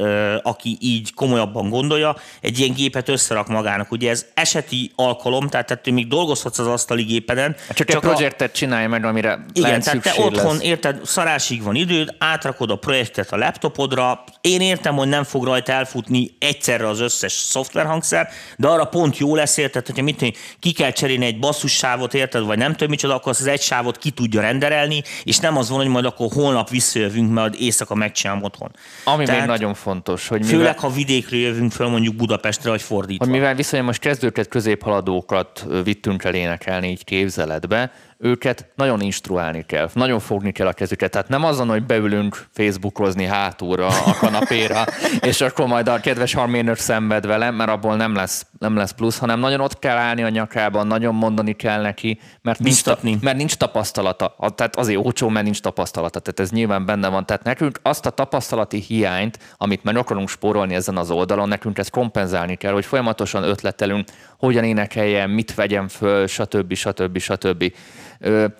aki 0.42 0.76
így 0.80 1.14
komolyabban 1.14 1.68
gondolja, 1.68 2.16
egy 2.40 2.58
ilyen 2.58 2.72
gépet 2.74 3.08
összerak 3.08 3.48
magának. 3.48 3.92
Ugye 3.92 4.10
ez 4.10 4.26
eseti 4.34 4.92
alkalom, 4.96 5.48
tehát, 5.48 5.66
tehát 5.66 5.90
még 5.90 6.08
dolgozhatsz 6.08 6.58
az 6.58 6.66
asztali 6.66 7.02
gépeden. 7.02 7.56
Csak, 7.66 7.76
csak 7.76 7.90
egy 7.90 7.98
projektet 7.98 8.50
a... 8.50 8.52
csinálj 8.52 8.86
meg, 8.86 9.04
amire 9.04 9.44
Igen, 9.52 9.80
tehát 9.80 10.02
te 10.02 10.12
otthon, 10.16 10.52
lesz. 10.52 10.62
érted, 10.62 11.00
szarásig 11.04 11.62
van 11.62 11.76
időd, 11.82 12.14
átrakod 12.18 12.70
a 12.70 12.76
projektet 12.76 13.32
a 13.32 13.36
laptopodra, 13.36 14.24
én 14.40 14.60
értem, 14.60 14.94
hogy 14.94 15.08
nem 15.08 15.24
fog 15.24 15.44
rajta 15.44 15.72
elfutni 15.72 16.30
egyszerre 16.38 16.88
az 16.88 17.00
összes 17.00 17.32
szoftverhangszer, 17.32 18.28
de 18.56 18.68
arra 18.68 18.84
pont 18.84 19.18
jó 19.18 19.34
lesz, 19.34 19.56
érted, 19.56 19.86
hogyha 19.86 20.02
mit 20.02 20.38
ki 20.60 20.72
kell 20.72 20.90
cserélni 20.90 21.26
egy 21.26 21.38
basszussávot, 21.38 22.14
érted, 22.14 22.44
vagy 22.44 22.58
nem 22.58 22.70
tudom 22.72 22.88
micsoda, 22.88 23.14
akkor 23.14 23.32
az 23.38 23.46
egy 23.46 23.62
sávot 23.62 23.98
ki 23.98 24.10
tudja 24.10 24.40
rendelni, 24.40 24.60
renderelni, 24.62 25.02
és 25.24 25.38
nem 25.38 25.56
az 25.56 25.68
van, 25.68 25.78
hogy 25.78 25.88
majd 25.88 26.04
akkor 26.04 26.28
holnap 26.32 26.70
visszajövünk, 26.70 27.32
mert 27.32 27.54
éjszaka 27.54 27.94
megcsinálom 27.94 28.42
otthon. 28.42 28.70
Ami 29.04 29.24
Tehát, 29.24 29.40
még 29.40 29.50
nagyon 29.50 29.74
fontos, 29.74 30.28
hogy 30.28 30.40
mivel... 30.40 30.56
Főleg, 30.56 30.78
ha 30.78 30.90
vidékről 30.90 31.40
jövünk 31.40 31.72
föl 31.72 31.88
mondjuk 31.88 32.14
Budapestre, 32.14 32.70
vagy 32.70 32.82
fordítva. 32.82 33.24
Hogy 33.24 33.34
mivel 33.34 33.54
viszonylag 33.54 33.88
most 33.88 34.00
kezdőket, 34.00 34.48
középhaladókat 34.48 35.66
vittünk 35.84 36.24
el 36.24 36.34
énekelni 36.34 36.88
így 36.88 37.04
képzeletbe, 37.04 37.92
őket 38.22 38.66
nagyon 38.74 39.00
instruálni 39.00 39.64
kell, 39.66 39.88
nagyon 39.92 40.20
fogni 40.20 40.52
kell 40.52 40.66
a 40.66 40.72
kezüket. 40.72 41.10
Tehát 41.10 41.28
nem 41.28 41.44
azon, 41.44 41.68
hogy 41.68 41.84
beülünk 41.84 42.46
Facebookozni 42.52 43.24
hátulra 43.24 43.86
a 43.86 44.14
kanapéra, 44.18 44.84
és 45.30 45.40
akkor 45.40 45.66
majd 45.66 45.88
a 45.88 46.00
kedves 46.00 46.34
harménőr 46.34 46.78
szenved 46.78 47.26
velem, 47.26 47.54
mert 47.54 47.70
abból 47.70 47.96
nem 47.96 48.14
lesz, 48.14 48.46
nem 48.58 48.76
lesz 48.76 48.90
plusz, 48.90 49.18
hanem 49.18 49.40
nagyon 49.40 49.60
ott 49.60 49.78
kell 49.78 49.96
állni 49.96 50.22
a 50.22 50.28
nyakában, 50.28 50.86
nagyon 50.86 51.14
mondani 51.14 51.52
kell 51.52 51.80
neki, 51.80 52.20
mert 52.42 52.58
nincs, 52.58 52.82
ta, 52.82 52.98
mert 53.20 53.36
nincs 53.36 53.54
tapasztalata. 53.54 54.36
Tehát 54.54 54.76
azért 54.76 54.98
ócsó, 54.98 55.28
mert 55.28 55.44
nincs 55.44 55.60
tapasztalata. 55.60 56.20
Tehát 56.20 56.40
ez 56.40 56.50
nyilván 56.50 56.86
benne 56.86 57.08
van. 57.08 57.26
Tehát 57.26 57.42
nekünk 57.42 57.78
azt 57.82 58.06
a 58.06 58.10
tapasztalati 58.10 58.78
hiányt, 58.78 59.38
amit 59.56 59.84
meg 59.84 59.96
akarunk 59.96 60.28
spórolni 60.28 60.74
ezen 60.74 60.96
az 60.96 61.10
oldalon, 61.10 61.48
nekünk 61.48 61.78
ezt 61.78 61.90
kompenzálni 61.90 62.56
kell, 62.56 62.72
hogy 62.72 62.84
folyamatosan 62.84 63.42
ötletelünk, 63.42 64.08
hogyan 64.38 64.64
énekeljen, 64.64 65.30
mit 65.30 65.54
vegyem 65.54 65.88
föl, 65.88 66.26
stb. 66.26 66.74
stb. 66.74 67.18
stb. 67.18 67.18
stb 67.18 67.72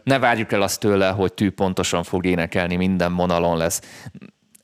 ne 0.05 0.19
várjuk 0.19 0.53
el 0.53 0.63
azt 0.63 0.81
tőle, 0.81 1.09
hogy 1.09 1.33
tű 1.33 1.51
pontosan 1.51 2.03
fog 2.03 2.27
énekelni, 2.27 2.77
minden 2.77 3.17
vonalon 3.17 3.57
lesz. 3.57 3.81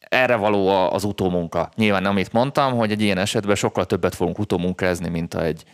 Erre 0.01 0.37
való 0.37 0.69
az 0.69 1.05
utómunka. 1.05 1.71
Nyilván, 1.77 2.05
amit 2.05 2.33
mondtam, 2.33 2.77
hogy 2.77 2.91
egy 2.91 3.03
ilyen 3.03 3.19
esetben 3.19 3.55
sokkal 3.55 3.85
többet 3.85 4.15
fogunk 4.15 4.39
utómunkázni, 4.39 5.09
mint 5.09 5.35
a 5.35 5.45
egy, 5.45 5.65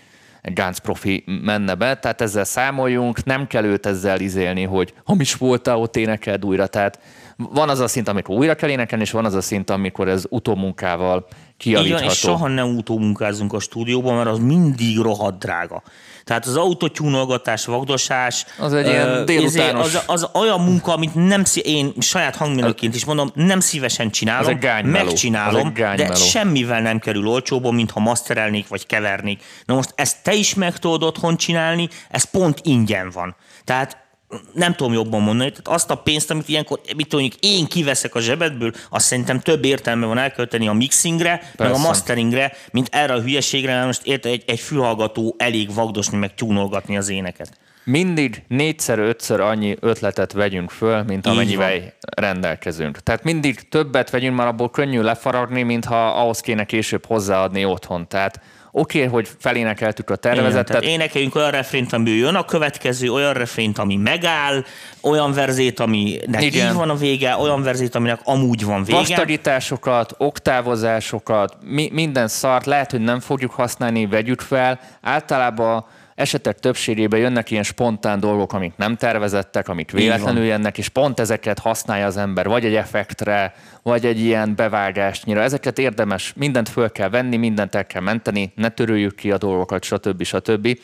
egy 0.43 0.53
Gánc 0.53 0.79
profi 0.79 1.25
menne 1.43 1.75
be, 1.75 1.97
tehát 1.97 2.21
ezzel 2.21 2.45
számoljunk, 2.45 3.25
nem 3.25 3.47
kell 3.47 3.65
őt 3.65 3.87
ezzel 3.87 4.21
izélni, 4.21 4.63
hogy 4.63 4.95
hamis 5.05 5.35
voltál, 5.35 5.77
ott 5.77 5.97
énekeld 5.97 6.45
újra, 6.45 6.67
tehát 6.67 6.99
van 7.37 7.69
az 7.69 7.81
a 7.81 7.89
szint, 7.89 8.09
amikor 8.09 8.37
újra 8.37 8.55
kell 8.55 8.69
énekelni, 8.69 9.05
és 9.05 9.11
van 9.11 9.25
az 9.25 9.35
a 9.35 9.41
szint, 9.41 9.71
amikor 9.71 10.09
ez 10.09 10.25
utómunkával 10.29 11.27
kiavítható. 11.57 11.99
Igen, 11.99 12.11
és 12.11 12.19
soha 12.19 12.49
nem 12.49 12.77
utómunkázunk 12.77 13.53
a 13.53 13.61
stúdióban, 13.61 14.17
mert 14.17 14.29
az 14.29 14.39
mindig 14.39 14.99
rohadt 14.99 15.39
drága. 15.39 15.83
Tehát 16.25 16.47
az 16.47 16.57
autotyúnolgatás, 16.57 17.65
vagdosás, 17.65 18.47
az 18.59 18.73
egy 18.73 18.87
ilyen 18.87 19.09
izé, 19.09 19.25
délutános... 19.25 19.95
Az, 19.95 20.03
az, 20.07 20.29
olyan 20.33 20.61
munka, 20.61 20.93
amit 20.93 21.15
nem 21.15 21.43
én 21.63 21.93
saját 22.01 22.37
hangmérnökként 22.37 22.95
is 22.95 23.05
mondom, 23.05 23.31
nem 23.35 23.61
szívesen 23.61 24.11
csinálom, 24.11 24.59
megcsinálom, 24.85 25.73
de 25.73 26.15
semmivel 26.15 26.81
nem 26.81 26.99
kerül 26.99 27.27
olcsóban, 27.27 27.75
mint 27.75 27.91
ha 27.91 28.01
masterelnék 28.01 28.69
vagy 28.69 28.87
kevernék. 28.87 29.43
Na 29.65 29.75
most 29.75 29.93
ezt 29.95 30.23
te 30.23 30.35
is 30.35 30.55
meg 30.55 30.79
tudod 30.79 31.03
otthon 31.03 31.37
csinálni, 31.37 31.89
ez 32.11 32.31
pont 32.31 32.61
ingyen 32.63 33.11
van. 33.11 33.37
Tehát 33.65 34.04
nem 34.53 34.75
tudom 34.75 34.93
jobban 34.93 35.23
mondani, 35.23 35.51
tehát 35.51 35.69
azt 35.69 35.91
a 35.91 35.95
pénzt, 35.95 36.31
amit 36.31 36.49
ilyenkor, 36.49 36.81
mit 36.97 37.09
tudom, 37.09 37.29
én 37.41 37.67
kiveszek 37.67 38.15
a 38.15 38.21
zsebedből, 38.21 38.73
azt 38.91 39.07
szerintem 39.07 39.41
több 39.41 39.65
értelme 39.65 40.07
van 40.07 40.19
elkölteni 40.19 40.69
a 40.69 40.73
mixingre, 40.73 41.37
Persze. 41.37 41.55
meg 41.59 41.73
a 41.73 41.79
masteringre, 41.79 42.53
mint 42.71 42.89
erre 42.91 43.13
a 43.13 43.21
hülyeségre, 43.21 43.75
mert 43.75 43.87
most 43.87 44.07
érte 44.07 44.29
egy, 44.29 44.43
egy 44.47 44.61
fülhallgató 44.61 45.35
elég 45.39 45.75
vagdosni, 45.75 46.19
meg 46.19 46.35
tyúnolgatni 46.35 46.97
az 46.97 47.09
éneket. 47.09 47.59
mindig 47.85 48.43
négyszer-ötször 48.49 49.41
annyi 49.41 49.77
ötletet 49.81 50.33
vegyünk 50.33 50.71
föl, 50.71 51.03
mint 51.03 51.27
amennyivel 51.27 51.93
rendelkezünk. 52.17 52.99
Tehát 52.99 53.25
mindig 53.25 53.69
többet 53.69 54.11
vegyünk, 54.11 54.37
mert 54.37 54.49
abból 54.49 54.71
könnyű 54.71 55.01
lefaragni, 55.01 55.63
mintha 55.63 56.07
ahhoz 56.07 56.41
kéne 56.41 56.65
később 56.65 57.07
hozzáadni 57.07 57.65
otthon. 57.65 58.09
Tehát 58.09 58.41
oké, 58.77 58.99
okay, 58.99 59.11
hogy 59.11 59.29
felénekeltük 59.39 60.11
a 60.11 60.17
tervezetet. 60.17 60.83
Igen, 60.83 60.95
énekeljünk 60.95 61.35
olyan 61.35 61.51
refrént, 61.51 61.93
ami 61.93 62.11
jön 62.11 62.35
a 62.35 62.45
következő, 62.45 63.13
olyan 63.13 63.33
refrént, 63.33 63.79
ami 63.79 63.97
megáll, 63.97 64.65
olyan 65.03 65.33
verzét, 65.33 65.81
aminek 65.81 66.43
Igen. 66.43 66.69
így 66.69 66.75
van 66.75 66.91
a 66.91 66.95
vége, 66.95 67.37
olyan 67.37 67.63
verzét, 67.63 67.95
aminek 67.95 68.21
amúgy 68.25 68.65
van 68.65 68.85
vége. 68.85 68.99
Vastagításokat, 68.99 70.15
oktávozásokat, 70.19 71.57
mi, 71.61 71.89
minden 71.93 72.29
szart, 72.29 72.67
lehet, 72.67 72.91
hogy 72.91 73.01
nem 73.01 73.21
fogjuk 73.21 73.51
használni, 73.51 74.07
vegyük 74.07 74.41
fel. 74.41 74.81
Általában 75.03 75.85
esetek 76.15 76.59
többségében 76.59 77.21
jönnek 77.21 77.51
ilyen 77.51 77.63
spontán 77.63 78.21
dolgok, 78.21 78.53
amik 78.53 78.73
nem 78.77 78.97
tervezettek, 78.97 79.69
amik 79.69 79.91
véletlenül 79.91 80.45
jönnek, 80.45 80.79
és 80.79 80.89
pont 80.89 81.21
ezeket 81.21 81.59
használja 81.59 82.07
az 82.07 82.17
ember, 82.17 82.47
vagy 82.47 82.65
egy 82.65 82.75
effektre, 82.75 83.55
vagy 83.83 84.07
egy 84.07 84.21
ilyen 84.21 84.55
bevágástnyira. 84.55 85.41
Ezeket 85.41 85.79
érdemes, 85.79 86.33
mindent 86.37 86.69
föl 86.69 86.93
kell 86.93 87.09
venni, 87.09 87.37
mindent 87.37 87.75
el 87.75 87.87
kell 87.87 88.03
menteni, 88.03 88.53
ne 88.55 88.69
törőjük 88.69 89.15
ki 89.15 89.31
a 89.31 89.39
dolgokat, 89.39 89.85
stb. 89.85 90.23
stb. 90.23 90.79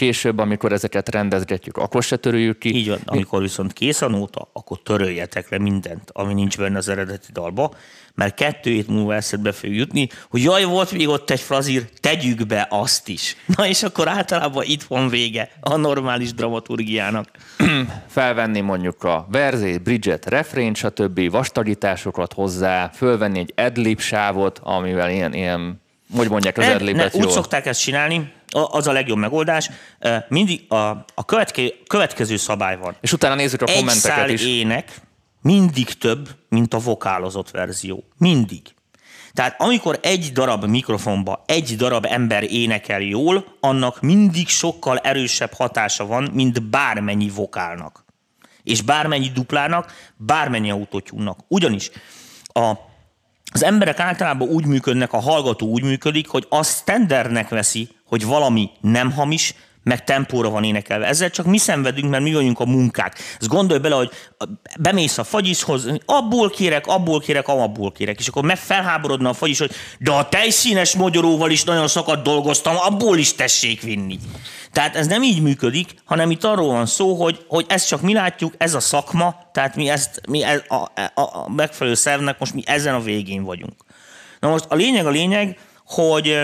Később, 0.00 0.38
amikor 0.38 0.72
ezeket 0.72 1.08
rendezgetjük, 1.08 1.76
akkor 1.76 2.02
se 2.02 2.16
törőjük 2.16 2.58
ki. 2.58 2.74
Így 2.74 2.88
van, 2.88 3.00
amikor 3.04 3.40
viszont 3.40 3.72
kész 3.72 4.02
a 4.02 4.08
nóta, 4.08 4.48
akkor 4.52 4.82
töröljetek 4.82 5.50
le 5.50 5.58
mindent, 5.58 6.10
ami 6.12 6.34
nincs 6.34 6.58
benne 6.58 6.78
az 6.78 6.88
eredeti 6.88 7.32
dalba, 7.32 7.74
mert 8.14 8.34
kettő 8.34 8.70
hét 8.70 8.88
múlva 8.88 9.14
eszedbe 9.14 9.52
fog 9.52 9.74
jutni, 9.74 10.08
hogy 10.30 10.42
jaj, 10.42 10.64
volt 10.64 10.92
még 10.92 11.08
ott 11.08 11.30
egy 11.30 11.40
frazír, 11.40 11.88
tegyük 12.00 12.46
be 12.46 12.66
azt 12.70 13.08
is. 13.08 13.36
Na 13.56 13.66
és 13.66 13.82
akkor 13.82 14.08
általában 14.08 14.64
itt 14.66 14.82
van 14.82 15.08
vége 15.08 15.50
a 15.60 15.76
normális 15.76 16.34
dramaturgiának. 16.34 17.28
Felvenni 18.06 18.60
mondjuk 18.60 19.04
a 19.04 19.26
verzét, 19.30 19.82
bridget, 19.82 20.26
refrén, 20.26 20.74
stb. 20.74 21.30
vastagításokat 21.30 22.32
hozzá, 22.32 22.90
fölvenni 22.94 23.38
egy 23.38 23.52
adlib 23.56 24.00
sávot, 24.00 24.60
amivel 24.62 25.10
ilyen, 25.10 25.34
ilyen 25.34 25.80
hogy 26.16 26.28
mondják 26.28 26.58
az 26.58 26.66
adlibet 26.66 27.14
Úgy 27.14 27.28
szokták 27.28 27.66
ezt 27.66 27.80
csinálni, 27.80 28.32
az 28.50 28.86
a 28.86 28.92
legjobb 28.92 29.18
megoldás. 29.18 29.70
Mindig 30.28 30.64
a, 30.68 30.76
a 31.14 31.24
következő, 31.26 31.74
következő 31.86 32.36
szabály 32.36 32.76
van. 32.76 32.96
És 33.00 33.12
utána 33.12 33.34
nézzük 33.34 33.62
a 33.62 33.64
Egy 33.64 33.76
kommenteket 33.76 34.30
is. 34.30 34.44
ének 34.44 35.00
mindig 35.42 35.92
több, 35.92 36.28
mint 36.48 36.74
a 36.74 36.78
vokálozott 36.78 37.50
verzió. 37.50 38.04
Mindig. 38.16 38.62
Tehát 39.32 39.60
amikor 39.60 39.98
egy 40.02 40.30
darab 40.32 40.64
mikrofonba 40.64 41.42
egy 41.46 41.76
darab 41.76 42.06
ember 42.08 42.52
énekel 42.52 43.00
jól, 43.00 43.56
annak 43.60 44.00
mindig 44.00 44.48
sokkal 44.48 44.98
erősebb 44.98 45.52
hatása 45.52 46.06
van, 46.06 46.30
mint 46.32 46.62
bármennyi 46.62 47.28
vokálnak. 47.28 48.04
És 48.62 48.82
bármennyi 48.82 49.28
duplának, 49.28 49.92
bármennyi 50.16 50.70
autotyúnak. 50.70 51.38
Ugyanis 51.48 51.90
a, 52.44 52.72
az 53.52 53.62
emberek 53.62 53.98
általában 54.00 54.48
úgy 54.48 54.66
működnek, 54.66 55.12
a 55.12 55.20
hallgató 55.20 55.66
úgy 55.66 55.82
működik, 55.82 56.28
hogy 56.28 56.46
azt 56.48 56.78
standardnek 56.78 57.48
veszi, 57.48 57.88
hogy 58.10 58.24
valami 58.24 58.70
nem 58.80 59.12
hamis, 59.12 59.54
meg 59.82 60.04
tempóra 60.04 60.50
van 60.50 60.64
énekelve. 60.64 61.06
Ezzel 61.06 61.30
csak 61.30 61.46
mi 61.46 61.58
szenvedünk, 61.58 62.10
mert 62.10 62.22
mi 62.22 62.32
vagyunk 62.32 62.60
a 62.60 62.64
munkák. 62.64 63.18
Ezt 63.40 63.48
gondolj 63.48 63.80
bele, 63.80 63.94
hogy 63.94 64.10
bemész 64.78 65.18
a 65.18 65.24
fagyishoz, 65.24 65.86
abból 66.04 66.50
kérek, 66.50 66.86
abból 66.86 67.20
kérek, 67.20 67.48
abból 67.48 67.92
kérek, 67.92 68.18
és 68.18 68.28
akkor 68.28 68.44
meg 68.44 68.56
felháborodna 68.56 69.28
a 69.28 69.32
fagyis, 69.32 69.58
hogy 69.58 69.72
de 69.98 70.10
a 70.10 70.28
tejszínes 70.28 70.96
magyaróval 70.96 71.50
is 71.50 71.64
nagyon 71.64 71.88
sokat 71.88 72.22
dolgoztam, 72.22 72.76
abból 72.76 73.18
is 73.18 73.34
tessék 73.34 73.82
vinni. 73.82 74.18
Tehát 74.72 74.96
ez 74.96 75.06
nem 75.06 75.22
így 75.22 75.42
működik, 75.42 75.94
hanem 76.04 76.30
itt 76.30 76.44
arról 76.44 76.72
van 76.72 76.86
szó, 76.86 77.22
hogy, 77.22 77.44
hogy 77.48 77.66
ezt 77.68 77.88
csak 77.88 78.00
mi 78.00 78.12
látjuk, 78.12 78.54
ez 78.58 78.74
a 78.74 78.80
szakma, 78.80 79.34
tehát 79.52 79.76
mi 79.76 79.88
ezt, 79.88 80.20
mi 80.28 80.42
ez, 80.42 80.62
a, 80.68 80.74
a, 80.74 81.10
a 81.14 81.48
megfelelő 81.48 81.96
szervnek 81.96 82.38
most 82.38 82.54
mi 82.54 82.62
ezen 82.66 82.94
a 82.94 83.00
végén 83.00 83.42
vagyunk. 83.42 83.74
Na 84.40 84.48
most 84.48 84.64
a 84.68 84.74
lényeg 84.74 85.06
a 85.06 85.10
lényeg, 85.10 85.58
hogy, 85.84 86.40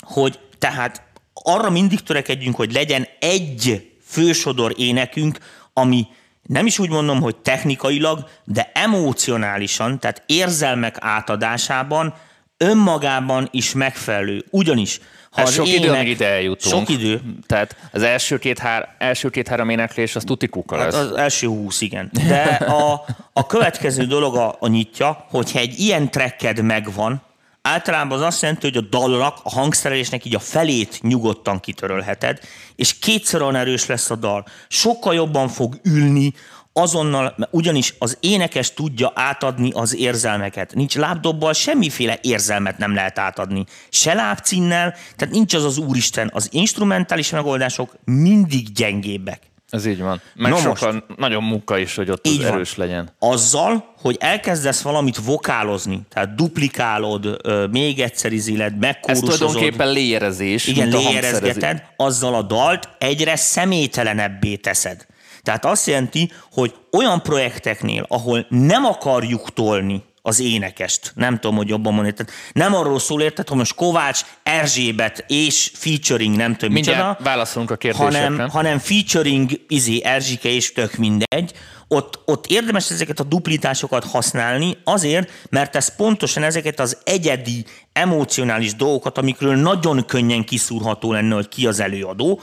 hogy 0.00 0.38
tehát 0.58 1.02
arra 1.32 1.70
mindig 1.70 2.00
törekedjünk, 2.00 2.56
hogy 2.56 2.72
legyen 2.72 3.06
egy 3.20 3.90
fősodor 4.04 4.74
énekünk, 4.76 5.38
ami 5.72 6.06
nem 6.42 6.66
is 6.66 6.78
úgy 6.78 6.90
mondom, 6.90 7.20
hogy 7.20 7.36
technikailag, 7.36 8.28
de 8.44 8.70
emocionálisan, 8.74 9.98
tehát 9.98 10.22
érzelmek 10.26 10.96
átadásában 11.00 12.14
önmagában 12.56 13.48
is 13.50 13.72
megfelelő. 13.72 14.44
Ugyanis, 14.50 15.00
ha 15.30 15.42
az 15.42 15.52
sok 15.52 15.66
ének, 15.66 15.78
idő, 15.78 15.92
amíg 15.92 16.08
ide 16.08 16.26
eljutunk. 16.26 16.74
Sok 16.74 16.88
idő. 16.88 17.20
Tehát 17.46 17.76
az 17.92 18.02
első 18.02 18.38
két, 18.38 18.58
hár, 18.58 18.94
első 18.98 19.30
két 19.30 19.48
három 19.48 19.68
éneklés, 19.68 20.16
az 20.16 20.22
tuti 20.26 20.46
kuka 20.46 20.76
lesz. 20.76 20.94
Hát 20.94 21.04
az 21.04 21.16
első 21.16 21.46
húsz, 21.46 21.80
igen. 21.80 22.10
De 22.26 22.42
a, 22.82 23.04
a 23.32 23.46
következő 23.46 24.04
dolog 24.04 24.36
a, 24.36 24.56
a 24.60 24.66
nyitja, 24.66 25.26
hogyha 25.30 25.58
egy 25.58 25.78
ilyen 25.78 26.10
trekked 26.10 26.62
megvan, 26.62 27.22
általában 27.66 28.18
az 28.18 28.24
azt 28.24 28.42
jelenti, 28.42 28.66
hogy 28.66 28.76
a 28.76 28.88
dalnak, 28.98 29.38
a 29.42 29.50
hangszerelésnek 29.50 30.24
így 30.24 30.34
a 30.34 30.38
felét 30.38 30.98
nyugodtan 31.02 31.60
kitörölheted, 31.60 32.38
és 32.76 32.98
kétszer 32.98 33.42
olyan 33.42 33.54
erős 33.54 33.86
lesz 33.86 34.10
a 34.10 34.16
dal. 34.16 34.46
Sokkal 34.68 35.14
jobban 35.14 35.48
fog 35.48 35.80
ülni, 35.82 36.32
azonnal, 36.72 37.36
ugyanis 37.50 37.94
az 37.98 38.16
énekes 38.20 38.74
tudja 38.74 39.12
átadni 39.14 39.70
az 39.74 39.94
érzelmeket. 39.94 40.74
Nincs 40.74 40.96
lábdobbal 40.96 41.52
semmiféle 41.52 42.18
érzelmet 42.22 42.78
nem 42.78 42.94
lehet 42.94 43.18
átadni. 43.18 43.64
Se 43.88 44.14
lábcinnel, 44.14 44.94
tehát 45.16 45.34
nincs 45.34 45.54
az 45.54 45.64
az 45.64 45.78
úristen. 45.78 46.30
Az 46.34 46.48
instrumentális 46.52 47.30
megoldások 47.30 47.96
mindig 48.04 48.72
gyengébbek. 48.72 49.40
Ez 49.70 49.86
így 49.86 50.00
van. 50.00 50.20
Meg 50.34 50.50
no 50.50 50.56
sokkal 50.56 50.92
most, 50.92 51.18
nagyon 51.18 51.42
munka 51.42 51.78
is, 51.78 51.94
hogy 51.94 52.10
ott 52.10 52.26
az 52.26 52.36
van. 52.36 52.46
erős 52.46 52.76
legyen. 52.76 53.10
Azzal, 53.18 53.94
hogy 54.00 54.16
elkezdesz 54.20 54.82
valamit 54.82 55.16
vokálozni, 55.16 56.00
tehát 56.08 56.34
duplikálod, 56.34 57.40
még 57.70 58.00
egyszer 58.00 58.32
iziled, 58.32 58.78
megkórusozod. 58.78 59.32
Ez 59.32 59.38
tulajdonképpen 59.38 59.92
léjerezés. 59.92 60.66
Igen, 60.66 60.88
léjerezgeted, 60.88 61.82
azzal 61.96 62.34
a 62.34 62.42
dalt 62.42 62.88
egyre 62.98 63.36
személytelenebbé 63.36 64.56
teszed. 64.56 65.06
Tehát 65.42 65.64
azt 65.64 65.86
jelenti, 65.86 66.32
hogy 66.52 66.74
olyan 66.92 67.22
projekteknél, 67.22 68.04
ahol 68.08 68.46
nem 68.48 68.84
akarjuk 68.84 69.52
tolni 69.52 70.02
az 70.26 70.40
énekest. 70.40 71.12
Nem 71.14 71.38
tudom, 71.38 71.56
hogy 71.56 71.68
jobban 71.68 71.92
mondani. 71.94 72.14
Tehát 72.14 72.32
nem 72.52 72.74
arról 72.74 72.98
szól, 72.98 73.22
érted, 73.22 73.48
hogy 73.48 73.58
most 73.58 73.74
Kovács, 73.74 74.20
Erzsébet 74.42 75.24
és 75.28 75.70
featuring, 75.74 76.36
nem 76.36 76.56
tudom 76.56 76.74
Mindjárt 76.74 76.98
micsoda. 76.98 77.24
válaszolunk 77.24 77.70
a 77.70 77.76
kérdésekre. 77.76 78.22
Hanem, 78.22 78.48
hanem 78.48 78.78
featuring 78.78 79.50
izé, 79.68 80.00
Erzsike 80.04 80.48
és 80.48 80.72
tök 80.72 80.96
mindegy 80.96 81.52
ott, 81.88 82.20
ott 82.24 82.46
érdemes 82.46 82.90
ezeket 82.90 83.20
a 83.20 83.24
duplitásokat 83.24 84.04
használni 84.04 84.76
azért, 84.84 85.30
mert 85.50 85.76
ez 85.76 85.96
pontosan 85.96 86.42
ezeket 86.42 86.80
az 86.80 86.98
egyedi, 87.04 87.64
emocionális 87.92 88.74
dolgokat, 88.74 89.18
amikről 89.18 89.56
nagyon 89.56 90.04
könnyen 90.04 90.44
kiszúrható 90.44 91.12
lenne, 91.12 91.34
hogy 91.34 91.48
ki 91.48 91.66
az 91.66 91.80
előadó, 91.80 92.40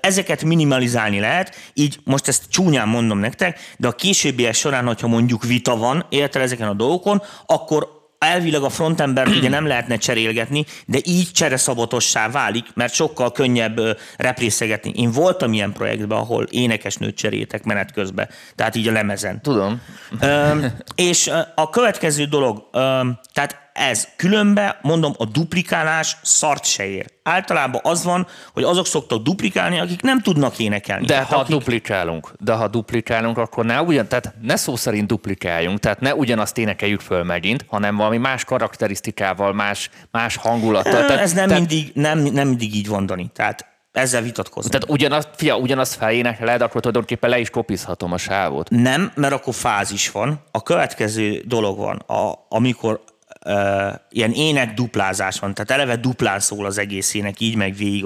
ezeket 0.00 0.44
minimalizálni 0.44 1.20
lehet, 1.20 1.54
így 1.74 1.98
most 2.04 2.28
ezt 2.28 2.44
csúnyán 2.48 2.88
mondom 2.88 3.18
nektek, 3.18 3.60
de 3.78 3.88
a 3.88 3.92
későbbiek 3.92 4.54
során, 4.54 4.86
hogyha 4.86 5.06
mondjuk 5.06 5.44
vita 5.44 5.76
van, 5.76 6.06
érte 6.08 6.40
ezeken 6.40 6.68
a 6.68 6.74
dolgokon, 6.74 7.22
akkor 7.46 8.01
elvileg 8.22 8.62
a 8.62 8.68
frontember 8.68 9.28
ugye 9.28 9.48
nem 9.48 9.66
lehetne 9.66 9.96
cserélgetni, 9.96 10.64
de 10.86 10.98
így 11.04 11.30
csereszabatossá 11.32 12.28
válik, 12.28 12.66
mert 12.74 12.94
sokkal 12.94 13.32
könnyebb 13.32 13.80
représzegetni. 14.16 14.92
Én 14.96 15.10
voltam 15.10 15.52
ilyen 15.52 15.72
projektben, 15.72 16.18
ahol 16.18 16.44
énekesnőt 16.50 17.16
cseréltek 17.16 17.64
menet 17.64 17.92
közben, 17.92 18.28
tehát 18.54 18.74
így 18.74 18.88
a 18.88 18.92
lemezen. 18.92 19.40
Tudom. 19.42 19.80
Üm, 20.22 20.72
és 20.94 21.30
a 21.54 21.70
következő 21.70 22.24
dolog, 22.24 22.68
üm, 22.74 23.18
tehát 23.32 23.61
ez. 23.72 24.08
Különben, 24.16 24.74
mondom, 24.82 25.12
a 25.18 25.24
duplikálás 25.24 26.16
szart 26.22 26.64
se 26.64 26.86
ér. 26.86 27.06
Általában 27.22 27.80
az 27.84 28.04
van, 28.04 28.26
hogy 28.52 28.62
azok 28.62 28.86
szoktak 28.86 29.22
duplikálni, 29.22 29.80
akik 29.80 30.02
nem 30.02 30.20
tudnak 30.20 30.58
énekelni. 30.58 31.06
De 31.06 31.20
ha 31.22 31.36
akik... 31.36 31.56
duplikálunk, 31.56 32.32
de 32.38 32.52
ha 32.52 32.68
duplikálunk, 32.68 33.38
akkor 33.38 33.64
ne 33.64 33.82
ugyan, 33.82 34.08
tehát 34.08 34.34
ne 34.40 34.56
szó 34.56 34.76
szerint 34.76 35.06
duplikáljunk, 35.06 35.78
tehát 35.78 36.00
ne 36.00 36.14
ugyanazt 36.14 36.58
énekeljük 36.58 37.00
föl 37.00 37.22
megint, 37.22 37.64
hanem 37.68 37.96
valami 37.96 38.18
más 38.18 38.44
karakterisztikával, 38.44 39.52
más, 39.52 39.90
más 40.10 40.36
hangulattal. 40.36 41.06
Tehát, 41.06 41.22
ez 41.22 41.32
nem, 41.32 41.48
tehát... 41.48 41.68
mindig, 41.68 41.90
nem, 41.94 42.18
nem 42.18 42.48
mindig 42.48 42.74
így 42.74 42.88
van, 42.88 43.06
Dani. 43.06 43.30
Tehát 43.34 43.66
ezzel 43.92 44.22
vitatkozni. 44.22 44.70
Tehát 44.70 44.90
ugyanazt, 44.90 45.28
fia, 45.36 45.56
ugyanazt 45.56 45.94
felénekeled, 45.94 46.60
akkor 46.60 46.80
tulajdonképpen 46.80 47.30
le 47.30 47.38
is 47.38 47.50
kopizhatom 47.50 48.12
a 48.12 48.16
sávot. 48.16 48.70
Nem, 48.70 49.12
mert 49.14 49.32
akkor 49.32 49.54
fázis 49.54 50.10
van. 50.10 50.40
A 50.50 50.62
következő 50.62 51.42
dolog 51.46 51.78
van, 51.78 51.96
a, 51.96 52.46
amikor 52.48 53.00
uh, 53.44 53.92
ilyen 54.10 54.32
ének 54.32 54.74
duplázás 54.74 55.38
van, 55.38 55.54
tehát 55.54 55.70
eleve 55.70 55.96
duplán 55.96 56.40
szól 56.40 56.66
az 56.66 56.78
egész 56.78 57.14
ének, 57.14 57.40
így 57.40 57.56
meg 57.56 57.74
végig 57.74 58.04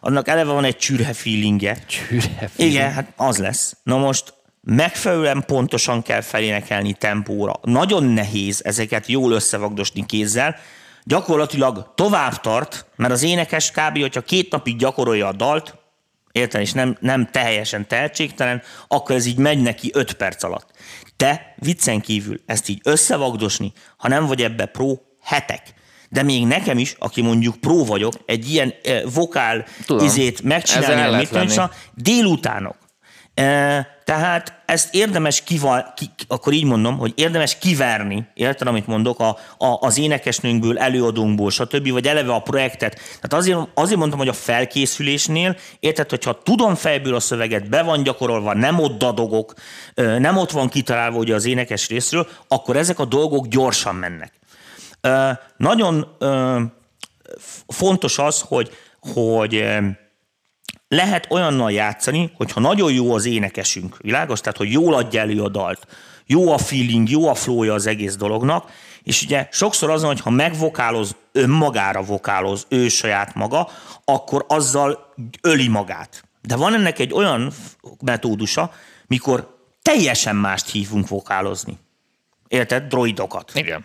annak 0.00 0.28
eleve 0.28 0.52
van 0.52 0.64
egy 0.64 0.76
csürhe 0.76 1.12
feelingje. 1.12 1.78
Csürhe 1.86 2.48
feeling. 2.48 2.76
Igen, 2.76 2.92
hát 2.92 3.12
az 3.16 3.38
lesz. 3.38 3.76
Na 3.82 3.98
most 3.98 4.34
megfelelően 4.60 5.44
pontosan 5.46 6.02
kell 6.02 6.20
felénekelni 6.20 6.92
tempóra. 6.92 7.54
Nagyon 7.62 8.04
nehéz 8.04 8.64
ezeket 8.64 9.06
jól 9.06 9.32
összevagdosni 9.32 10.06
kézzel, 10.06 10.56
gyakorlatilag 11.04 11.92
tovább 11.94 12.40
tart, 12.40 12.86
mert 12.96 13.12
az 13.12 13.22
énekes 13.22 13.70
kb. 13.70 14.00
hogyha 14.00 14.20
két 14.20 14.50
napig 14.50 14.76
gyakorolja 14.76 15.26
a 15.26 15.32
dalt, 15.32 15.74
érted, 16.32 16.60
és 16.60 16.72
nem, 16.72 16.96
nem 17.00 17.28
teljesen 17.30 17.86
tehetségtelen, 17.86 18.62
akkor 18.88 19.14
ez 19.14 19.26
így 19.26 19.36
megy 19.36 19.58
neki 19.58 19.90
5 19.94 20.12
perc 20.12 20.42
alatt. 20.42 20.70
Te 21.22 21.54
viccen 21.56 22.00
kívül 22.00 22.40
ezt 22.46 22.68
így 22.68 22.80
összevagdosni, 22.82 23.72
ha 23.96 24.08
nem 24.08 24.26
vagy 24.26 24.42
ebbe 24.42 24.66
pro, 24.66 24.94
hetek. 25.22 25.74
De 26.08 26.22
még 26.22 26.46
nekem 26.46 26.78
is, 26.78 26.94
aki 26.98 27.22
mondjuk 27.22 27.56
pró 27.56 27.84
vagyok, 27.84 28.14
egy 28.26 28.50
ilyen 28.50 28.74
eh, 28.82 29.02
vokál 29.14 29.64
Tudom. 29.86 30.06
izét 30.06 30.42
megcsinálni, 30.42 31.16
mit 31.16 31.28
tudom, 31.28 31.70
délutánok. 31.94 32.76
Eh, 33.42 33.86
tehát 34.04 34.62
ezt 34.66 34.94
érdemes 34.94 35.42
kival, 35.42 35.92
ki, 35.96 36.10
akkor 36.28 36.52
így 36.52 36.64
mondom, 36.64 36.98
hogy 36.98 37.12
érdemes 37.14 37.58
kiverni, 37.58 38.26
érted, 38.34 38.66
amit 38.66 38.86
mondok, 38.86 39.20
a, 39.20 39.28
a, 39.58 39.78
az 39.80 39.98
énekesnőnkből, 39.98 40.78
előadónkból, 40.78 41.50
stb., 41.50 41.90
vagy 41.90 42.06
eleve 42.06 42.32
a 42.32 42.42
projektet. 42.42 42.94
Tehát 42.94 43.32
azért, 43.32 43.58
azért 43.74 43.98
mondtam, 43.98 44.18
hogy 44.18 44.28
a 44.28 44.32
felkészülésnél, 44.32 45.56
érted, 45.80 46.10
hogyha 46.10 46.42
tudom 46.42 46.74
fejből 46.74 47.14
a 47.14 47.20
szöveget, 47.20 47.68
be 47.68 47.82
van 47.82 48.02
gyakorolva, 48.02 48.54
nem 48.54 48.78
ott 48.78 48.98
dadogok, 48.98 49.54
nem 49.94 50.36
ott 50.36 50.50
van 50.50 50.68
kitalálva 50.68 51.18
ugye 51.18 51.34
az 51.34 51.44
énekes 51.44 51.88
részről, 51.88 52.28
akkor 52.48 52.76
ezek 52.76 52.98
a 52.98 53.04
dolgok 53.04 53.46
gyorsan 53.46 53.94
mennek. 53.94 54.32
Nagyon 55.56 56.16
fontos 57.66 58.18
az, 58.18 58.40
hogy, 58.40 58.70
hogy 59.00 59.64
lehet 60.92 61.26
olyannal 61.30 61.72
játszani, 61.72 62.32
hogyha 62.36 62.60
nagyon 62.60 62.92
jó 62.92 63.14
az 63.14 63.24
énekesünk, 63.24 63.96
világos? 64.00 64.40
Tehát, 64.40 64.58
hogy 64.58 64.72
jól 64.72 64.94
adja 64.94 65.20
elő 65.20 65.42
a 65.42 65.48
dalt, 65.48 65.86
jó 66.26 66.52
a 66.52 66.58
feeling, 66.58 67.10
jó 67.10 67.28
a 67.28 67.34
flowja 67.34 67.74
az 67.74 67.86
egész 67.86 68.16
dolognak, 68.16 68.70
és 69.02 69.22
ugye 69.22 69.48
sokszor 69.50 69.90
azon, 69.90 70.08
hogy 70.08 70.20
ha 70.20 70.30
megvokáloz, 70.30 71.16
önmagára 71.32 72.02
vokáloz, 72.02 72.66
ő 72.68 72.88
saját 72.88 73.34
maga, 73.34 73.68
akkor 74.04 74.44
azzal 74.48 75.14
öli 75.40 75.68
magát. 75.68 76.24
De 76.40 76.56
van 76.56 76.74
ennek 76.74 76.98
egy 76.98 77.12
olyan 77.12 77.52
metódusa, 78.00 78.72
mikor 79.06 79.56
teljesen 79.82 80.36
mást 80.36 80.70
hívunk 80.70 81.08
vokálozni. 81.08 81.78
Érted? 82.48 82.88
Droidokat. 82.88 83.50
Igen. 83.54 83.84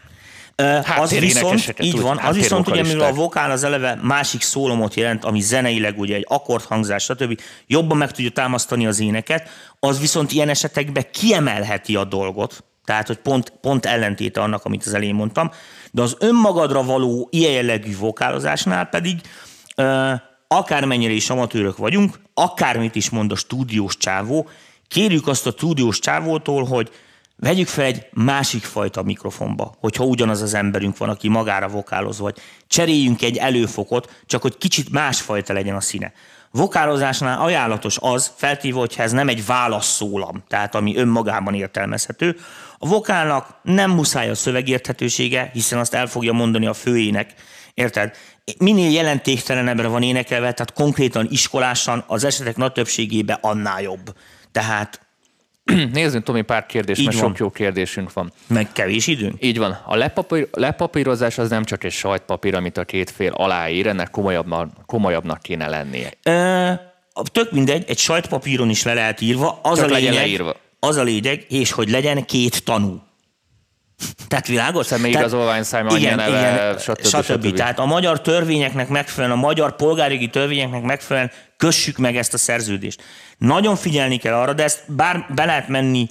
Hát, 0.63 0.99
az 0.99 1.19
viszont, 1.19 1.75
így 1.79 2.01
van, 2.01 2.17
az 2.17 2.35
viszont 2.35 2.67
ugye, 2.67 2.83
mivel 2.83 3.09
a 3.09 3.13
vokál 3.13 3.51
az 3.51 3.63
eleve 3.63 3.99
másik 4.01 4.41
szólomot 4.41 4.93
jelent, 4.93 5.23
ami 5.23 5.39
zeneileg 5.39 5.99
ugye 5.99 6.15
egy 6.15 6.25
akkordhangzás, 6.27 7.03
stb. 7.03 7.39
jobban 7.67 7.97
meg 7.97 8.11
tudja 8.11 8.31
támasztani 8.31 8.87
az 8.87 8.99
éneket, 8.99 9.49
az 9.79 9.99
viszont 9.99 10.31
ilyen 10.31 10.49
esetekben 10.49 11.05
kiemelheti 11.11 11.95
a 11.95 12.03
dolgot, 12.03 12.63
tehát, 12.85 13.07
hogy 13.07 13.17
pont, 13.17 13.53
pont 13.61 13.85
ellentéte 13.85 14.41
annak, 14.41 14.65
amit 14.65 14.85
az 14.85 14.93
elején 14.93 15.15
mondtam, 15.15 15.51
de 15.91 16.01
az 16.01 16.15
önmagadra 16.19 16.83
való 16.83 17.27
ilyen 17.31 17.51
jellegű 17.51 17.97
vokálozásnál 17.97 18.85
pedig 18.85 19.21
akármennyire 20.47 21.13
is 21.13 21.29
amatőrök 21.29 21.77
vagyunk, 21.77 22.19
akármit 22.33 22.95
is 22.95 23.09
mond 23.09 23.31
a 23.31 23.35
stúdiós 23.35 23.97
csávó, 23.97 24.49
kérjük 24.87 25.27
azt 25.27 25.47
a 25.47 25.51
stúdiós 25.51 25.99
csávótól, 25.99 26.65
hogy 26.65 26.91
Vegyük 27.39 27.67
fel 27.67 27.85
egy 27.85 28.05
másik 28.13 28.63
fajta 28.63 29.03
mikrofonba, 29.03 29.75
hogyha 29.79 30.03
ugyanaz 30.03 30.41
az 30.41 30.53
emberünk 30.53 30.97
van, 30.97 31.09
aki 31.09 31.27
magára 31.27 31.67
vokáloz, 31.67 32.19
vagy 32.19 32.37
cseréljünk 32.67 33.21
egy 33.21 33.37
előfokot, 33.37 34.21
csak 34.25 34.41
hogy 34.41 34.57
kicsit 34.57 34.89
másfajta 34.89 35.53
legyen 35.53 35.75
a 35.75 35.81
színe. 35.81 36.13
Vokálozásnál 36.51 37.41
ajánlatos 37.41 37.97
az, 38.01 38.31
feltéve, 38.35 38.79
hogyha 38.79 39.03
ez 39.03 39.11
nem 39.11 39.27
egy 39.27 39.45
válaszszólam, 39.45 40.43
tehát 40.47 40.75
ami 40.75 40.95
önmagában 40.95 41.53
értelmezhető. 41.53 42.37
A 42.77 42.87
vokálnak 42.87 43.59
nem 43.63 43.91
muszáj 43.91 44.29
a 44.29 44.35
szövegérthetősége, 44.35 45.49
hiszen 45.53 45.79
azt 45.79 45.93
el 45.93 46.07
fogja 46.07 46.33
mondani 46.33 46.65
a 46.65 46.73
főének, 46.73 47.33
érted? 47.73 48.15
Minél 48.57 48.91
jelentéktelenebbre 48.91 49.87
van 49.87 50.03
énekelve, 50.03 50.53
tehát 50.53 50.73
konkrétan 50.73 51.27
iskolásan 51.29 52.03
az 52.07 52.23
esetek 52.23 52.55
nagy 52.55 52.71
többségében 52.71 53.37
annál 53.41 53.81
jobb. 53.81 54.15
Tehát 54.51 55.06
Nézzünk, 55.93 56.23
Tomi, 56.23 56.41
pár 56.41 56.65
kérdést, 56.65 57.05
mert 57.05 57.17
van. 57.17 57.27
sok 57.27 57.37
jó 57.37 57.49
kérdésünk 57.49 58.13
van. 58.13 58.31
Meg 58.47 58.71
kevés 58.71 59.07
időnk? 59.07 59.35
Így 59.39 59.57
van. 59.57 59.77
A 59.85 59.95
lepapír, 59.95 60.47
lepapírozás 60.51 61.37
az 61.37 61.49
nem 61.49 61.63
csak 61.63 61.83
egy 61.83 61.91
sajtpapír, 61.91 62.55
amit 62.55 62.77
a 62.77 62.83
két 62.83 63.09
fél 63.09 63.31
aláír, 63.31 63.87
ennek 63.87 64.09
komolyabbnak, 64.09 64.69
komolyabbnak 64.85 65.41
kéne 65.41 65.67
lennie. 65.67 66.11
Ö, 66.23 66.71
tök 67.31 67.51
mindegy, 67.51 67.83
egy 67.87 67.97
sajtpapíron 67.97 68.69
is 68.69 68.83
le 68.83 68.93
lehet 68.93 69.21
írva. 69.21 69.59
Az 69.63 69.79
csak 69.79 69.91
a 69.91 69.93
lényeg, 69.93 70.13
leírva. 70.13 70.55
Az 70.79 70.95
a 70.95 71.03
lényeg, 71.03 71.45
és 71.49 71.71
hogy 71.71 71.89
legyen 71.89 72.25
két 72.25 72.63
tanú. 72.63 73.01
Tehát 74.27 74.47
világos? 74.47 74.85
Személyigazolványszám, 74.85 75.87
igen, 75.87 76.15
neve, 76.15 76.29
igen, 76.29 76.77
stb. 76.77 77.05
stb. 77.05 77.23
stb. 77.23 77.53
Tehát 77.53 77.79
a 77.79 77.85
magyar 77.85 78.21
törvényeknek 78.21 78.87
megfelelően, 78.87 79.37
a 79.37 79.41
magyar 79.41 79.75
polgárjogi 79.75 80.29
törvényeknek 80.29 80.81
megfelelően 80.81 81.31
kössük 81.57 81.97
meg 81.97 82.17
ezt 82.17 82.33
a 82.33 82.37
szerződést. 82.37 83.03
Nagyon 83.37 83.75
figyelni 83.75 84.17
kell 84.17 84.33
arra, 84.33 84.53
de 84.53 84.63
ezt 84.63 84.83
bár 84.87 85.25
be 85.35 85.45
lehet 85.45 85.67
menni, 85.67 86.07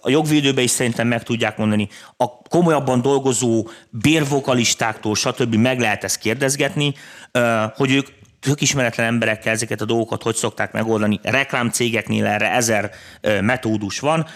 a 0.00 0.10
jogvédőbe 0.10 0.62
is 0.62 0.70
szerintem 0.70 1.06
meg 1.06 1.22
tudják 1.22 1.56
mondani, 1.56 1.88
a 2.16 2.38
komolyabban 2.38 3.02
dolgozó 3.02 3.68
bérvokalistáktól, 3.90 5.14
stb. 5.14 5.54
meg 5.54 5.80
lehet 5.80 6.04
ezt 6.04 6.18
kérdezgetni, 6.18 6.94
hogy 7.76 7.92
ők 7.92 8.06
tök 8.46 8.60
ismeretlen 8.60 9.06
emberekkel 9.06 9.52
ezeket 9.52 9.80
a 9.80 9.84
dolgokat 9.84 10.22
hogy 10.22 10.34
szokták 10.34 10.72
megoldani. 10.72 11.20
Reklámcégeknél 11.22 12.26
erre 12.26 12.52
ezer 12.52 12.90
metódus 13.40 13.98
van. 13.98 14.26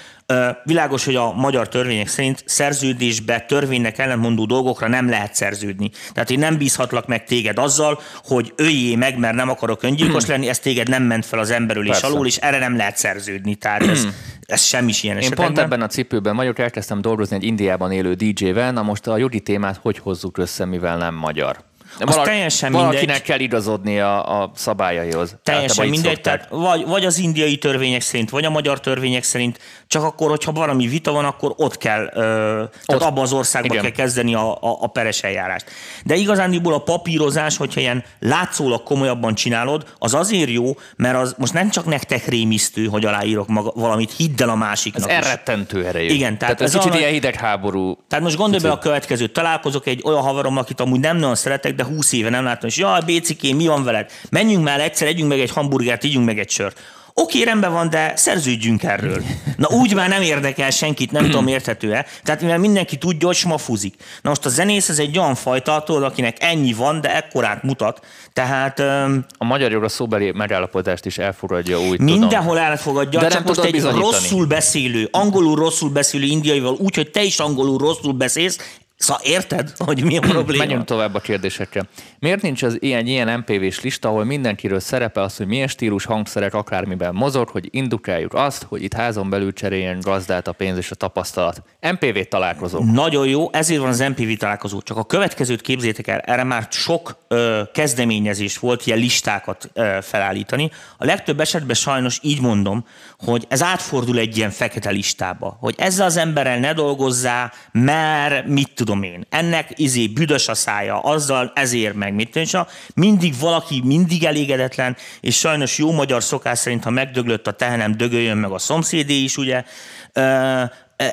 Világos, 0.65 1.05
hogy 1.05 1.15
a 1.15 1.33
magyar 1.33 1.69
törvények 1.69 2.09
szerint 2.09 2.43
szerződésbe 2.47 3.41
törvénynek 3.41 3.99
ellentmondó 3.99 4.45
dolgokra 4.45 4.89
nem 4.89 5.09
lehet 5.09 5.35
szerződni. 5.35 5.91
Tehát 6.13 6.31
én 6.31 6.39
nem 6.39 6.57
bízhatlak 6.57 7.07
meg 7.07 7.25
téged 7.25 7.59
azzal, 7.59 8.01
hogy 8.25 8.53
öljé 8.57 8.95
meg, 8.95 9.19
mert 9.19 9.35
nem 9.35 9.49
akarok 9.49 9.83
öngyilkos 9.83 10.27
lenni, 10.27 10.49
ez 10.49 10.59
téged 10.59 10.89
nem 10.89 11.03
ment 11.03 11.27
fel 11.27 11.39
az 11.39 11.51
emberülés 11.51 12.01
alól, 12.01 12.27
és 12.27 12.37
erre 12.37 12.59
nem 12.59 12.77
lehet 12.77 12.97
szerződni. 12.97 13.55
Tehát 13.55 13.83
ez, 13.83 14.07
ez 14.41 14.63
semmi 14.63 14.93
ilyen 15.01 15.17
Én 15.17 15.23
esetekben. 15.23 15.47
pont 15.47 15.59
ebben 15.59 15.83
a 15.83 15.87
cipőben 15.87 16.37
vagyok, 16.37 16.59
elkezdtem 16.59 17.01
dolgozni 17.01 17.37
egy 17.37 17.45
Indiában 17.45 17.93
élő 17.93 18.15
DJ-vel, 18.15 18.73
na 18.73 18.83
most 18.83 19.07
a 19.07 19.17
jogi 19.17 19.41
témát 19.41 19.79
hogy 19.83 19.99
hozzuk 19.99 20.39
össze, 20.39 20.65
mivel 20.65 20.97
nem 20.97 21.15
magyar? 21.15 21.69
De 21.99 22.05
az 22.07 22.15
valaki, 22.15 22.31
teljesen 22.31 22.73
valakinek 22.73 22.99
mindegy. 22.99 23.23
kell 23.23 23.41
igazodni 23.41 24.01
a, 24.01 24.43
a 24.43 24.51
szabályaihoz. 24.55 25.37
Teljesen 25.43 25.89
mindegy, 25.89 26.21
tehát 26.21 26.47
vagy, 26.51 26.87
vagy 26.87 27.05
az 27.05 27.19
indiai 27.19 27.59
törvények 27.59 28.01
szerint, 28.01 28.31
vagy 28.31 28.45
a 28.45 28.51
magyar 28.51 28.81
törvények 28.81 29.23
szerint, 29.23 29.59
csak 29.87 30.03
akkor, 30.03 30.29
hogyha 30.29 30.53
valami 30.53 30.87
vita 30.87 31.13
van, 31.13 31.25
akkor 31.25 31.53
ott 31.57 31.77
kell, 31.77 32.11
ö, 32.15 32.65
tehát 32.85 33.03
abban 33.03 33.23
az 33.23 33.33
országban 33.33 33.71
Igen. 33.71 33.83
kell 33.83 33.93
kezdeni 33.93 34.35
a, 34.35 34.53
a, 34.53 34.79
a 34.81 34.87
peres 34.87 35.23
eljárást. 35.23 35.71
De 36.05 36.15
igazándiból 36.15 36.75
a 36.75 36.79
papírozás, 36.79 37.57
hogyha 37.57 37.81
ilyen 37.81 38.05
látszólag 38.19 38.83
komolyabban 38.83 39.35
csinálod, 39.35 39.85
az 39.99 40.15
azért 40.15 40.51
jó, 40.51 40.77
mert 40.97 41.17
az 41.17 41.35
most 41.39 41.53
nem 41.53 41.71
csak 41.71 41.85
nektek 41.85 42.27
rémisztő, 42.27 42.87
hogy 42.87 43.05
aláírok 43.05 43.49
maga, 43.49 43.73
valamit, 43.75 44.13
hidd 44.17 44.43
el 44.43 44.49
a 44.49 44.55
másiknak. 44.55 45.11
Ez 45.11 45.25
elrettentő 45.25 45.87
erejű. 45.87 46.09
Igen, 46.09 46.39
tehát, 46.39 46.57
tehát 46.57 46.61
ez, 46.61 46.75
ez 46.75 46.85
kicsit 46.85 46.99
ilyen 46.99 47.13
hidegháború. 47.13 47.99
Tehát 48.09 48.25
most 48.25 48.37
gondolj 48.37 48.63
be 48.63 48.71
a 48.71 48.79
következőt, 48.79 49.33
találkozok 49.33 49.87
egy 49.87 50.03
olyan 50.05 50.23
haverom, 50.23 50.57
akit 50.57 50.81
amúgy 50.81 51.01
nem 51.01 51.17
nagyon 51.17 51.35
szeretek, 51.35 51.75
de 51.81 51.87
20 51.87 52.13
éve 52.13 52.31
nem 52.31 52.45
láttam, 52.45 52.69
és 52.69 52.77
jaj, 52.77 53.01
Bécikém, 53.07 53.57
mi 53.57 53.67
van 53.67 53.85
veled? 53.85 54.11
Menjünk 54.31 54.65
már 54.65 54.81
egyszer, 54.81 55.09
együnk 55.09 55.29
meg 55.29 55.41
egy 55.41 55.51
hamburgert, 55.51 56.05
ígyunk 56.05 56.27
meg 56.27 56.39
egy 56.39 56.51
sört. 56.51 56.81
Oké, 57.15 57.43
rendben 57.43 57.73
van, 57.73 57.91
de 57.91 58.13
szerződjünk 58.17 58.83
erről. 58.83 59.23
Na 59.57 59.69
úgy 59.69 59.95
már 59.95 60.09
nem 60.09 60.23
érdekel 60.23 60.71
senkit, 60.71 61.13
nem 61.13 61.25
tudom, 61.25 61.47
érthető-e. 61.47 62.07
Tehát 62.23 62.41
mivel 62.41 62.59
mindenki 62.59 62.97
tudja, 62.97 63.27
hogy 63.27 63.37
smafuzik. 63.37 63.95
Na 64.23 64.29
most 64.29 64.45
a 64.45 64.49
zenész 64.49 64.89
ez 64.89 64.99
egy 64.99 65.19
olyan 65.19 65.35
fajta, 65.35 65.83
tudod, 65.87 66.03
akinek 66.03 66.37
ennyi 66.41 66.73
van, 66.73 67.01
de 67.01 67.17
ekkorát 67.17 67.63
mutat. 67.63 68.07
Tehát... 68.33 68.79
Um, 68.79 69.25
a 69.39 69.45
magyar 69.45 69.71
jogra 69.71 69.89
szóbeli 69.89 70.31
megállapodást 70.31 71.07
is 71.07 71.19
elfogadja 71.19 71.81
úgy 71.81 72.01
Mindenhol 72.01 72.55
tudom. 72.55 72.71
elfogadja, 72.71 73.21
de 73.21 73.29
csak 73.29 73.45
most 73.45 73.65
egy 73.65 73.83
rosszul 73.83 74.47
beszélő, 74.47 75.09
angolul 75.11 75.57
rosszul 75.57 75.91
beszélő 75.91 76.25
indiaival, 76.25 76.77
úgy, 76.79 76.95
hogy 76.95 77.11
te 77.11 77.23
is 77.23 77.39
angolul 77.39 77.79
rosszul 77.79 78.13
beszélsz, 78.13 78.59
Szóval 79.01 79.23
érted, 79.25 79.73
hogy 79.77 80.05
mi 80.05 80.17
a 80.17 80.21
probléma? 80.21 80.65
Menjünk 80.65 80.85
tovább 80.85 81.15
a 81.15 81.21
kérdésekre. 81.21 81.85
Miért 82.19 82.43
nincs 82.43 82.63
az 82.63 82.77
ilyen, 82.81 83.07
ilyen 83.07 83.39
MPV-s 83.39 83.81
lista, 83.81 84.09
ahol 84.09 84.25
mindenkiről 84.25 84.81
szerepel 84.81 85.23
az, 85.23 85.37
hogy 85.37 85.47
milyen 85.47 85.69
stílus 85.69 86.05
hangszerek 86.05 86.55
akármiben 86.55 87.15
mozog, 87.15 87.49
hogy 87.49 87.69
indukáljuk 87.71 88.35
azt, 88.35 88.63
hogy 88.63 88.83
itt 88.83 88.93
házon 88.93 89.31
belül 89.31 89.53
cseréljen 89.53 90.01
gazdát 90.01 90.49
a 90.49 90.53
pénz 90.53 90.77
és 90.77 90.91
a 90.91 90.95
tapasztalat. 90.95 91.63
MPV 91.81 92.19
találkozó. 92.29 92.85
Nagyon 92.85 93.27
jó, 93.29 93.53
ezért 93.53 93.81
van 93.81 93.89
az 93.89 93.99
MPV 93.99 94.33
találkozó. 94.39 94.81
Csak 94.81 94.97
a 94.97 95.05
következőt 95.05 95.61
képzétek 95.61 96.07
el, 96.07 96.19
erre 96.19 96.45
már 96.45 96.67
sok 96.71 97.17
ö, 97.29 97.63
kezdeményezés 97.73 98.59
volt, 98.59 98.87
ilyen 98.87 98.99
listákat 98.99 99.71
ö, 99.73 99.99
felállítani. 100.03 100.71
A 100.99 101.05
legtöbb 101.05 101.41
esetben 101.41 101.75
sajnos 101.75 102.19
így 102.23 102.41
mondom, 102.41 102.85
hogy 103.19 103.47
ez 103.49 103.63
átfordul 103.63 104.19
egy 104.19 104.37
ilyen 104.37 104.51
fekete 104.51 104.91
listába, 104.91 105.57
hogy 105.61 105.75
ezzel 105.79 106.07
az 106.07 106.17
emberrel 106.17 106.59
ne 106.59 106.73
dolgozzá, 106.73 107.53
mert 107.73 108.47
mit 108.47 108.71
tudom 108.75 108.90
én, 109.03 109.27
ennek 109.29 109.73
izé 109.77 110.07
büdös 110.07 110.49
a 110.49 110.55
szája, 110.55 111.01
azzal 111.01 111.53
ezért 111.55 111.95
meg 111.95 112.15
mit 112.15 112.31
tudom, 112.31 112.67
mindig 112.95 113.35
valaki 113.41 113.83
mindig 113.85 114.25
elégedetlen, 114.25 114.97
és 115.21 115.39
sajnos 115.39 115.79
jó 115.79 115.93
magyar 115.93 116.23
szokás 116.23 116.59
szerint, 116.59 116.85
ha 116.85 116.91
megdöglött 116.91 117.47
a 117.47 117.53
tehenem, 117.53 117.97
dögöljön 117.97 118.37
meg 118.37 118.51
a 118.51 118.59
szomszédé 118.59 119.23
is, 119.23 119.37
ugye, 119.37 119.65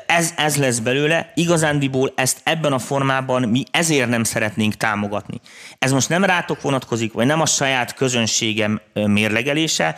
ez, 0.06 0.32
ez 0.36 0.56
lesz 0.56 0.78
belőle. 0.78 1.32
Igazándiból 1.34 2.12
ezt 2.16 2.40
ebben 2.42 2.72
a 2.72 2.78
formában 2.78 3.48
mi 3.48 3.64
ezért 3.70 4.08
nem 4.08 4.24
szeretnénk 4.24 4.74
támogatni. 4.74 5.40
Ez 5.78 5.92
most 5.92 6.08
nem 6.08 6.24
rátok 6.24 6.60
vonatkozik, 6.60 7.12
vagy 7.12 7.26
nem 7.26 7.40
a 7.40 7.46
saját 7.46 7.94
közönségem 7.94 8.80
mérlegelése, 8.92 9.96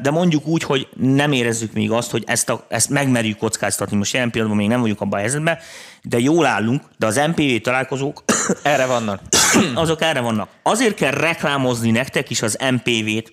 de 0.00 0.10
mondjuk 0.10 0.46
úgy, 0.46 0.62
hogy 0.62 0.88
nem 0.96 1.32
érezzük 1.32 1.72
még 1.72 1.90
azt, 1.90 2.10
hogy 2.10 2.24
ezt, 2.26 2.48
a, 2.48 2.66
ezt 2.68 2.90
megmerjük 2.90 3.38
kockáztatni. 3.38 3.96
Most 3.96 4.12
jelen 4.12 4.30
pillanatban 4.30 4.60
még 4.62 4.70
nem 4.70 4.80
vagyunk 4.80 5.00
abban 5.00 5.18
a 5.18 5.22
helyzetben, 5.22 5.58
de 6.02 6.18
jól 6.18 6.46
állunk, 6.46 6.82
de 6.98 7.06
az 7.06 7.16
MPV 7.16 7.60
találkozók 7.62 8.24
erre 8.62 8.86
vannak. 8.86 9.20
azok 9.74 10.02
erre 10.02 10.20
vannak. 10.20 10.48
Azért 10.62 10.94
kell 10.94 11.10
reklámozni 11.10 11.90
nektek 11.90 12.30
is 12.30 12.42
az 12.42 12.58
MPV-t, 12.70 13.32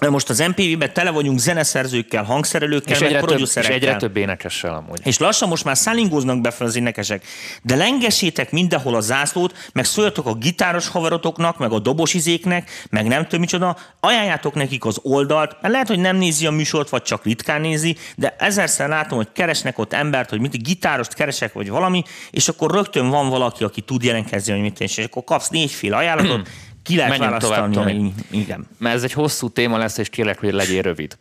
most 0.00 0.30
az 0.30 0.38
MPV-ben 0.38 0.92
tele 0.92 1.10
vagyunk 1.10 1.38
zeneszerzőkkel, 1.38 2.24
hangszerelőkkel, 2.24 2.94
és 2.94 3.00
egyre, 3.00 3.20
több, 3.20 3.38
és 3.38 3.54
egyre 3.54 3.96
több 3.96 4.16
énekessel 4.16 4.74
amúgy. 4.74 5.00
És 5.04 5.18
lassan 5.18 5.48
most 5.48 5.64
már 5.64 5.76
szállingóznak 5.76 6.40
be 6.40 6.50
fel 6.50 6.66
az 6.66 6.76
énekesek. 6.76 7.24
De 7.62 7.76
lengessétek 7.76 8.50
mindenhol 8.50 8.94
a 8.94 9.00
zászlót, 9.00 9.70
meg 9.72 9.84
szóljatok 9.84 10.26
a 10.26 10.34
gitáros 10.34 10.88
haverotoknak, 10.88 11.58
meg 11.58 11.72
a 11.72 11.78
dobosizéknek, 11.78 12.70
meg 12.90 13.06
nem 13.06 13.22
tudom 13.22 13.40
micsoda, 13.40 13.76
ajánljátok 14.00 14.54
nekik 14.54 14.84
az 14.84 14.98
oldalt, 15.02 15.56
mert 15.60 15.72
lehet, 15.72 15.88
hogy 15.88 15.98
nem 15.98 16.16
nézi 16.16 16.46
a 16.46 16.50
műsort, 16.50 16.88
vagy 16.88 17.02
csak 17.02 17.24
ritkán 17.24 17.60
nézi, 17.60 17.96
de 18.16 18.36
ezerszer 18.38 18.88
látom, 18.88 19.18
hogy 19.18 19.28
keresnek 19.32 19.78
ott 19.78 19.92
embert, 19.92 20.30
hogy 20.30 20.40
mit 20.40 20.62
gitárost 20.62 21.14
keresek, 21.14 21.52
vagy 21.52 21.68
valami, 21.68 22.02
és 22.30 22.48
akkor 22.48 22.70
rögtön 22.70 23.08
van 23.08 23.28
valaki, 23.28 23.64
aki 23.64 23.80
tud 23.80 24.02
jelentkezni, 24.02 24.52
hogy 24.52 24.60
mit 24.60 24.80
és 24.80 24.98
akkor 24.98 25.24
kapsz 25.24 25.48
négyféle 25.48 25.96
ajánlatot, 25.96 26.48
ki 26.84 26.96
lehet 26.96 27.18
Menjünk. 27.18 27.40
Tovább, 27.40 27.72
Tomi. 27.72 28.12
Igen. 28.30 28.66
Mert 28.78 28.94
ez 28.94 29.02
egy 29.02 29.12
hosszú 29.12 29.48
téma 29.48 29.78
lesz, 29.78 29.98
és 29.98 30.08
kérlek, 30.08 30.38
hogy 30.38 30.52
legyél 30.52 30.82
rövid. 30.82 31.16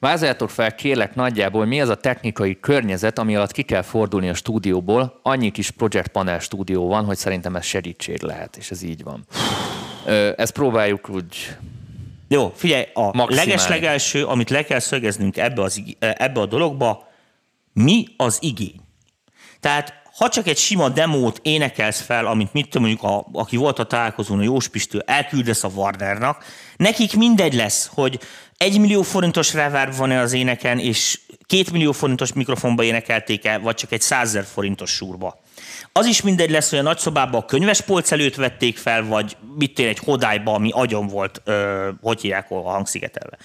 Vázoljátok 0.00 0.50
fel, 0.50 0.74
kérlek 0.74 1.14
nagyjából, 1.14 1.66
mi 1.66 1.80
az 1.80 1.88
a 1.88 1.94
technikai 1.94 2.60
környezet, 2.60 3.18
ami 3.18 3.36
alatt 3.36 3.52
ki 3.52 3.62
kell 3.62 3.82
fordulni 3.82 4.28
a 4.28 4.34
stúdióból. 4.34 5.20
Annyi 5.22 5.50
kis 5.50 5.70
Project 5.70 6.08
Panel 6.08 6.38
stúdió 6.38 6.86
van, 6.86 7.04
hogy 7.04 7.16
szerintem 7.16 7.56
ez 7.56 7.64
segítség 7.64 8.22
lehet, 8.22 8.56
és 8.56 8.70
ez 8.70 8.82
így 8.82 9.02
van. 9.02 9.26
Ezt 10.36 10.52
próbáljuk 10.52 11.08
úgy 11.08 11.56
jó, 12.28 12.52
figyelj, 12.56 12.84
a 12.94 13.26
leges-legelső, 13.28 14.24
amit 14.24 14.50
le 14.50 14.64
kell 14.64 14.78
szögeznünk 14.78 15.36
ebbe, 15.36 15.62
az, 15.62 15.82
ebbe 15.98 16.40
a 16.40 16.46
dologba, 16.46 17.08
mi 17.72 18.06
az 18.16 18.38
igény? 18.40 18.80
Tehát 19.60 20.02
ha 20.18 20.28
csak 20.28 20.46
egy 20.46 20.56
sima 20.56 20.88
demót 20.88 21.40
énekelsz 21.42 22.00
fel, 22.00 22.26
amit 22.26 22.52
mit 22.52 22.68
tudom, 22.68 22.82
mondjuk, 22.82 23.10
a, 23.10 23.26
aki 23.32 23.56
volt 23.56 23.78
a 23.78 23.84
találkozón, 23.84 24.38
a 24.38 24.42
Jóspistő, 24.42 25.02
elküldesz 25.06 25.64
a 25.64 25.70
Warnernak, 25.74 26.44
nekik 26.76 27.16
mindegy 27.16 27.54
lesz, 27.54 27.90
hogy 27.94 28.20
egy 28.56 28.80
millió 28.80 29.02
forintos 29.02 29.54
reverb 29.54 29.96
van-e 29.96 30.20
az 30.20 30.32
éneken, 30.32 30.78
és 30.78 31.20
két 31.46 31.72
millió 31.72 31.92
forintos 31.92 32.32
mikrofonba 32.32 32.82
énekelték-e, 32.82 33.58
vagy 33.58 33.74
csak 33.74 33.92
egy 33.92 34.00
százer 34.00 34.44
forintos 34.44 34.90
súrba. 34.90 35.40
Az 35.92 36.06
is 36.06 36.22
mindegy 36.22 36.50
lesz, 36.50 36.70
hogy 36.70 36.78
a 36.78 36.82
nagyszobában 36.82 37.40
a 37.40 37.44
könyvespolc 37.44 38.12
előtt 38.12 38.34
vették 38.34 38.78
fel, 38.78 39.04
vagy 39.04 39.36
mit 39.58 39.78
egy 39.78 39.98
hodályba, 39.98 40.54
ami 40.54 40.70
agyon 40.72 41.06
volt, 41.06 41.40
ö, 41.44 41.88
hogy 42.00 42.20
hívják, 42.20 42.50
a 42.50 42.60
hangszigetelve. 42.60 43.38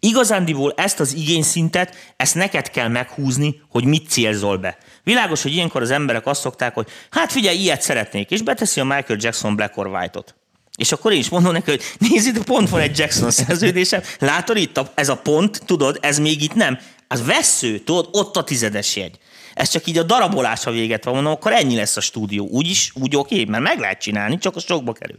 Igazándiból 0.00 0.72
ezt 0.76 1.00
az 1.00 1.14
igényszintet, 1.14 1.94
ezt 2.16 2.34
neked 2.34 2.70
kell 2.70 2.88
meghúzni, 2.88 3.60
hogy 3.70 3.84
mit 3.84 4.08
célzol 4.08 4.56
be. 4.56 4.78
Világos, 5.02 5.42
hogy 5.42 5.52
ilyenkor 5.52 5.82
az 5.82 5.90
emberek 5.90 6.26
azt 6.26 6.40
szokták, 6.40 6.74
hogy 6.74 6.88
hát 7.10 7.32
figyelj, 7.32 7.58
ilyet 7.58 7.82
szeretnék, 7.82 8.30
és 8.30 8.42
beteszi 8.42 8.80
a 8.80 8.84
Michael 8.84 9.18
Jackson 9.20 9.56
Black 9.56 9.76
or 9.76 9.86
White-ot. 9.86 10.34
És 10.76 10.92
akkor 10.92 11.12
én 11.12 11.18
is 11.18 11.28
mondom 11.28 11.52
neki, 11.52 11.70
hogy 11.70 11.82
nézd, 11.98 12.44
pont 12.44 12.68
van 12.68 12.80
egy 12.80 12.98
Jackson 12.98 13.30
szerződésem, 13.30 14.02
látod 14.18 14.56
itt, 14.56 14.76
a, 14.76 14.92
ez 14.94 15.08
a 15.08 15.16
pont, 15.16 15.62
tudod, 15.66 15.98
ez 16.00 16.18
még 16.18 16.42
itt 16.42 16.54
nem. 16.54 16.78
Az 17.08 17.26
vesző, 17.26 17.78
tudod, 17.78 18.08
ott 18.12 18.36
a 18.36 18.44
tizedes 18.44 18.96
jegy. 18.96 19.18
Ez 19.54 19.68
csak 19.68 19.86
így 19.86 19.98
a 19.98 20.02
darabolása 20.02 20.70
véget 20.70 21.04
van, 21.04 21.14
mondom, 21.14 21.32
akkor 21.32 21.52
ennyi 21.52 21.76
lesz 21.76 21.96
a 21.96 22.00
stúdió. 22.00 22.46
Úgy 22.46 22.68
is, 22.68 22.92
úgy 22.94 23.16
oké, 23.16 23.44
mert 23.44 23.62
meg 23.62 23.78
lehet 23.78 24.00
csinálni, 24.00 24.38
csak 24.38 24.56
az 24.56 24.64
sokba 24.64 24.92
kerül. 24.92 25.18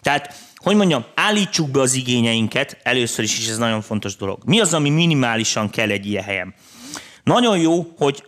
Tehát, 0.00 0.34
hogy 0.62 0.76
mondjam, 0.76 1.04
állítsuk 1.14 1.70
be 1.70 1.80
az 1.80 1.94
igényeinket, 1.94 2.78
először 2.82 3.24
is, 3.24 3.38
és 3.38 3.48
ez 3.48 3.58
nagyon 3.58 3.80
fontos 3.80 4.16
dolog. 4.16 4.42
Mi 4.44 4.60
az, 4.60 4.74
ami 4.74 4.90
minimálisan 4.90 5.70
kell 5.70 5.90
egy 5.90 6.06
ilyen 6.06 6.24
helyen? 6.24 6.54
Nagyon 7.24 7.58
jó, 7.58 7.94
hogy 7.96 8.24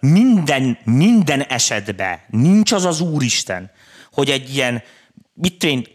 minden, 0.00 0.78
minden 0.84 1.42
esetben 1.42 2.18
nincs 2.30 2.72
az 2.72 2.84
az 2.84 3.00
Úristen, 3.00 3.70
hogy 4.12 4.30
egy 4.30 4.54
ilyen, 4.54 4.82
mit 5.34 5.64
én, 5.64 5.86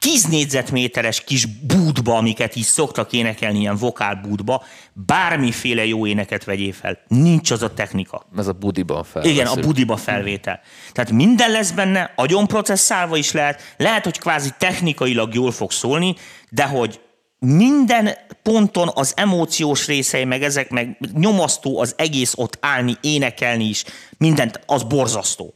10 0.00 0.24
négyzetméteres 0.24 1.24
kis 1.24 1.46
búdba, 1.46 2.16
amiket 2.16 2.56
is 2.56 2.64
szoktak 2.64 3.12
énekelni, 3.12 3.58
ilyen 3.58 3.76
vokálbúdba, 3.76 4.64
bármiféle 4.92 5.86
jó 5.86 6.06
éneket 6.06 6.44
vegyél 6.44 6.72
fel. 6.72 6.98
Nincs 7.08 7.50
az 7.50 7.62
a 7.62 7.74
technika. 7.74 8.26
Ez 8.36 8.46
a 8.46 8.52
budiba 8.52 9.02
felvétel. 9.02 9.32
Igen, 9.32 9.46
a 9.46 9.54
budiba 9.54 9.96
felvétel. 9.96 10.60
Tehát 10.92 11.10
minden 11.10 11.50
lesz 11.50 11.70
benne, 11.70 12.12
agyon 12.16 12.46
processzálva 12.46 13.16
is 13.16 13.32
lehet, 13.32 13.74
lehet, 13.76 14.04
hogy 14.04 14.18
kvázi 14.18 14.50
technikailag 14.58 15.34
jól 15.34 15.52
fog 15.52 15.72
szólni, 15.72 16.14
de 16.50 16.64
hogy 16.64 17.00
minden 17.38 18.10
ponton 18.42 18.90
az 18.94 19.12
emóciós 19.16 19.86
részei, 19.86 20.24
meg 20.24 20.42
ezek, 20.42 20.70
meg 20.70 20.98
nyomasztó 21.12 21.80
az 21.80 21.94
egész 21.96 22.32
ott 22.36 22.58
állni, 22.60 22.96
énekelni 23.00 23.64
is, 23.64 23.84
mindent, 24.18 24.60
az 24.66 24.82
borzasztó. 24.82 25.54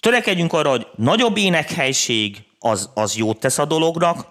Törekedjünk 0.00 0.52
arra, 0.52 0.70
hogy 0.70 0.86
nagyobb 0.96 1.36
énekhelység 1.36 2.44
az, 2.68 2.90
az 2.94 3.16
jót 3.16 3.40
tesz 3.40 3.58
a 3.58 3.64
dolognak. 3.64 4.26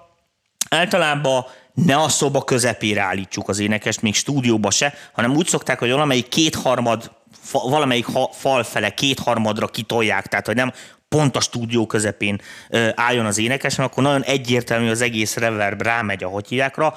Általában 0.69 1.45
ne 1.73 1.97
a 1.97 2.09
szoba 2.09 2.43
közepére 2.43 3.01
állítsuk 3.01 3.49
az 3.49 3.59
énekest, 3.59 4.01
még 4.01 4.15
stúdióba 4.15 4.71
se, 4.71 4.93
hanem 5.13 5.36
úgy 5.36 5.47
szokták, 5.47 5.79
hogy 5.79 5.91
valamelyik 5.91 6.27
kétharmad, 6.27 7.11
valamelyik 7.51 8.05
fal 8.31 8.63
fele 8.63 8.89
kétharmadra 8.89 9.67
kitolják, 9.67 10.27
tehát 10.27 10.45
hogy 10.45 10.55
nem 10.55 10.73
pont 11.09 11.36
a 11.36 11.39
stúdió 11.39 11.86
közepén 11.86 12.41
álljon 12.95 13.25
az 13.25 13.38
énekes, 13.38 13.79
akkor 13.79 14.03
nagyon 14.03 14.23
egyértelmű 14.23 14.89
az 14.89 15.01
egész 15.01 15.36
reverb 15.36 15.81
rámegy 15.81 16.23
a 16.23 16.27
hotyjákra. 16.27 16.93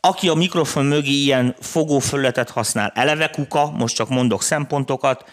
Aki 0.00 0.28
a 0.28 0.34
mikrofon 0.34 0.84
mögé 0.84 1.10
ilyen 1.10 1.54
fogófölletet 1.60 2.50
használ, 2.50 2.92
eleve 2.94 3.28
kuka, 3.28 3.70
most 3.70 3.94
csak 3.94 4.08
mondok 4.08 4.42
szempontokat, 4.42 5.24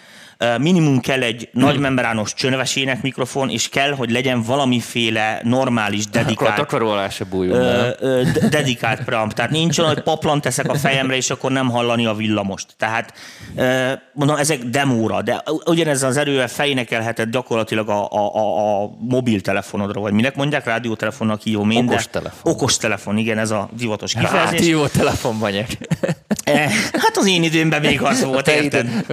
minimum 0.57 0.99
kell 0.99 1.21
egy 1.21 1.49
hmm. 1.51 1.63
nagy 1.63 1.79
membrános 1.79 2.33
csönvesének 2.33 3.01
mikrofon, 3.01 3.49
és 3.49 3.69
kell, 3.69 3.91
hogy 3.91 4.11
legyen 4.11 4.41
valamiféle 4.41 5.39
normális, 5.43 6.07
dedikált... 6.07 6.59
Akkor 6.59 6.81
a 6.81 7.09
se 7.09 7.25
dedikált 8.49 9.03
preamp. 9.03 9.33
Tehát 9.33 9.51
nincs 9.51 9.79
olyan, 9.79 9.93
hogy 9.93 10.03
paplan 10.03 10.41
teszek 10.41 10.69
a 10.69 10.75
fejemre, 10.75 11.15
és 11.15 11.29
akkor 11.29 11.51
nem 11.51 11.69
hallani 11.69 12.05
a 12.05 12.13
villamost. 12.13 12.65
Tehát 12.77 13.13
mondom, 14.13 14.35
ezek 14.37 14.63
demóra, 14.63 15.21
de 15.21 15.43
ugyanez 15.65 16.03
az 16.03 16.17
erővel 16.17 16.47
fejnekelheted 16.47 17.29
gyakorlatilag 17.29 17.89
a, 17.89 18.11
a, 18.11 18.35
a, 18.35 18.83
a 18.83 18.89
mobiltelefonodra, 18.99 19.99
vagy 19.99 20.13
minek 20.13 20.35
mondják, 20.35 20.65
rádiótelefonnak 20.65 21.41
hívom 21.41 21.69
én, 21.69 21.87
Okos 21.87 22.09
telefon. 22.09 22.53
Okos 22.53 22.77
telefon, 22.77 23.17
igen, 23.17 23.37
ez 23.37 23.51
a 23.51 23.69
divatos 23.77 24.13
kifejezés. 24.19 24.67
Jó 24.67 24.87
telefon 24.87 25.39
vagyok. 25.39 25.67
Eh, 26.43 26.71
hát 26.91 27.17
az 27.17 27.27
én 27.27 27.43
időmben 27.43 27.81
még 27.81 28.01
az 28.01 28.23
volt, 28.23 28.47
érted? 28.47 29.05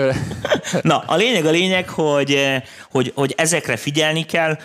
Na, 0.82 1.04
a 1.10 1.16
lényeg 1.16 1.46
a 1.46 1.50
lényeg, 1.50 1.88
hogy, 1.88 2.32
eh, 2.32 2.62
hogy, 2.90 3.12
hogy 3.14 3.34
ezekre 3.36 3.76
figyelni 3.76 4.24
kell. 4.24 4.58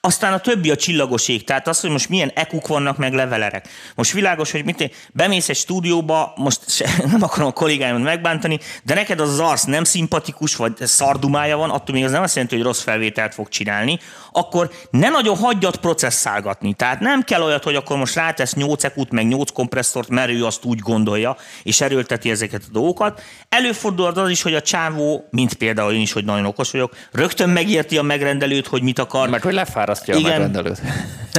Aztán 0.00 0.32
a 0.32 0.38
többi 0.38 0.70
a 0.70 0.76
csillagoség, 0.76 1.44
tehát 1.44 1.68
az, 1.68 1.80
hogy 1.80 1.90
most 1.90 2.08
milyen 2.08 2.32
ekuk 2.34 2.66
vannak, 2.66 2.96
meg 2.96 3.12
levelerek. 3.12 3.68
Most 3.94 4.12
világos, 4.12 4.50
hogy 4.50 4.64
mit 4.64 4.94
bemész 5.12 5.48
egy 5.48 5.56
stúdióba, 5.56 6.32
most 6.36 6.70
se, 6.70 6.90
nem 7.12 7.22
akarom 7.22 7.48
a 7.48 7.52
kollégáimat 7.52 8.02
megbántani, 8.02 8.58
de 8.82 8.94
neked 8.94 9.20
az, 9.20 9.38
az 9.38 9.62
nem 9.62 9.84
szimpatikus, 9.84 10.56
vagy 10.56 10.72
szardumája 10.80 11.56
van, 11.56 11.70
attól 11.70 11.94
még 11.94 12.04
az 12.04 12.10
nem 12.10 12.22
azt 12.22 12.34
jelenti, 12.34 12.56
hogy 12.56 12.64
rossz 12.64 12.82
felvételt 12.82 13.34
fog 13.34 13.48
csinálni, 13.48 13.98
akkor 14.32 14.70
ne 14.90 15.08
nagyon 15.08 15.36
hagyjat 15.36 15.76
processzálgatni. 15.76 16.74
Tehát 16.74 17.00
nem 17.00 17.22
kell 17.22 17.42
olyat, 17.42 17.64
hogy 17.64 17.74
akkor 17.74 17.96
most 17.96 18.14
rátesz 18.14 18.54
8 18.54 18.84
ekut, 18.84 19.10
meg 19.10 19.26
8 19.26 19.50
kompresszort, 19.50 20.08
mert 20.08 20.30
ő 20.30 20.44
azt 20.44 20.64
úgy 20.64 20.78
gondolja, 20.78 21.36
és 21.62 21.80
erőlteti 21.80 22.30
ezeket 22.30 22.62
a 22.68 22.72
dolgokat. 22.72 23.22
Előfordul 23.48 24.06
az 24.06 24.30
is, 24.30 24.42
hogy 24.42 24.54
a 24.54 24.62
csávó, 24.62 25.28
mint 25.30 25.54
például 25.54 25.92
én 25.92 26.00
is, 26.00 26.12
hogy 26.12 26.24
nagyon 26.24 26.46
okos 26.46 26.70
vagyok, 26.70 26.96
rögtön 27.12 27.48
megérti 27.48 27.98
a 27.98 28.02
megrendelőt, 28.02 28.66
hogy 28.66 28.82
mit 28.82 28.98
akar. 28.98 29.28
Mert 29.28 29.42
hogy 29.42 29.54
lefárasztja 29.72 30.16
Igen, 30.16 30.24
a 30.24 30.28
megrendelőt. 30.30 30.80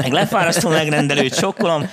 Meg 0.01 0.11
lefárasztja 0.11 0.69
a 0.69 0.71
megrendelőt, 0.71 1.37
sokkolom. 1.37 1.89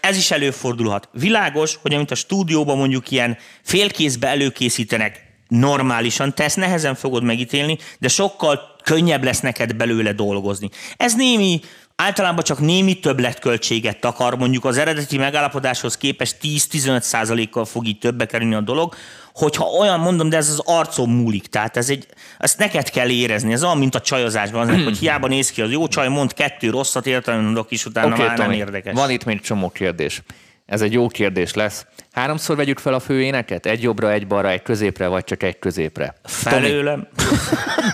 Ez 0.00 0.16
is 0.16 0.30
előfordulhat. 0.30 1.08
Világos, 1.12 1.78
hogy 1.82 1.94
amit 1.94 2.10
a 2.10 2.14
stúdióban 2.14 2.76
mondjuk 2.76 3.10
ilyen 3.10 3.36
félkészbe 3.62 4.28
előkészítenek, 4.28 5.28
normálisan, 5.48 6.34
te 6.34 6.44
ezt 6.44 6.56
nehezen 6.56 6.94
fogod 6.94 7.22
megítélni, 7.22 7.78
de 7.98 8.08
sokkal 8.08 8.60
könnyebb 8.84 9.24
lesz 9.24 9.40
neked 9.40 9.76
belőle 9.76 10.12
dolgozni. 10.12 10.70
Ez 10.96 11.14
némi 11.14 11.60
általában 12.00 12.44
csak 12.44 12.58
némi 12.58 12.94
többletköltséget 13.00 14.00
takar, 14.00 14.36
mondjuk 14.38 14.64
az 14.64 14.78
eredeti 14.78 15.18
megállapodáshoz 15.18 15.96
képest 15.96 16.36
10-15%-kal 16.42 17.64
fog 17.64 17.86
így 17.86 17.98
többe 17.98 18.26
kerülni 18.26 18.54
a 18.54 18.60
dolog, 18.60 18.94
hogyha 19.34 19.64
olyan 19.64 20.00
mondom, 20.00 20.28
de 20.28 20.36
ez 20.36 20.48
az 20.48 20.62
arcom 20.64 21.10
múlik, 21.10 21.46
tehát 21.46 21.76
ez 21.76 21.90
egy, 21.90 22.06
ezt 22.38 22.58
neked 22.58 22.90
kell 22.90 23.08
érezni, 23.08 23.52
ez 23.52 23.64
olyan, 23.64 23.78
mint 23.78 23.94
a 23.94 24.00
csajozásban, 24.00 24.68
az, 24.68 24.84
hogy 24.84 24.98
hiába 24.98 25.26
néz 25.26 25.50
ki 25.50 25.62
az 25.62 25.70
jó 25.70 25.88
csaj, 25.88 26.08
mond 26.08 26.34
kettő 26.34 26.70
rosszat, 26.70 27.06
értelem 27.06 27.42
mondok 27.42 27.70
is, 27.70 27.86
utána 27.86 28.14
okay, 28.14 28.26
már 28.26 28.36
Tomi, 28.36 28.48
nem 28.48 28.58
érdekes. 28.58 28.94
Van 28.94 29.10
itt 29.10 29.24
még 29.24 29.40
csomó 29.40 29.68
kérdés. 29.68 30.22
Ez 30.66 30.80
egy 30.80 30.92
jó 30.92 31.08
kérdés 31.08 31.54
lesz. 31.54 31.86
Háromszor 32.12 32.56
vegyük 32.56 32.78
fel 32.78 32.94
a 32.94 33.00
főéneket? 33.00 33.66
Egy 33.66 33.82
jobbra, 33.82 34.10
egy 34.10 34.26
balra, 34.26 34.48
egy 34.48 34.62
középre, 34.62 35.06
vagy 35.06 35.24
csak 35.24 35.42
egy 35.42 35.58
középre? 35.58 36.14
Felőlem. 36.24 37.08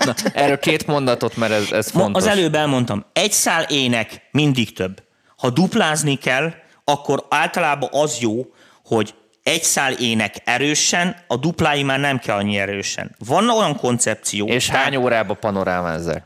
Na, 0.05 0.13
erről 0.33 0.59
két 0.59 0.87
mondatot, 0.87 1.37
mert 1.37 1.51
ez, 1.51 1.71
ez 1.71 1.89
fontos. 1.89 2.23
Az 2.23 2.29
előbb 2.29 2.55
elmondtam, 2.55 3.05
egy 3.13 3.31
szál 3.31 3.63
ének 3.63 4.21
mindig 4.31 4.73
több. 4.73 5.03
Ha 5.37 5.49
duplázni 5.49 6.15
kell, 6.15 6.53
akkor 6.83 7.25
általában 7.29 7.89
az 7.91 8.17
jó, 8.19 8.45
hogy 8.85 9.13
egy 9.43 9.63
szál 9.63 9.93
ének 9.93 10.35
erősen, 10.43 11.15
a 11.27 11.37
duplái 11.37 11.83
már 11.83 11.99
nem 11.99 12.19
kell 12.19 12.37
annyi 12.37 12.57
erősen. 12.57 13.15
Van 13.25 13.49
olyan 13.49 13.75
koncepció. 13.75 14.47
És 14.47 14.69
hány 14.69 14.95
órába 14.95 15.33
panorámázzák? 15.33 16.23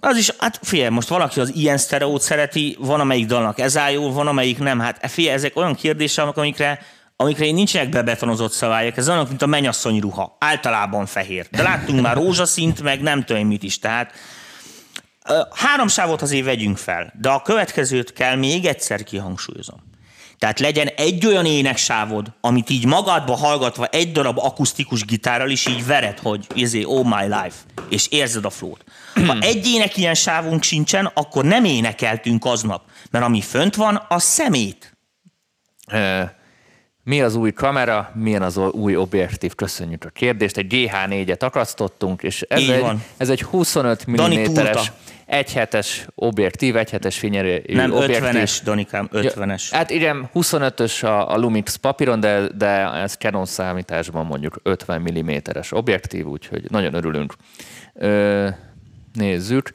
Az 0.00 0.16
is, 0.16 0.30
hát 0.38 0.58
figyelj, 0.62 0.88
most 0.88 1.08
valaki 1.08 1.40
az 1.40 1.54
ilyen 1.54 1.76
sztereót 1.76 2.20
szereti, 2.20 2.76
van 2.78 3.00
amelyik 3.00 3.26
dalnak 3.26 3.58
ez 3.58 3.76
áll 3.76 3.92
jól, 3.92 4.12
van 4.12 4.26
amelyik 4.26 4.58
nem. 4.58 4.78
Hát 4.78 5.10
figyelj, 5.10 5.34
ezek 5.34 5.56
olyan 5.56 5.74
kérdések, 5.74 6.36
amikre, 6.36 6.78
amikre 7.24 7.50
nincsenek 7.50 7.88
bebetonozott 7.88 8.52
szabályok. 8.52 8.96
Ez 8.96 9.08
olyan, 9.08 9.26
mint 9.28 9.42
a 9.42 9.46
menyasszony 9.46 10.00
ruha. 10.00 10.36
Általában 10.40 11.06
fehér. 11.06 11.46
De 11.50 11.62
láttunk 11.62 12.00
már 12.00 12.16
rózsaszint, 12.16 12.82
meg 12.82 13.00
nem 13.00 13.24
tudom 13.24 13.46
mit 13.46 13.62
is. 13.62 13.78
Tehát 13.78 14.12
három 15.54 15.88
sávot 15.88 16.22
azért 16.22 16.44
vegyünk 16.44 16.76
fel, 16.76 17.12
de 17.20 17.28
a 17.28 17.42
következőt 17.42 18.12
kell 18.12 18.36
még 18.36 18.64
egyszer 18.64 19.04
kihangsúlyozom. 19.04 19.82
Tehát 20.38 20.60
legyen 20.60 20.86
egy 20.86 21.26
olyan 21.26 21.46
éneksávod, 21.46 22.32
amit 22.40 22.70
így 22.70 22.86
magadba 22.86 23.36
hallgatva 23.36 23.86
egy 23.86 24.12
darab 24.12 24.38
akusztikus 24.38 25.04
gitárral 25.04 25.50
is 25.50 25.66
így 25.66 25.86
vered, 25.86 26.18
hogy 26.18 26.46
izé, 26.54 26.84
oh 26.84 27.04
my 27.04 27.22
life, 27.22 27.56
és 27.88 28.08
érzed 28.08 28.44
a 28.44 28.50
flót. 28.50 28.84
Ha 29.14 29.36
egy 29.50 29.66
ének 29.66 29.96
ilyen 29.96 30.14
sávunk 30.14 30.62
sincsen, 30.62 31.10
akkor 31.14 31.44
nem 31.44 31.64
énekeltünk 31.64 32.44
aznap, 32.44 32.82
mert 33.10 33.24
ami 33.24 33.40
fönt 33.40 33.74
van, 33.74 34.06
a 34.08 34.18
szemét. 34.18 34.96
Mi 37.04 37.22
az 37.22 37.34
új 37.34 37.52
kamera, 37.52 38.10
milyen 38.14 38.42
az 38.42 38.56
új 38.56 38.96
objektív? 38.96 39.54
Köszönjük 39.54 40.04
a 40.04 40.08
kérdést. 40.08 40.56
Egy 40.56 40.66
GH4-et 40.70 41.42
akasztottunk, 41.42 42.22
és 42.22 42.42
ez, 42.42 42.68
egy, 42.68 42.80
van. 42.80 43.02
ez 43.16 43.28
egy 43.28 43.42
25 43.42 44.10
mm-es 44.10 44.92
egyhetes 45.26 46.06
objektív, 46.14 46.76
egyhetes 46.76 47.18
fényerő 47.18 47.62
Nem, 47.66 47.92
objektív. 47.92 48.40
50-es, 48.42 48.60
Danikám, 48.64 49.08
50-es. 49.12 49.68
Hát 49.70 49.90
igen, 49.90 50.30
25-ös 50.34 51.04
a, 51.04 51.32
a 51.32 51.36
Lumix 51.36 51.76
papíron, 51.76 52.20
de, 52.20 52.48
de 52.56 52.92
ez 52.92 53.14
Canon 53.14 53.44
számításban 53.46 54.26
mondjuk 54.26 54.60
50 54.62 55.00
mm-es 55.00 55.72
objektív, 55.72 56.26
úgyhogy 56.26 56.70
nagyon 56.70 56.94
örülünk. 56.94 57.34
Ö, 57.94 58.48
nézzük. 59.12 59.70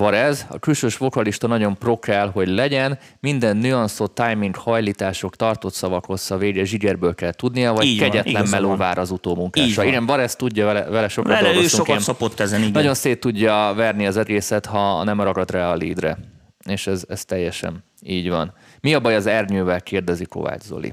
Varez, 0.00 0.46
a 0.48 0.58
külsős 0.58 0.96
vokalista 0.96 1.46
nagyon 1.46 1.78
pro 1.78 1.98
kell, 1.98 2.30
hogy 2.30 2.48
legyen, 2.48 2.98
minden 3.20 3.56
nüanszot, 3.56 4.10
timing, 4.10 4.56
hajlítások, 4.56 5.36
tartott 5.36 5.72
szavak 5.72 6.04
hossza 6.04 6.36
védje 6.36 6.64
zsigerből 6.64 7.14
kell 7.14 7.32
tudnia, 7.32 7.72
vagy 7.72 7.84
így 7.84 7.98
kegyetlen 7.98 8.42
van, 8.42 8.50
meló 8.50 8.76
vár 8.76 8.98
az 8.98 9.10
utómunkásra. 9.10 9.84
Igen, 9.84 10.06
Varez 10.06 10.36
tudja, 10.36 10.66
vele, 10.66 10.84
vele 10.84 11.08
sokat 11.08 11.40
vele 11.40 11.54
ő 11.54 11.66
sokat 11.66 11.88
ilyen, 11.88 12.00
szopott 12.00 12.40
ezen, 12.40 12.60
igen. 12.60 12.72
Nagyon 12.72 12.94
szét 12.94 13.20
tudja 13.20 13.72
verni 13.76 14.06
az 14.06 14.16
egészet, 14.16 14.66
ha 14.66 15.04
nem 15.04 15.20
ragad 15.20 15.50
rá 15.50 15.70
a 15.70 15.74
lídre. 15.74 16.18
És 16.64 16.86
ez, 16.86 17.04
ez 17.08 17.24
teljesen 17.24 17.84
így 18.02 18.28
van. 18.28 18.52
Mi 18.80 18.94
a 18.94 19.00
baj 19.00 19.14
az 19.14 19.26
ernyővel, 19.26 19.80
kérdezi 19.80 20.24
Kovács 20.24 20.62
Zoli. 20.62 20.92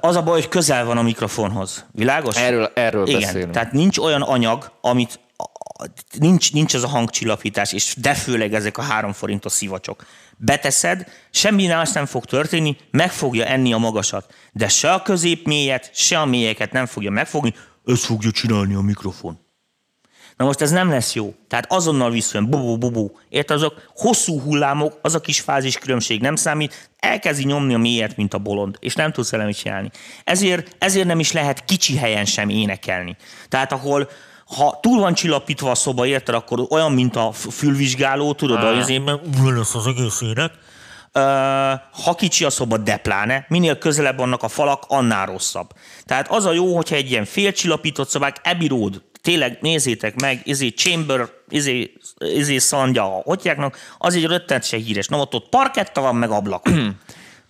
Az 0.00 0.16
a 0.16 0.22
baj, 0.22 0.40
hogy 0.40 0.48
közel 0.48 0.84
van 0.84 0.98
a 0.98 1.02
mikrofonhoz. 1.02 1.84
Világos? 1.92 2.36
Erről, 2.36 2.70
erről 2.74 3.06
Igen, 3.06 3.20
beszélünk. 3.20 3.52
tehát 3.52 3.72
nincs 3.72 3.98
olyan 3.98 4.22
anyag, 4.22 4.70
amit 4.80 5.20
nincs, 6.18 6.52
nincs 6.52 6.74
ez 6.74 6.82
a 6.82 6.88
hangcsillapítás, 6.88 7.72
és 7.72 7.94
de 7.96 8.14
főleg 8.14 8.54
ezek 8.54 8.78
a 8.78 8.82
három 8.82 9.12
forintos 9.12 9.52
szivacsok. 9.52 10.06
Beteszed, 10.36 11.06
semmi 11.30 11.66
más 11.66 11.92
nem 11.92 12.06
fog 12.06 12.24
történni, 12.24 12.76
meg 12.90 13.12
fogja 13.12 13.44
enni 13.44 13.72
a 13.72 13.78
magasat. 13.78 14.34
De 14.52 14.68
se 14.68 14.92
a 14.92 15.02
középmélyet, 15.02 15.90
se 15.94 16.18
a 16.18 16.24
mélyeket 16.24 16.72
nem 16.72 16.86
fogja 16.86 17.10
megfogni, 17.10 17.54
ezt 17.84 18.04
fogja 18.04 18.30
csinálni 18.30 18.74
a 18.74 18.80
mikrofon. 18.80 19.46
Na 20.38 20.44
most 20.44 20.60
ez 20.60 20.70
nem 20.70 20.90
lesz 20.90 21.14
jó. 21.14 21.34
Tehát 21.48 21.72
azonnal 21.72 22.10
visszajön, 22.10 22.50
bubu, 22.50 22.78
bubu. 22.78 23.10
Érted, 23.28 23.56
azok 23.56 23.82
hosszú 23.94 24.40
hullámok, 24.40 24.98
az 25.02 25.14
a 25.14 25.20
kis 25.20 25.40
fázis 25.40 25.78
különbség 25.78 26.20
nem 26.20 26.36
számít, 26.36 26.90
elkezdi 26.98 27.44
nyomni 27.44 27.74
a 27.74 27.78
mélyet, 27.78 28.16
mint 28.16 28.34
a 28.34 28.38
bolond, 28.38 28.76
és 28.80 28.94
nem 28.94 29.12
tudsz 29.12 29.30
vele 29.30 29.44
mit 29.44 29.56
csinálni. 29.56 29.90
Ezért, 30.24 30.76
ezért 30.78 31.06
nem 31.06 31.18
is 31.18 31.32
lehet 31.32 31.64
kicsi 31.64 31.96
helyen 31.96 32.24
sem 32.24 32.48
énekelni. 32.48 33.16
Tehát 33.48 33.72
ahol, 33.72 34.08
ha 34.56 34.78
túl 34.82 35.00
van 35.00 35.14
csillapítva 35.14 35.70
a 35.70 35.74
szoba, 35.74 36.06
érted, 36.06 36.34
akkor 36.34 36.66
olyan, 36.70 36.92
mint 36.92 37.16
a 37.16 37.32
fülvizsgáló, 37.32 38.32
tudod, 38.32 38.62
ah. 38.62 38.78
az 38.78 38.88
én 38.88 39.20
lesz 39.56 39.74
az 39.74 39.86
egész 39.86 40.20
ének. 40.20 40.52
Uh, 41.14 41.24
ha 42.04 42.14
kicsi 42.16 42.44
a 42.44 42.50
szoba, 42.50 42.76
de 42.76 42.96
pláne, 42.96 43.46
minél 43.48 43.78
közelebb 43.78 44.16
vannak 44.16 44.42
a 44.42 44.48
falak, 44.48 44.84
annál 44.88 45.26
rosszabb. 45.26 45.70
Tehát 46.04 46.30
az 46.30 46.44
a 46.44 46.52
jó, 46.52 46.76
hogyha 46.76 46.94
egy 46.94 47.10
ilyen 47.10 47.24
félcsillapított 47.24 48.08
szobák, 48.08 48.40
Abbey 48.44 48.68
Road, 48.68 49.02
tényleg 49.22 49.58
nézzétek 49.60 50.20
meg, 50.20 50.40
izé 50.44 50.68
Chamber, 50.68 51.28
izé, 51.48 51.92
izé 52.18 52.58
Szandja, 52.58 53.02
hogyjáknak, 53.02 53.78
az 53.98 54.14
egy 54.14 54.24
röttent 54.24 54.64
se 54.64 54.76
híres. 54.76 55.08
Na 55.08 55.18
ott 55.18 55.34
ott 55.34 55.48
parketta 55.48 56.00
van, 56.00 56.16
meg 56.16 56.30
ablak. 56.30 56.68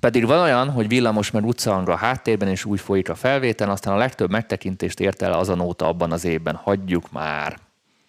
Pedig 0.01 0.27
van 0.27 0.41
olyan, 0.41 0.71
hogy 0.71 0.89
villamos 0.89 1.31
meg 1.31 1.45
utcahang 1.45 1.89
a 1.89 1.97
háttérben, 1.97 2.49
és 2.49 2.65
úgy 2.65 2.81
folyik 2.81 3.09
a 3.09 3.15
felvétel, 3.15 3.71
aztán 3.71 3.95
a 3.95 3.97
legtöbb 3.97 4.31
megtekintést 4.31 5.01
ért 5.01 5.23
el 5.23 5.33
az 5.33 5.49
a 5.49 5.55
nóta 5.55 5.87
abban 5.87 6.13
az 6.13 6.25
évben. 6.25 6.55
Hagyjuk 6.55 7.11
már. 7.11 7.59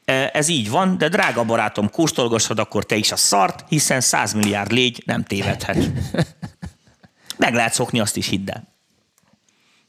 E, 0.06 0.30
ez 0.34 0.48
így 0.48 0.70
van, 0.70 0.98
de 0.98 1.10
drága 1.10 1.44
barátom, 1.44 1.90
kóstolgassad 1.90 2.60
akkor 2.60 2.86
te 2.86 2.96
is 2.96 3.12
a 3.12 3.16
szart, 3.16 3.66
hiszen 3.68 4.02
100 4.02 4.34
milliárd 4.34 4.72
légy 4.72 5.04
nem 5.06 5.24
tévedhet. 5.24 5.78
Meg 7.38 7.54
lehet 7.54 7.74
szokni, 7.74 8.00
azt 8.00 8.18
is 8.18 8.28
hidd 8.28 8.50
el. 8.50 8.68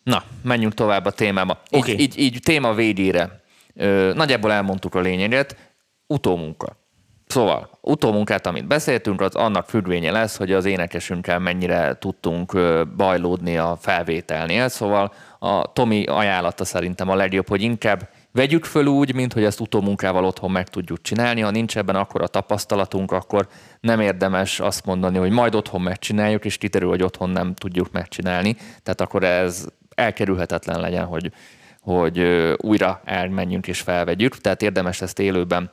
Na, 0.03 0.25
menjünk 0.43 0.75
tovább 0.75 1.05
a 1.05 1.11
témába. 1.11 1.63
Okay. 1.71 1.93
Így, 1.93 2.01
így, 2.01 2.19
így 2.19 2.41
téma 2.43 2.75
végére. 2.75 3.43
Nagyjából 4.15 4.53
elmondtuk 4.53 4.95
a 4.95 5.01
lényeget. 5.01 5.57
Utómunka. 6.07 6.80
Szóval 7.31 7.70
utómunkát, 7.81 8.47
amit 8.47 8.66
beszéltünk, 8.66 9.20
az 9.20 9.35
annak 9.35 9.68
függvénye 9.68 10.11
lesz, 10.11 10.37
hogy 10.37 10.53
az 10.53 10.64
énekesünkkel 10.64 11.39
mennyire 11.39 11.97
tudtunk 11.99 12.59
bajlódni 12.97 13.57
a 13.57 13.76
felvételnél. 13.81 14.68
Szóval 14.68 15.12
a 15.39 15.72
Tomi 15.72 16.05
ajánlata 16.05 16.64
szerintem 16.64 17.09
a 17.09 17.14
legjobb, 17.14 17.49
hogy 17.49 17.62
inkább 17.62 18.09
vegyük 18.33 18.64
föl 18.64 18.87
úgy, 18.87 19.14
mint 19.14 19.33
hogy 19.33 19.45
ezt 19.45 19.61
utómunkával 19.61 20.24
otthon 20.24 20.51
meg 20.51 20.68
tudjuk 20.68 21.03
csinálni. 21.03 21.41
Ha 21.41 21.51
nincs 21.51 21.76
ebben 21.76 21.97
akkor 21.97 22.22
a 22.22 22.26
tapasztalatunk, 22.26 23.12
akkor 23.12 23.49
nem 23.81 24.01
érdemes 24.01 24.61
azt 24.61 24.87
mondani, 24.87 25.18
hogy 25.18 25.31
majd 25.31 25.55
otthon 25.55 25.81
megcsináljuk, 25.81 26.45
és 26.45 26.57
kiterül, 26.57 26.89
hogy 26.89 27.03
otthon 27.03 27.31
nem 27.31 27.55
tudjuk 27.55 27.91
megcsinálni. 27.93 28.57
Tehát 28.83 29.01
akkor 29.01 29.24
ez 29.24 29.66
elkerülhetetlen 29.95 30.81
legyen, 30.81 31.05
hogy, 31.05 31.33
hogy 31.81 32.20
újra 32.57 33.01
elmenjünk 33.05 33.68
és 33.68 33.81
felvegyük. 33.81 34.37
Tehát 34.37 34.62
érdemes 34.62 35.01
ezt 35.01 35.18
élőben 35.18 35.70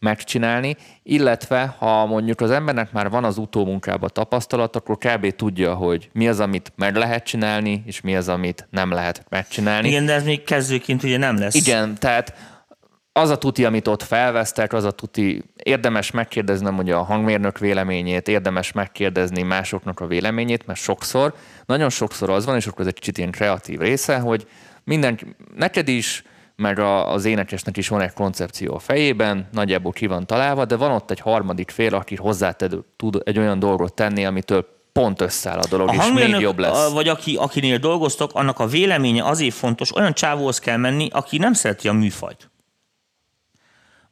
megcsinálni, 0.00 0.76
illetve 1.02 1.74
ha 1.78 2.06
mondjuk 2.06 2.40
az 2.40 2.50
embernek 2.50 2.92
már 2.92 3.10
van 3.10 3.24
az 3.24 3.38
utómunkában 3.38 4.10
tapasztalat, 4.12 4.76
akkor 4.76 4.98
kb. 4.98 5.30
tudja, 5.30 5.74
hogy 5.74 6.10
mi 6.12 6.28
az, 6.28 6.40
amit 6.40 6.72
meg 6.76 6.96
lehet 6.96 7.24
csinálni, 7.24 7.82
és 7.86 8.00
mi 8.00 8.16
az, 8.16 8.28
amit 8.28 8.66
nem 8.70 8.90
lehet 8.90 9.24
megcsinálni. 9.28 9.88
Igen, 9.88 10.06
de 10.06 10.12
ez 10.12 10.24
még 10.24 10.44
kezdőként 10.44 11.02
ugye 11.02 11.18
nem 11.18 11.38
lesz. 11.38 11.54
Igen, 11.54 11.94
tehát 11.98 12.34
az 13.12 13.30
a 13.30 13.38
tuti, 13.38 13.64
amit 13.64 13.88
ott 13.88 14.02
felvesztek, 14.02 14.72
az 14.72 14.84
a 14.84 14.90
tuti, 14.90 15.42
érdemes 15.62 16.10
megkérdeznem 16.10 16.74
hogy 16.74 16.90
a 16.90 17.02
hangmérnök 17.02 17.58
véleményét, 17.58 18.28
érdemes 18.28 18.72
megkérdezni 18.72 19.42
másoknak 19.42 20.00
a 20.00 20.06
véleményét, 20.06 20.66
mert 20.66 20.80
sokszor, 20.80 21.34
nagyon 21.66 21.90
sokszor 21.90 22.30
az 22.30 22.44
van, 22.44 22.56
és 22.56 22.66
akkor 22.66 22.80
ez 22.80 22.86
egy 22.86 22.94
kicsit 22.94 23.18
ilyen 23.18 23.30
kreatív 23.30 23.78
része, 23.78 24.18
hogy 24.18 24.46
minden, 24.84 25.36
neked 25.56 25.88
is 25.88 26.22
meg 26.60 26.78
a, 26.78 27.12
az 27.12 27.24
énekesnek 27.24 27.76
is 27.76 27.88
van 27.88 28.00
egy 28.00 28.12
koncepció 28.12 28.74
a 28.74 28.78
fejében, 28.78 29.48
nagyjából 29.52 29.92
ki 29.92 30.06
van 30.06 30.26
találva, 30.26 30.64
de 30.64 30.76
van 30.76 30.90
ott 30.90 31.10
egy 31.10 31.20
harmadik 31.20 31.70
fél, 31.70 31.94
aki 31.94 32.16
hozzá 32.16 32.56
tud 32.96 33.22
egy 33.24 33.38
olyan 33.38 33.58
dolgot 33.58 33.94
tenni, 33.94 34.24
amitől 34.24 34.66
pont 34.92 35.20
összeáll 35.20 35.58
a 35.58 35.66
dolog, 35.68 35.88
a 35.88 35.92
és 35.92 36.10
még 36.14 36.40
jobb 36.40 36.58
lesz. 36.58 36.92
Vagy 36.92 37.08
aki, 37.08 37.36
akinél 37.36 37.78
dolgoztok, 37.78 38.30
annak 38.34 38.58
a 38.58 38.66
véleménye 38.66 39.24
azért 39.24 39.54
fontos, 39.54 39.96
olyan 39.96 40.14
csávóhoz 40.14 40.58
kell 40.58 40.76
menni, 40.76 41.08
aki 41.12 41.38
nem 41.38 41.52
szereti 41.52 41.88
a 41.88 41.92
műfajt. 41.92 42.50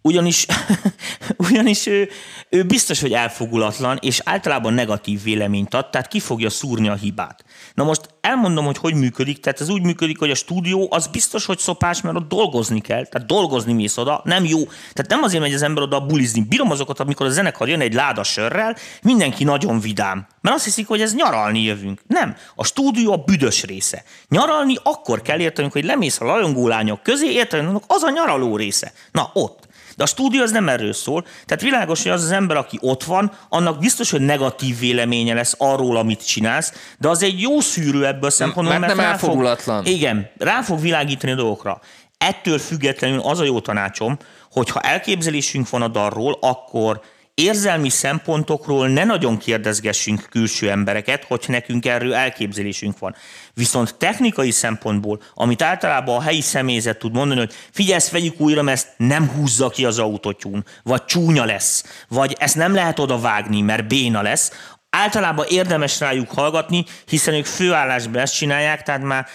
Ugyanis, 0.03 0.47
ugyanis 1.49 1.87
ő, 1.87 2.09
ő 2.49 2.63
biztos, 2.63 3.01
hogy 3.01 3.13
elfogulatlan, 3.13 3.99
és 4.01 4.21
általában 4.25 4.75
negatív 4.75 5.23
véleményt 5.23 5.75
ad, 5.75 5.91
tehát 5.91 6.09
ki 6.09 6.21
fogja 6.21 6.51
szúrni 6.51 6.89
a 6.89 6.95
hibát. 6.95 7.45
Na 7.79 7.85
most 7.85 8.15
elmondom, 8.21 8.65
hogy 8.65 8.77
hogy 8.79 8.95
működik, 8.95 9.41
tehát 9.41 9.61
ez 9.61 9.69
úgy 9.69 9.83
működik, 9.83 10.19
hogy 10.19 10.31
a 10.31 10.35
stúdió 10.35 10.89
az 10.91 11.07
biztos, 11.07 11.47
hogy 11.47 11.59
szopás, 11.59 12.01
mert 12.01 12.17
ott 12.17 12.29
dolgozni 12.29 12.81
kell, 12.81 13.07
tehát 13.07 13.29
dolgozni 13.29 13.73
mész 13.73 13.97
oda, 13.97 14.21
nem 14.25 14.45
jó. 14.45 14.65
Tehát 14.65 15.09
nem 15.09 15.23
azért 15.23 15.43
megy 15.43 15.55
az 15.55 15.63
ember 15.63 15.83
oda 15.83 16.01
bulizni. 16.01 16.41
Bírom 16.41 16.71
azokat, 16.71 17.01
amikor 17.01 17.27
a 17.27 17.31
zenekar 17.31 17.69
jön 17.69 17.81
egy 17.81 17.95
láda 17.95 18.23
sörrel, 18.23 18.77
mindenki 19.03 19.45
nagyon 19.45 19.81
vidám. 19.81 20.27
Mert 20.41 20.57
azt 20.57 20.65
hiszik, 20.65 20.87
hogy 20.87 21.01
ez 21.01 21.15
nyaralni 21.15 21.63
jövünk. 21.63 22.03
Nem. 22.07 22.37
A 22.55 22.65
stúdió 22.65 23.13
a 23.13 23.23
büdös 23.27 23.65
része. 23.65 24.05
Nyaralni 24.29 24.75
akkor 24.83 25.23
kell 25.23 25.39
értenünk, 25.39 25.73
hogy 25.73 25.85
lemész 25.85 26.21
a 26.21 26.25
lajongó 26.25 26.69
lányok 26.69 27.03
közé, 27.03 27.33
értenünk, 27.33 27.85
az 27.87 28.03
a 28.03 28.11
nyaraló 28.11 28.57
része. 28.57 28.93
Na 29.13 29.31
ott. 29.33 29.68
De 29.99 30.05
a 30.05 30.07
stúdió 30.07 30.43
az 30.43 30.51
nem 30.51 30.69
erről 30.69 30.93
szól. 30.93 31.23
Tehát 31.23 31.63
világos, 31.63 32.03
hogy 32.03 32.13
az 32.13 32.23
az 32.23 32.31
ember, 32.31 32.57
aki 32.57 32.79
ott 32.81 33.05
van, 33.05 33.33
annak 33.49 33.79
biztos, 33.79 34.11
hogy 34.11 34.21
negatív 34.21 34.79
véleménye 34.79 35.35
lesz 35.35 35.55
arról, 35.59 35.97
amit 35.97 36.27
csinálsz, 36.27 36.73
de 36.99 37.09
az 37.09 37.23
egy 37.23 37.41
jó 37.41 37.61
szűrő 37.61 38.07
ebből 38.07 38.29
a 38.29 38.31
szempontból, 38.31 38.79
mert, 38.79 38.81
mert 38.81 38.97
nem 38.97 39.13
elfogulatlan. 39.13 39.85
Fog, 39.85 39.93
igen, 39.93 40.31
rá 40.39 40.63
fog 40.63 40.81
világítani 40.81 41.33
a 41.33 41.37
dolgokra. 41.37 41.81
Ettől 42.19 42.59
függetlenül 42.59 43.21
az 43.21 43.41
a 43.41 43.45
jó 43.45 43.61
tanácsom, 43.61 44.19
hogy 44.53 44.71
ha 44.71 44.81
elképzelésünk 44.81 45.71
van 45.71 45.83
a 45.83 45.89
darról, 45.89 46.39
akkor 46.41 47.01
érzelmi 47.39 47.89
szempontokról 47.89 48.89
ne 48.89 49.05
nagyon 49.05 49.39
kérdezgessünk 49.39 50.27
külső 50.31 50.71
embereket, 50.71 51.25
hogy 51.25 51.45
nekünk 51.49 51.87
erről 51.87 52.15
elképzelésünk 52.15 52.99
van. 52.99 53.15
Viszont 53.55 53.95
technikai 53.95 54.51
szempontból, 54.51 55.21
amit 55.35 55.63
általában 55.63 56.17
a 56.17 56.23
helyi 56.23 56.41
személyzet 56.41 56.99
tud 56.99 57.13
mondani, 57.13 57.41
hogy 57.41 57.55
figyelj, 57.71 58.01
vegyük 58.13 58.41
újra, 58.41 58.63
mert 58.63 58.77
ezt 58.77 58.89
nem 58.97 59.29
húzza 59.29 59.69
ki 59.69 59.85
az 59.85 59.99
autótyún, 59.99 60.65
vagy 60.83 61.05
csúnya 61.05 61.45
lesz, 61.45 62.05
vagy 62.09 62.37
ezt 62.39 62.57
nem 62.57 62.75
lehet 62.75 62.99
oda 62.99 63.21
vágni, 63.21 63.61
mert 63.61 63.89
béna 63.89 64.23
lesz, 64.23 64.53
általában 64.91 65.47
érdemes 65.49 66.01
rájuk 66.01 66.31
hallgatni, 66.31 66.85
hiszen 67.07 67.35
ők 67.35 67.47
főállásban 67.47 68.21
ezt 68.21 68.35
csinálják, 68.35 68.83
tehát 68.83 69.03
már 69.03 69.27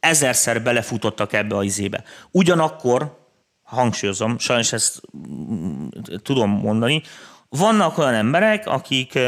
ezerszer 0.00 0.62
belefutottak 0.62 1.32
ebbe 1.32 1.56
a 1.56 1.62
izébe. 1.62 2.02
Ugyanakkor, 2.30 3.26
hangsúlyozom, 3.62 4.38
sajnos 4.38 4.72
ezt 4.72 5.00
mm, 5.16 5.86
tudom 6.22 6.50
mondani, 6.50 7.02
vannak 7.48 7.98
olyan 7.98 8.14
emberek, 8.14 8.66
akik, 8.66 9.18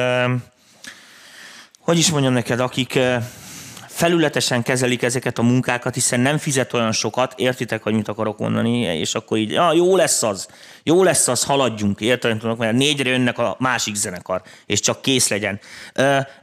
hogy 1.81 1.99
is 1.99 2.11
mondjam 2.11 2.33
neked, 2.33 2.61
akik 2.61 2.99
felületesen 3.87 4.63
kezelik 4.63 5.03
ezeket 5.03 5.39
a 5.39 5.43
munkákat, 5.43 5.95
hiszen 5.95 6.21
nem 6.21 6.39
fizet 6.39 6.73
olyan 6.73 6.93
sokat, 6.93 7.35
értitek, 7.37 7.83
hogy 7.83 7.93
mit 7.93 8.09
akarok 8.09 8.39
mondani, 8.39 8.81
és 8.81 9.15
akkor 9.15 9.39
így, 9.39 9.51
ja, 9.51 9.73
jó 9.73 9.97
lesz 9.97 10.23
az, 10.23 10.49
jó 10.83 11.03
lesz 11.03 11.29
az, 11.29 11.45
haladjunk, 11.45 12.01
érted, 12.01 12.59
mert 12.59 12.73
négyre 12.73 13.11
jönnek 13.11 13.39
a 13.39 13.57
másik 13.59 13.95
zenekar, 13.95 14.43
és 14.67 14.81
csak 14.81 15.03
kész 15.03 15.29
legyen. 15.29 15.61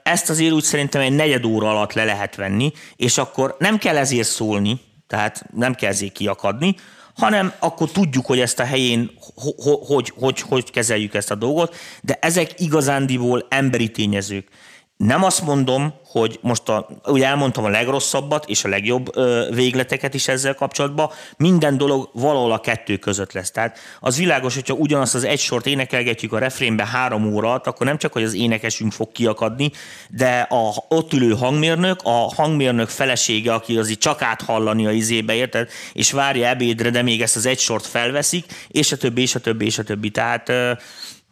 Ezt 0.04 0.30
azért 0.30 0.52
úgy 0.52 0.64
szerintem 0.64 1.02
egy 1.02 1.14
negyed 1.14 1.46
óra 1.46 1.70
alatt 1.70 1.94
le 1.94 2.04
lehet 2.04 2.36
venni, 2.36 2.72
és 2.96 3.18
akkor 3.18 3.56
nem 3.60 3.78
kell 3.78 3.98
ezért 3.98 4.28
szólni, 4.28 4.80
tehát 5.08 5.46
nem 5.54 5.74
kell 5.74 5.90
ezért 5.90 6.14
kiakadni, 6.14 6.76
hanem 7.18 7.54
akkor 7.60 7.92
tudjuk, 7.92 8.26
hogy 8.26 8.40
ezt 8.40 8.60
a 8.60 8.64
helyén 8.64 9.12
hogy, 9.36 9.80
hogy, 9.88 10.12
hogy, 10.16 10.42
hogy 10.42 10.72
kezeljük 10.72 11.14
ezt 11.14 11.32
a 11.32 11.36
dolgot, 11.36 11.76
de 12.02 12.18
ezek 12.22 12.60
igazándiból 12.60 13.46
emberi 13.50 13.92
tényezők. 13.92 14.48
Nem 14.98 15.24
azt 15.24 15.42
mondom, 15.42 15.94
hogy 16.06 16.40
most 16.42 16.70
a, 16.70 16.88
ugye 17.06 17.26
elmondtam 17.26 17.64
a 17.64 17.70
legrosszabbat 17.70 18.50
és 18.50 18.64
a 18.64 18.68
legjobb 18.68 19.18
ö, 19.18 19.48
végleteket 19.54 20.14
is 20.14 20.28
ezzel 20.28 20.56
kapcsolatban, 20.56 21.10
minden 21.38 21.78
dolog 21.78 22.10
valahol 22.14 22.52
a 22.52 22.60
kettő 22.60 22.98
között 22.98 23.32
lesz. 23.32 23.52
Tehát 23.52 23.80
az 24.00 24.18
világos, 24.18 24.54
hogyha 24.54 24.74
ugyanazt 24.74 25.16
az 25.16 25.24
egy 25.24 25.40
sort 25.40 25.66
énekelgetjük 25.66 26.34
a 26.34 26.40
refrénbe 26.40 26.86
három 26.86 27.34
óra 27.34 27.54
akkor 27.54 27.86
nem 27.86 27.98
csak, 27.98 28.14
hogy 28.14 28.24
az 28.24 28.34
énekesünk 28.34 28.92
fog 28.92 29.12
kiakadni, 29.12 29.72
de 30.10 30.40
a 30.40 30.86
ott 30.88 31.14
ülő 31.14 31.34
hangmérnök, 31.34 32.00
a 32.04 32.34
hangmérnök 32.36 32.90
felesége, 32.90 33.54
aki 33.54 33.78
azért 33.78 34.00
csak 34.00 34.22
áthallani 34.22 34.86
a 34.86 34.92
izébe, 34.92 35.34
érted, 35.34 35.70
és 35.94 36.12
várja 36.12 36.48
ebédre, 36.48 36.90
de 36.90 37.02
még 37.02 37.22
ezt 37.22 37.36
az 37.36 37.46
egy 37.46 37.60
sort 37.60 37.86
felveszik, 37.86 38.46
és 38.68 38.92
a 38.92 38.98
többi, 38.98 39.22
és 39.22 39.36
a 39.36 39.40
többi, 39.40 39.66
és 39.66 39.78
a 39.78 39.84
többi. 39.84 40.10
Tehát 40.10 40.52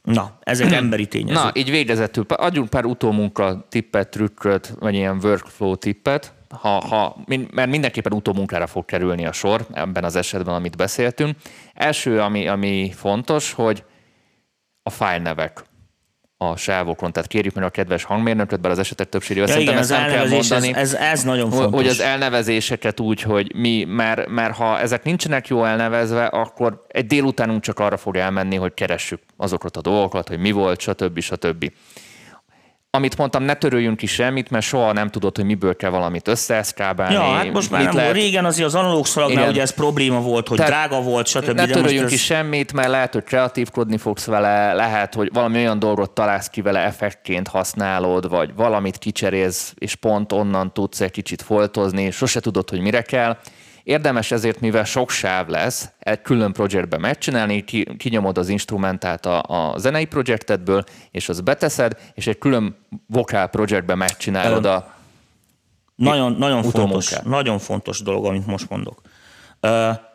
Na, 0.05 0.37
ezek 0.39 0.71
emberi 0.71 1.07
tényezők. 1.07 1.43
Na, 1.43 1.51
így 1.53 1.69
végezetül, 1.69 2.25
adjunk 2.27 2.69
pár 2.69 2.85
utómunka 2.85 3.65
tippet, 3.69 4.09
trükköt, 4.09 4.73
vagy 4.79 4.93
ilyen 4.93 5.19
workflow 5.23 5.75
tippet, 5.75 6.33
ha, 6.49 6.69
ha, 6.69 7.17
mert 7.53 7.69
mindenképpen 7.69 8.13
utómunkára 8.13 8.67
fog 8.67 8.85
kerülni 8.85 9.25
a 9.25 9.31
sor 9.31 9.65
ebben 9.73 10.03
az 10.03 10.15
esetben, 10.15 10.53
amit 10.53 10.77
beszéltünk. 10.77 11.37
Első, 11.73 12.19
ami, 12.19 12.47
ami 12.47 12.91
fontos, 12.95 13.53
hogy 13.53 13.83
a 14.83 14.89
fájlnevek 14.89 15.63
a 16.49 16.57
sávokon. 16.57 17.11
Tehát 17.11 17.29
kérjük 17.29 17.53
meg 17.53 17.63
a 17.63 17.69
kedves 17.69 18.03
hangmérnököt, 18.03 18.59
bár 18.59 18.71
az 18.71 18.79
esetek 18.79 19.09
többségével 19.09 19.47
ja, 19.47 19.53
szerintem 19.53 19.77
ezt 19.77 19.89
nem 19.89 20.07
kell 20.07 20.27
mondani. 20.27 20.73
Ez, 20.73 20.93
ez, 20.93 20.93
ez 20.93 21.23
nagyon 21.23 21.49
fontos. 21.49 21.79
Hogy 21.81 21.87
az 21.87 21.99
elnevezéseket 21.99 22.99
úgy, 22.99 23.21
hogy 23.21 23.55
mi, 23.55 23.83
mert, 23.83 24.27
mert 24.27 24.55
ha 24.55 24.79
ezek 24.79 25.03
nincsenek 25.03 25.47
jó 25.47 25.63
elnevezve, 25.63 26.25
akkor 26.25 26.85
egy 26.87 27.05
délutánunk 27.05 27.61
csak 27.61 27.79
arra 27.79 27.97
fog 27.97 28.15
elmenni, 28.15 28.55
hogy 28.55 28.73
keressük 28.73 29.21
azokat 29.37 29.77
a 29.77 29.81
dolgokat, 29.81 30.27
hogy 30.27 30.39
mi 30.39 30.51
volt, 30.51 30.79
stb. 30.79 31.19
stb 31.19 31.71
amit 32.95 33.17
mondtam, 33.17 33.43
ne 33.43 33.53
töröljünk 33.53 33.97
ki 33.97 34.05
semmit, 34.05 34.49
mert 34.49 34.65
soha 34.65 34.93
nem 34.93 35.09
tudod, 35.09 35.35
hogy 35.35 35.45
miből 35.45 35.75
kell 35.75 35.89
valamit 35.89 36.27
összeeszkábálni. 36.27 37.13
Ja, 37.13 37.21
hát 37.21 37.51
most 37.51 37.71
már 37.71 37.83
nem 37.83 37.95
lehet... 37.95 38.13
régen 38.13 38.45
azért 38.45 38.67
az 38.67 38.75
analóg 38.75 39.05
szalagnál 39.05 39.49
ugye 39.49 39.61
ez 39.61 39.73
probléma 39.73 40.21
volt, 40.21 40.47
hogy 40.47 40.57
Tehát 40.57 40.71
drága 40.71 41.03
volt, 41.03 41.27
stb. 41.27 41.55
Ne 41.55 41.65
töröljünk 41.65 42.05
ez... 42.05 42.11
ki 42.11 42.17
semmit, 42.17 42.73
mert 42.73 42.89
lehet, 42.89 43.13
hogy 43.13 43.23
kreatívkodni 43.23 43.97
fogsz 43.97 44.25
vele, 44.25 44.73
lehet, 44.73 45.13
hogy 45.13 45.29
valami 45.33 45.57
olyan 45.57 45.79
dolgot 45.79 46.11
találsz 46.11 46.47
ki 46.47 46.61
vele, 46.61 46.79
effektként 46.79 47.47
használod, 47.47 48.29
vagy 48.29 48.55
valamit 48.55 48.97
kicserélsz, 48.97 49.73
és 49.75 49.95
pont 49.95 50.31
onnan 50.31 50.73
tudsz 50.73 51.01
egy 51.01 51.11
kicsit 51.11 51.41
foltozni, 51.41 52.11
sose 52.11 52.39
tudod, 52.39 52.69
hogy 52.69 52.79
mire 52.79 53.01
kell. 53.01 53.37
Érdemes 53.85 54.31
ezért, 54.31 54.59
mivel 54.59 54.83
sok 54.83 55.09
sáv 55.09 55.47
lesz, 55.47 55.89
egy 55.99 56.21
külön 56.21 56.53
projektbe 56.53 56.97
megcsinálni, 56.97 57.63
ki, 57.63 57.95
kinyomod 57.97 58.37
az 58.37 58.49
instrumentát 58.49 59.25
a, 59.25 59.43
a 59.47 59.77
zenei 59.77 60.05
projektedből, 60.05 60.83
és 61.11 61.29
az 61.29 61.41
beteszed, 61.41 61.97
és 62.13 62.27
egy 62.27 62.37
külön 62.37 62.75
vokál 63.07 63.47
projektbe 63.47 63.95
megcsinálod 63.95 64.65
a 64.65 64.93
nagyon, 65.95 66.33
nagyon 66.33 66.63
fontos, 66.63 67.13
nagyon 67.23 67.59
fontos 67.59 68.01
dolog, 68.01 68.25
amit 68.25 68.45
most 68.45 68.69
mondok. 68.69 69.01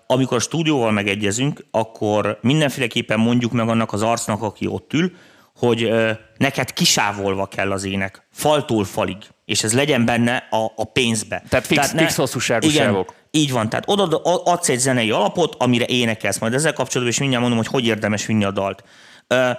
Amikor 0.06 0.36
a 0.36 0.40
stúdióval 0.40 0.90
megegyezünk, 0.90 1.64
akkor 1.70 2.38
mindenféleképpen 2.42 3.18
mondjuk 3.20 3.52
meg 3.52 3.68
annak 3.68 3.92
az 3.92 4.02
arcnak, 4.02 4.42
aki 4.42 4.66
ott 4.66 4.92
ül, 4.92 5.12
hogy 5.56 5.90
neked 6.36 6.72
kisávolva 6.72 7.46
kell 7.46 7.72
az 7.72 7.84
ének, 7.84 8.26
faltól 8.32 8.84
falig, 8.84 9.16
és 9.44 9.62
ez 9.62 9.74
legyen 9.74 10.04
benne 10.04 10.36
a, 10.50 10.72
a 10.76 10.84
pénzbe. 10.84 11.42
Tehát 11.48 11.66
fix, 11.66 11.80
Tehát 11.80 11.94
ne, 11.94 12.00
fix 12.00 12.16
hosszúságú 12.16 12.68
igen, 12.68 12.84
sávok. 12.84 13.14
Így 13.30 13.52
van, 13.52 13.68
tehát 13.68 13.84
oda 13.88 14.20
adsz 14.44 14.68
egy 14.68 14.78
zenei 14.78 15.10
alapot, 15.10 15.54
amire 15.58 15.84
énekelsz. 15.84 16.38
Majd 16.38 16.54
ezzel 16.54 16.72
kapcsolatban 16.72 17.12
is 17.12 17.18
mindjárt 17.18 17.42
mondom, 17.42 17.60
hogy 17.60 17.72
hogy 17.72 17.86
érdemes 17.86 18.26
vinni 18.26 18.44
a 18.44 18.50
dalt. 18.50 18.84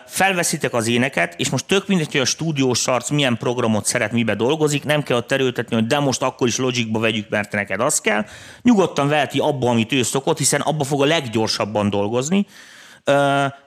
Felveszitek 0.06 0.74
az 0.74 0.88
éneket, 0.88 1.34
és 1.38 1.50
most 1.50 1.66
tök 1.66 1.88
mindegy, 1.88 2.12
hogy 2.12 2.22
a 2.22 2.26
stúdiós 2.26 2.88
arc 2.88 3.10
milyen 3.10 3.38
programot 3.38 3.86
szeret, 3.86 4.12
mibe 4.12 4.36
dolgozik, 4.36 4.84
nem 4.84 5.04
kell 5.04 5.18
ott 5.18 5.32
erőltetni, 5.32 5.76
hogy 5.76 5.86
de 5.86 6.00
most 6.00 6.22
akkor 6.22 6.48
is 6.48 6.58
Logicba 6.58 7.00
vegyük, 7.00 7.30
mert 7.30 7.52
neked 7.52 7.82
az 7.82 8.02
kell. 8.02 8.26
Nyugodtan 8.62 9.08
veheti 9.08 9.40
abba, 9.40 9.70
amit 9.70 9.92
ő 9.92 10.04
szokott, 10.04 10.38
hiszen 10.38 10.62
abba 10.62 10.84
fog 10.84 11.02
a 11.02 11.06
leggyorsabban 11.06 11.90
dolgozni 11.90 12.46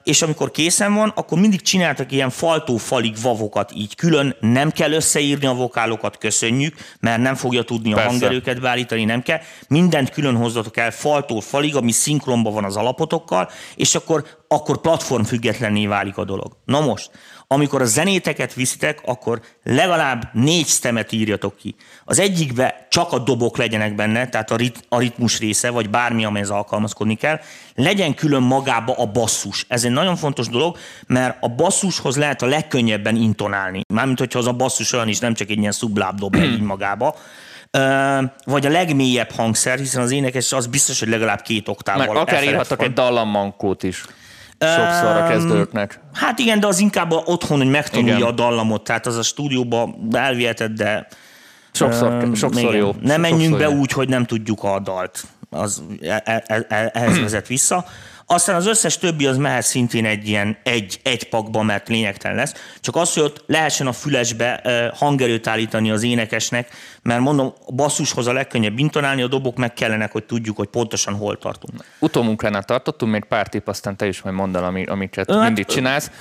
és 0.03 0.21
amikor 0.21 0.51
készen 0.51 0.93
van, 0.93 1.11
akkor 1.15 1.39
mindig 1.39 1.61
csináltak 1.61 2.11
ilyen 2.11 2.29
faltó-falig 2.29 3.15
vavokat 3.21 3.71
így 3.75 3.95
külön, 3.95 4.35
nem 4.39 4.71
kell 4.71 4.91
összeírni 4.91 5.45
a 5.45 5.53
vokálokat, 5.53 6.17
köszönjük, 6.17 6.75
mert 6.99 7.21
nem 7.21 7.35
fogja 7.35 7.63
tudni 7.63 7.89
Persze. 7.91 8.07
a 8.07 8.09
hangerőket 8.09 8.61
beállítani, 8.61 9.03
nem 9.03 9.21
kell. 9.21 9.39
Mindent 9.67 10.09
külön 10.09 10.35
hozzatok 10.35 10.77
el 10.77 10.91
faltó-falig, 10.91 11.75
ami 11.75 11.91
szinkronban 11.91 12.53
van 12.53 12.63
az 12.63 12.75
alapotokkal, 12.75 13.49
és 13.75 13.95
akkor, 13.95 14.25
akkor 14.47 14.81
platform 14.81 15.23
függetlenné 15.23 15.87
válik 15.87 16.17
a 16.17 16.23
dolog. 16.23 16.57
Na 16.65 16.81
most, 16.81 17.09
amikor 17.47 17.81
a 17.81 17.85
zenéteket 17.85 18.53
viszitek, 18.53 19.01
akkor 19.05 19.41
legalább 19.63 20.29
négy 20.33 20.67
stemet 20.67 21.11
írjatok 21.11 21.57
ki. 21.57 21.75
Az 22.05 22.19
egyikbe 22.19 22.87
csak 22.89 23.11
a 23.11 23.19
dobok 23.19 23.57
legyenek 23.57 23.95
benne, 23.95 24.29
tehát 24.29 24.51
a, 24.51 24.55
rit- 24.55 24.85
a 24.89 24.99
ritmus 24.99 25.39
része, 25.39 25.69
vagy 25.69 25.89
bármi, 25.89 26.25
amelyhez 26.25 26.49
alkalmazkodni 26.49 27.15
kell. 27.15 27.39
Legyen 27.75 28.13
külön 28.13 28.43
magába 28.43 28.93
a 28.93 29.05
basszus. 29.05 29.65
Ez 29.69 29.83
egy 29.83 29.91
nagyon 29.91 30.15
fontos 30.15 30.47
dolog, 30.47 30.77
mert 31.07 31.37
a 31.39 31.47
basszushoz 31.47 32.17
lehet 32.17 32.41
a 32.41 32.45
legkönnyebben 32.45 33.15
intonálni. 33.15 33.81
Mármint, 33.93 34.19
hogyha 34.19 34.39
az 34.39 34.47
a 34.47 34.53
basszus 34.53 34.93
olyan 34.93 35.07
is, 35.07 35.19
nem 35.19 35.33
csak 35.33 35.49
egy 35.49 35.59
ilyen 35.59 35.71
szubláb 35.71 36.19
dob 36.19 36.35
így 36.35 36.61
magába 36.61 37.15
vagy 38.45 38.65
a 38.65 38.69
legmélyebb 38.69 39.31
hangszer, 39.31 39.77
hiszen 39.77 40.01
az 40.01 40.11
énekes 40.11 40.51
az 40.51 40.67
biztos, 40.67 40.99
hogy 40.99 41.09
legalább 41.09 41.41
két 41.41 41.67
oktával. 41.67 42.05
Meg 42.05 42.15
akár 42.15 42.43
írhatok 42.43 42.81
egy 42.81 42.93
dallammankót 42.93 43.83
is. 43.83 44.05
Sokszor 44.59 45.17
a 45.17 45.27
kezdőknek. 45.27 45.99
Hát 46.13 46.39
igen, 46.39 46.59
de 46.59 46.67
az 46.67 46.79
inkább 46.79 47.11
otthon, 47.11 47.57
hogy 47.57 47.69
megtanulja 47.69 48.15
igen. 48.15 48.27
a 48.27 48.31
dallamot, 48.31 48.83
tehát 48.83 49.05
az 49.05 49.17
a 49.17 49.23
stúdióba 49.23 49.95
elviheted, 50.11 50.71
de 50.71 51.07
Sokszor, 51.71 52.11
um, 52.23 52.33
sokszor 52.33 52.75
jó. 52.75 52.95
Ne 53.01 53.17
menjünk 53.17 53.41
sokszor 53.41 53.67
be 53.67 53.73
jó. 53.73 53.79
úgy, 53.79 53.91
hogy 53.91 54.09
nem 54.09 54.25
tudjuk 54.25 54.63
a 54.63 54.79
dalt. 54.79 55.23
Az 55.49 55.83
e- 56.01 56.21
e- 56.25 56.65
e- 56.67 56.89
ehhez 56.93 57.19
vezet 57.25 57.47
vissza. 57.47 57.85
Aztán 58.27 58.55
az 58.55 58.67
összes 58.67 58.97
többi 58.97 59.25
az 59.25 59.37
mehet 59.37 59.63
szintén 59.63 60.05
egy 60.05 60.27
ilyen 60.27 60.57
egy, 60.63 60.99
egy 61.03 61.29
pakba, 61.29 61.63
mert 61.63 61.87
lényegtelen 61.87 62.37
lesz. 62.37 62.53
Csak 62.79 62.95
az, 62.95 63.13
hogy 63.13 63.23
ott 63.23 63.43
lehessen 63.47 63.87
a 63.87 63.91
fülesbe 63.91 64.61
hangerőt 64.95 65.47
állítani 65.47 65.91
az 65.91 66.03
énekesnek, 66.03 66.69
mert 67.01 67.19
mondom, 67.19 67.53
a 67.65 67.71
basszushoz 67.71 68.27
a 68.27 68.33
legkönnyebb 68.33 68.79
intonálni, 68.79 69.21
a 69.21 69.27
dobok 69.27 69.57
meg 69.57 69.73
kellenek, 69.73 70.11
hogy 70.11 70.23
tudjuk, 70.23 70.57
hogy 70.57 70.67
pontosan 70.67 71.13
hol 71.13 71.37
tartunk. 71.37 71.83
Utómunkánál 71.99 72.63
tartottunk, 72.63 73.11
még 73.11 73.23
pár 73.23 73.47
tipp, 73.47 73.67
aztán 73.67 73.97
te 73.97 74.07
is 74.07 74.21
majd 74.21 74.35
mondd 74.35 74.55
el, 74.55 74.85
amiket 74.85 75.31
hát, 75.31 75.43
mindig 75.43 75.65
csinálsz. 75.65 76.11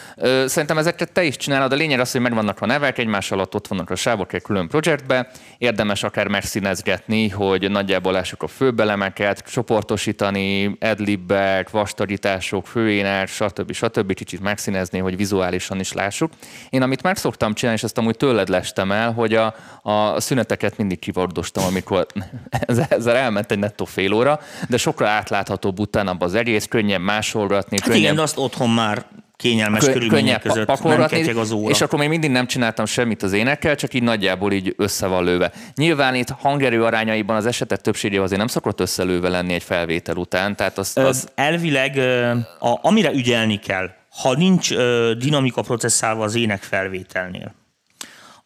Szerintem 0.46 0.78
ezeket 0.78 1.12
te 1.12 1.24
is 1.24 1.36
csinálod, 1.36 1.72
a 1.72 1.76
lényeg 1.76 2.00
az, 2.00 2.12
hogy 2.12 2.20
megvannak 2.20 2.60
a 2.60 2.66
nevek, 2.66 2.98
egymás 2.98 3.30
alatt 3.30 3.54
ott 3.54 3.66
vannak 3.66 3.90
a 3.90 3.96
sávok 3.96 4.32
egy 4.32 4.42
külön 4.42 4.68
projektbe, 4.68 5.30
érdemes 5.58 6.02
akár 6.02 6.28
megszínezgetni, 6.28 7.28
hogy 7.28 7.70
nagyjából 7.70 8.12
lássuk 8.12 8.42
a 8.42 8.46
főbelemeket, 8.46 9.50
csoportosítani, 9.50 10.76
adlibbek, 10.80 11.70
vas 11.70 11.93
bastagítások, 11.94 12.66
főénel, 12.66 13.26
stb. 13.26 13.72
stb. 13.72 14.14
kicsit 14.14 14.40
megszínezni, 14.40 14.98
hogy 14.98 15.16
vizuálisan 15.16 15.80
is 15.80 15.92
lássuk. 15.92 16.32
Én 16.70 16.82
amit 16.82 17.02
meg 17.02 17.16
szoktam 17.16 17.54
csinálni, 17.54 17.78
és 17.78 17.84
ezt 17.84 17.98
amúgy 17.98 18.16
tőled 18.16 18.48
lestem 18.48 18.92
el, 18.92 19.12
hogy 19.12 19.34
a, 19.34 19.54
a 19.82 20.20
szüneteket 20.20 20.76
mindig 20.76 20.98
kivardostam, 20.98 21.64
amikor 21.64 22.06
ezzel 22.88 23.16
elment 23.16 23.50
egy 23.50 23.58
nettó 23.58 23.84
fél 23.84 24.12
óra, 24.12 24.40
de 24.68 24.76
sokkal 24.76 25.06
átláthatóbb 25.06 25.78
utána 25.78 26.16
az 26.18 26.34
egész, 26.34 26.66
könnyen 26.66 27.00
másolgatni. 27.00 27.76
Hát 27.80 27.88
könnyen... 27.88 28.02
igen, 28.02 28.18
azt 28.18 28.38
otthon 28.38 28.70
már 28.70 29.04
kényelmes 29.36 29.84
Kö, 29.84 29.92
körülmények 29.92 30.42
között 30.42 30.82
nem 30.82 31.38
az 31.38 31.50
óra. 31.50 31.70
És 31.70 31.80
akkor 31.80 31.98
még 31.98 32.08
mindig 32.08 32.30
nem 32.30 32.46
csináltam 32.46 32.86
semmit 32.86 33.22
az 33.22 33.32
énekkel, 33.32 33.74
csak 33.74 33.94
így 33.94 34.02
nagyjából 34.02 34.52
így 34.52 34.74
össze 34.76 35.06
van 35.06 35.24
lőve. 35.24 35.52
Nyilván 35.74 36.14
itt 36.14 36.28
hangerő 36.28 36.84
arányaiban 36.84 37.36
az 37.36 37.46
esetek 37.46 37.80
többsége 37.80 38.22
azért 38.22 38.38
nem 38.38 38.46
szokott 38.46 38.80
összelőve 38.80 39.28
lenni 39.28 39.52
egy 39.52 39.62
felvétel 39.62 40.16
után. 40.16 40.56
Tehát 40.56 40.78
az, 40.78 40.96
az... 40.96 41.28
Elvileg, 41.34 41.98
a, 42.58 42.78
amire 42.82 43.12
ügyelni 43.12 43.58
kell, 43.58 43.90
ha 44.22 44.34
nincs 44.36 44.74
dinamika 45.18 45.62
processzálva 45.62 46.24
az 46.24 46.34
ének 46.34 46.62
felvételnél, 46.62 47.54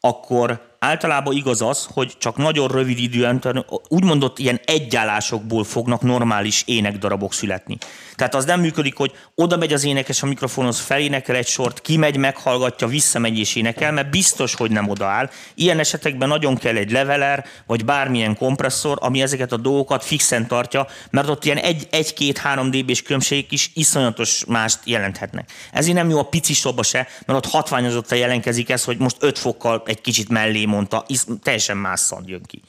akkor 0.01 0.61
általában 0.79 1.35
igaz 1.35 1.63
az, 1.63 1.89
hogy 1.93 2.13
csak 2.19 2.37
nagyon 2.37 2.69
rövid 2.69 2.99
időn, 2.99 3.65
úgymondott 3.89 4.39
ilyen 4.39 4.61
egyállásokból 4.65 5.65
fognak 5.65 6.03
normális 6.03 6.63
énekdarabok 6.67 7.33
születni. 7.33 7.79
Tehát 8.19 8.35
az 8.35 8.45
nem 8.45 8.61
működik, 8.61 8.97
hogy 8.97 9.13
oda 9.35 9.57
megy 9.57 9.73
az 9.73 9.85
énekes 9.85 10.23
a 10.23 10.27
mikrofonhoz, 10.27 10.79
felénekel 10.79 11.37
egy 11.37 11.47
sort, 11.47 11.81
kimegy, 11.81 12.17
meghallgatja, 12.17 12.87
visszamegy 12.87 13.39
és 13.39 13.55
énekel, 13.55 13.93
mert 13.93 14.11
biztos, 14.11 14.55
hogy 14.55 14.71
nem 14.71 14.89
odaáll. 14.89 15.31
Ilyen 15.55 15.79
esetekben 15.79 16.29
nagyon 16.29 16.57
kell 16.57 16.77
egy 16.77 16.91
leveler, 16.91 17.45
vagy 17.67 17.85
bármilyen 17.85 18.37
kompresszor, 18.37 18.99
ami 19.01 19.23
ezeket 19.23 19.53
a 19.53 19.57
dolgokat 19.57 20.05
fixen 20.05 20.47
tartja, 20.47 20.87
mert 21.11 21.29
ott 21.29 21.45
ilyen 21.45 21.59
egy-két-három 21.91 22.71
dB-s 22.71 23.03
különbségek 23.03 23.53
is 23.53 23.71
iszonyatos 23.75 24.45
mást 24.45 24.79
jelenthetnek. 24.85 25.51
Ezért 25.73 25.97
nem 25.97 26.11
jó 26.11 26.19
a 26.19 26.29
pici 26.29 26.55
szoba 26.55 26.83
se, 26.83 27.09
mert 27.27 27.39
ott 27.47 27.53
hatványozottan 27.53 28.19
jelenkezik 28.19 28.71
ez, 28.71 28.85
hogy 28.85 28.99
most 28.99 29.17
5 29.21 29.39
fokkal 29.39 29.83
egy 29.87 30.01
kicsit 30.01 30.29
mellé 30.29 30.65
mondta, 30.65 31.07
teljesen 31.43 31.77
más 31.77 32.01
szand 32.01 32.29
jön 32.29 32.43
ki. 32.47 32.63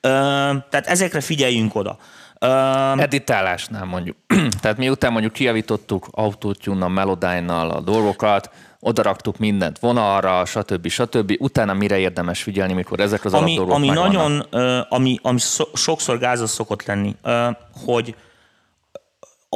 Ö, 0.00 0.08
tehát 0.70 0.86
ezekre 0.86 1.20
figyeljünk 1.20 1.74
oda. 1.74 1.98
Um, 2.40 2.98
Editálásnál 2.98 3.84
mondjuk. 3.84 4.16
Tehát 4.60 4.76
miután 4.76 5.12
mondjuk 5.12 5.32
kiavítottuk 5.32 6.08
autótyunnal, 6.10 6.88
Melodyne-nal 6.88 7.70
a 7.70 7.80
dolgokat, 7.80 8.50
odaraktuk 8.80 9.38
mindent 9.38 9.78
vonalra, 9.78 10.44
stb. 10.44 10.88
stb. 10.88 11.34
Utána 11.38 11.74
mire 11.74 11.98
érdemes 11.98 12.42
figyelni, 12.42 12.72
mikor 12.72 13.00
ezek 13.00 13.24
az 13.24 13.34
ami, 13.34 13.58
ami 13.58 13.88
nagyon, 13.88 14.46
uh, 14.52 14.78
ami, 14.88 15.18
ami 15.22 15.38
sokszor 15.74 16.18
gázos 16.18 16.50
szokott 16.50 16.84
lenni, 16.84 17.16
uh, 17.24 17.56
hogy 17.84 18.14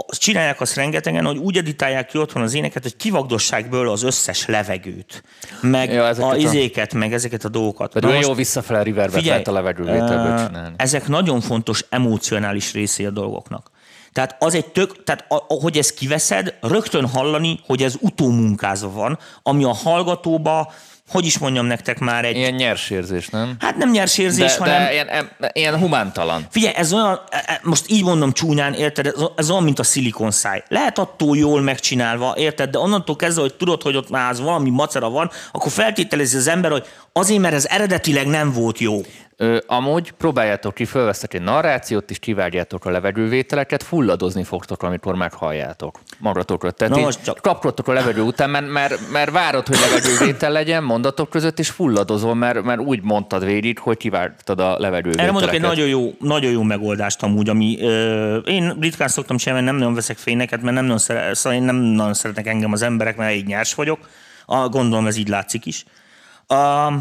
csinálják 0.09 0.61
azt 0.61 0.75
rengetegen, 0.75 1.25
hogy 1.25 1.37
úgy 1.37 1.57
editálják 1.57 2.07
ki 2.07 2.19
otthon 2.19 2.43
az 2.43 2.55
éneket, 2.55 2.83
hogy 2.83 2.97
kivagdossák 2.97 3.69
bőle 3.69 3.91
az 3.91 4.03
összes 4.03 4.47
levegőt, 4.47 5.23
meg 5.61 5.93
ja, 5.93 6.07
a 6.07 6.37
izéket, 6.37 6.93
a... 6.93 6.97
meg 6.97 7.13
ezeket 7.13 7.45
a 7.45 7.49
dolgokat. 7.49 7.93
Pedig 7.93 8.21
jó 8.21 8.35
visszafele 8.35 8.83
reverbet 8.83 9.25
lehet 9.25 9.49
a 9.49 9.53
levegővételből 9.53 10.47
csinálni. 10.47 10.75
Ezek 10.79 11.09
nagyon 11.09 11.41
fontos 11.41 11.85
emocionális 11.89 12.73
részé 12.73 13.05
a 13.05 13.11
dolgoknak. 13.11 13.71
Tehát 14.13 14.37
az 14.39 14.55
egy 14.55 14.67
tök, 14.67 15.05
tehát 15.05 15.25
ahogy 15.29 15.79
ezt 15.79 15.95
kiveszed, 15.95 16.55
rögtön 16.61 17.09
hallani, 17.09 17.61
hogy 17.67 17.83
ez 17.83 17.95
utómunkázva 18.01 18.91
van, 18.91 19.19
ami 19.43 19.65
a 19.65 19.75
hallgatóba 19.75 20.73
hogy 21.13 21.27
is 21.27 21.39
mondjam 21.39 21.67
nektek 21.67 21.99
már 21.99 22.25
egy... 22.25 22.37
Ilyen 22.37 22.55
nyersérzés, 22.55 23.29
nem? 23.29 23.55
Hát 23.59 23.77
nem 23.77 23.91
nyersérzés, 23.91 24.53
de, 24.53 24.59
hanem... 24.59 24.83
De 24.83 24.93
ilyen, 24.93 25.29
ilyen 25.53 25.79
humántalan. 25.79 26.47
Figyelj, 26.51 26.75
ez 26.75 26.93
olyan, 26.93 27.21
e, 27.31 27.45
e, 27.47 27.61
most 27.63 27.91
így 27.91 28.05
mondom 28.05 28.33
csúnyán, 28.33 28.73
érted, 28.73 29.07
ez, 29.07 29.15
ez 29.37 29.51
olyan, 29.51 29.63
mint 29.63 29.79
a 29.79 29.83
szilikonszáj. 29.83 30.63
Lehet 30.69 30.99
attól 30.99 31.37
jól 31.37 31.61
megcsinálva, 31.61 32.35
érted, 32.37 32.71
de 32.71 32.79
onnantól 32.79 33.17
kezdve, 33.17 33.43
hogy 33.43 33.55
tudod, 33.55 33.83
hogy 33.83 33.97
ott 33.97 34.11
már 34.11 34.31
az 34.31 34.41
valami 34.41 34.71
macera 34.71 35.11
van, 35.11 35.31
akkor 35.53 35.71
feltételezi 35.71 36.37
az 36.37 36.49
ember, 36.49 36.71
hogy 36.71 36.87
azért, 37.13 37.41
mert 37.41 37.55
ez 37.55 37.67
eredetileg 37.67 38.27
nem 38.27 38.53
volt 38.53 38.79
jó. 38.79 39.01
Ö, 39.43 39.59
amúgy 39.67 40.11
próbáljátok 40.11 40.75
ki, 40.75 40.85
fölvesztek 40.85 41.35
egy 41.35 41.43
narrációt, 41.43 42.11
és 42.11 42.19
kivágjátok 42.19 42.85
a 42.85 42.91
levegővételeket, 42.91 43.83
fulladozni 43.83 44.45
fogtok, 44.45 44.83
amikor 44.83 45.15
meghalljátok 45.15 46.01
magatokra. 46.19 46.71
Tehát 46.71 46.95
Na 46.95 47.01
most 47.01 47.23
csak... 47.23 47.39
kapkodtok 47.41 47.89
a 47.89 47.93
levegő 47.93 48.21
után, 48.21 48.51
mert, 48.51 48.69
mert, 48.69 49.11
mert 49.13 49.31
várod, 49.31 49.67
hogy 49.67 49.77
levegővétel 49.79 50.51
legyen 50.51 50.85
mondatok 50.85 51.31
között, 51.31 51.59
és 51.59 51.71
fulladozol, 51.71 52.35
mert, 52.35 52.63
mert 52.63 52.81
úgy 52.81 53.03
mondtad 53.03 53.45
végig, 53.45 53.79
hogy 53.79 53.97
kivágtad 53.97 54.61
a 54.61 54.79
levegővételeket. 54.79 55.21
Erre 55.21 55.33
mondok 55.33 55.55
egy 55.55 55.61
nagyon 55.61 55.89
jó, 55.89 56.15
nagyon 56.19 56.51
jó 56.53 56.63
megoldást 56.63 57.23
amúgy, 57.23 57.49
ami 57.49 57.79
ö, 57.81 58.37
én 58.37 58.77
ritkán 58.81 59.09
szoktam 59.09 59.37
csinálni, 59.37 59.65
nem 59.65 59.77
nagyon 59.77 59.95
veszek 59.95 60.17
fényeket, 60.17 60.63
mert 60.63 60.75
nem 60.75 60.85
nagyon, 60.85 60.99
szere, 60.99 61.35
szóval 61.35 61.59
én 61.59 61.65
nem 61.65 61.77
nagyon 61.77 62.15
szeretnek 62.15 62.47
engem 62.47 62.73
az 62.73 62.83
emberek, 62.83 63.17
mert 63.17 63.35
így 63.35 63.47
nyers 63.47 63.75
vagyok. 63.75 64.09
A, 64.47 64.69
gondolom 64.69 65.07
ez 65.07 65.17
így 65.17 65.29
látszik 65.29 65.67
is. 65.67 65.85
A, 66.47 66.93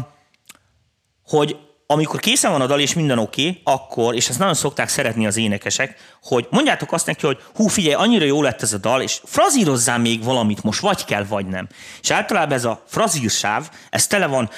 hogy 1.24 1.56
amikor 1.92 2.20
készen 2.20 2.52
van 2.52 2.60
a 2.60 2.66
dal, 2.66 2.80
és 2.80 2.94
minden 2.94 3.18
oké, 3.18 3.48
okay, 3.48 3.60
akkor, 3.64 4.14
és 4.14 4.28
ezt 4.28 4.38
nagyon 4.38 4.54
szokták 4.54 4.88
szeretni 4.88 5.26
az 5.26 5.36
énekesek, 5.36 5.96
hogy 6.22 6.46
mondjátok 6.50 6.92
azt 6.92 7.06
neki, 7.06 7.26
hogy 7.26 7.38
hú, 7.54 7.66
figyelj, 7.66 7.94
annyira 7.94 8.24
jó 8.24 8.42
lett 8.42 8.62
ez 8.62 8.72
a 8.72 8.78
dal, 8.78 9.02
és 9.02 9.20
frazírozzál 9.24 9.98
még 9.98 10.24
valamit 10.24 10.62
most, 10.62 10.80
vagy 10.80 11.04
kell, 11.04 11.24
vagy 11.24 11.46
nem. 11.46 11.68
És 12.02 12.10
általában 12.10 12.52
ez 12.52 12.64
a 12.64 12.82
frazírsáv, 12.86 13.70
ez 13.90 14.06
tele 14.06 14.26
van 14.26 14.50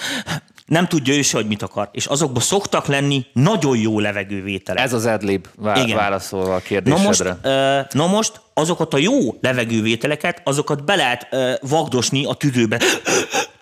nem 0.67 0.89
tudja 0.89 1.15
ő 1.15 1.23
se, 1.23 1.37
hogy 1.37 1.47
mit 1.47 1.63
akar. 1.63 1.89
És 1.93 2.07
azokban 2.07 2.43
szoktak 2.43 2.87
lenni 2.87 3.27
nagyon 3.33 3.77
jó 3.77 4.01
levegővételek. 4.01 4.85
Ez 4.85 4.93
az 4.93 5.07
adlib 5.07 5.47
vá- 5.57 5.93
válaszolva 5.93 6.55
a 6.55 6.59
kérdésedre. 6.59 7.39
Na 7.43 7.49
most, 7.81 7.93
na 7.93 8.07
most 8.07 8.41
azokat 8.55 8.95
a 8.95 8.99
jó 8.99 9.39
levegővételeket, 9.41 10.41
azokat 10.45 10.85
be 10.85 10.95
lehet 10.95 11.29
vagdosni 11.61 12.25
a 12.25 12.35
tüdőbe, 12.35 12.81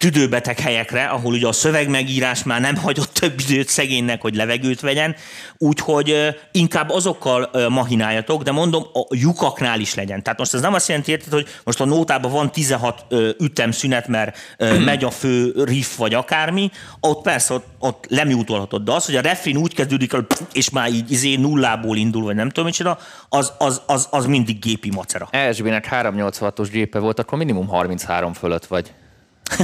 tüdőbeteg 0.03 0.59
helyekre, 0.59 1.05
ahol 1.05 1.32
ugye 1.32 1.46
a 1.46 1.53
szövegmegírás 1.53 2.42
már 2.42 2.61
nem 2.61 2.76
hagyott 2.76 3.12
több 3.12 3.40
időt 3.40 3.68
szegénynek, 3.68 4.20
hogy 4.20 4.34
levegőt 4.34 4.80
vegyen, 4.80 5.14
úgyhogy 5.59 6.34
inkább 6.53 6.90
azokkal 6.90 7.50
mahináljatok, 7.68 8.42
de 8.42 8.53
mondom, 8.53 8.82
a 8.92 9.07
lyukaknál 9.09 9.80
is 9.80 9.94
legyen. 9.94 10.22
Tehát 10.22 10.38
most 10.38 10.55
ez 10.55 10.61
nem 10.61 10.74
azt 10.74 10.88
jelenti, 10.88 11.11
érted, 11.11 11.32
hogy 11.32 11.46
most 11.64 11.80
a 11.80 11.84
nótában 11.84 12.30
van 12.32 12.53
16 12.53 13.05
uh, 13.11 13.28
ütemszünet, 13.40 14.09
mert 14.09 14.38
uh, 14.59 14.84
megy 14.84 15.05
a 15.05 15.11
fő 15.11 15.53
riff 15.64 15.96
vagy 15.96 16.14
akármi, 16.14 16.70
ott 17.00 17.22
persze 17.22 17.55
ott, 17.55 17.66
ott 17.78 18.07
lemjútolhatod, 18.09 18.84
de 18.84 18.92
az, 18.92 19.07
hogy 19.07 19.16
a 19.16 19.20
refrén 19.20 19.57
úgy 19.57 19.74
kezdődik, 19.74 20.16
és 20.53 20.70
már 20.70 20.88
így 20.88 21.11
izé 21.11 21.34
nullából 21.34 21.96
indul, 21.96 22.22
vagy 22.22 22.34
nem 22.34 22.48
tudom 22.48 22.64
micsoda, 22.64 22.98
az, 23.28 23.53
az, 23.59 23.82
az, 23.86 24.09
az 24.11 24.26
mindig 24.26 24.59
gép 24.59 24.82
gépi 24.82 24.96
macera. 24.96 25.28
ESB-nek 25.30 25.88
386-os 25.90 26.68
gépe 26.70 26.98
volt, 26.98 27.18
akkor 27.18 27.38
minimum 27.38 27.68
33 27.68 28.32
fölött 28.32 28.66
vagy. 28.66 28.92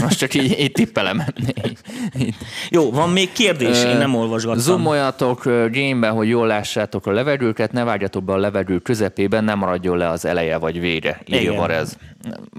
Most 0.00 0.18
csak 0.18 0.34
így, 0.34 0.60
így 0.60 0.72
tippelem. 0.72 1.24
Jó, 2.70 2.90
van 2.90 3.10
még 3.10 3.32
kérdés, 3.32 3.84
én 3.84 3.96
nem 3.96 4.14
olvasgattam. 4.14 4.60
Zoomoljatok 4.60 5.44
gameben, 5.44 6.12
hogy 6.12 6.28
jól 6.28 6.46
lássátok 6.46 7.06
a 7.06 7.10
levegőket, 7.10 7.72
ne 7.72 7.84
vágyatok 7.84 8.24
be 8.24 8.32
a 8.32 8.36
levegő 8.36 8.78
közepében, 8.78 9.44
nem 9.44 9.58
maradjon 9.58 9.96
le 9.96 10.08
az 10.08 10.24
eleje 10.24 10.56
vagy 10.56 10.80
vége. 10.80 11.20
Írja 11.26 11.68
ez. 11.68 11.96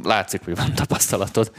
Látszik, 0.04 0.42
hogy 0.44 0.56
van 0.56 0.74
tapasztalatod. 0.76 1.52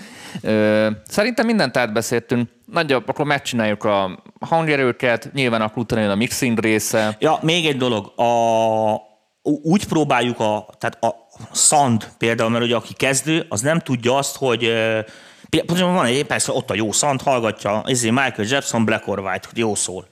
Szerintem 1.06 1.46
mindent 1.46 1.76
átbeszéltünk. 1.76 2.48
Nagyobb, 2.66 3.08
akkor 3.08 3.24
megcsináljuk 3.24 3.84
a 3.84 4.22
hangerőket, 4.40 5.30
nyilván 5.32 5.60
akkor 5.60 5.82
utána 5.82 6.02
jön 6.02 6.10
a 6.10 6.14
mixing 6.14 6.58
része. 6.58 7.16
Ja, 7.18 7.38
még 7.42 7.66
egy 7.66 7.76
dolog. 7.76 8.12
A, 8.16 9.08
úgy 9.42 9.86
próbáljuk 9.86 10.40
a, 10.40 10.66
tehát 10.78 11.04
a 11.04 11.14
Sand 11.52 12.08
például, 12.18 12.50
mert 12.50 12.64
ugye 12.64 12.76
aki 12.76 12.94
kezdő, 12.94 13.46
az 13.48 13.60
nem 13.60 13.78
tudja 13.78 14.16
azt, 14.16 14.36
hogy 14.36 14.72
Pontosan 15.50 15.94
van 15.94 16.04
egy, 16.04 16.24
persze 16.24 16.52
ott 16.52 16.70
a 16.70 16.74
jó 16.74 16.92
szant, 16.92 17.22
hallgatja, 17.22 17.82
ezért 17.86 18.14
Michael 18.14 18.48
Jackson, 18.48 18.84
Black 18.84 19.08
or 19.08 19.18
White, 19.18 19.48
jó 19.54 19.74
szól. 19.74 20.08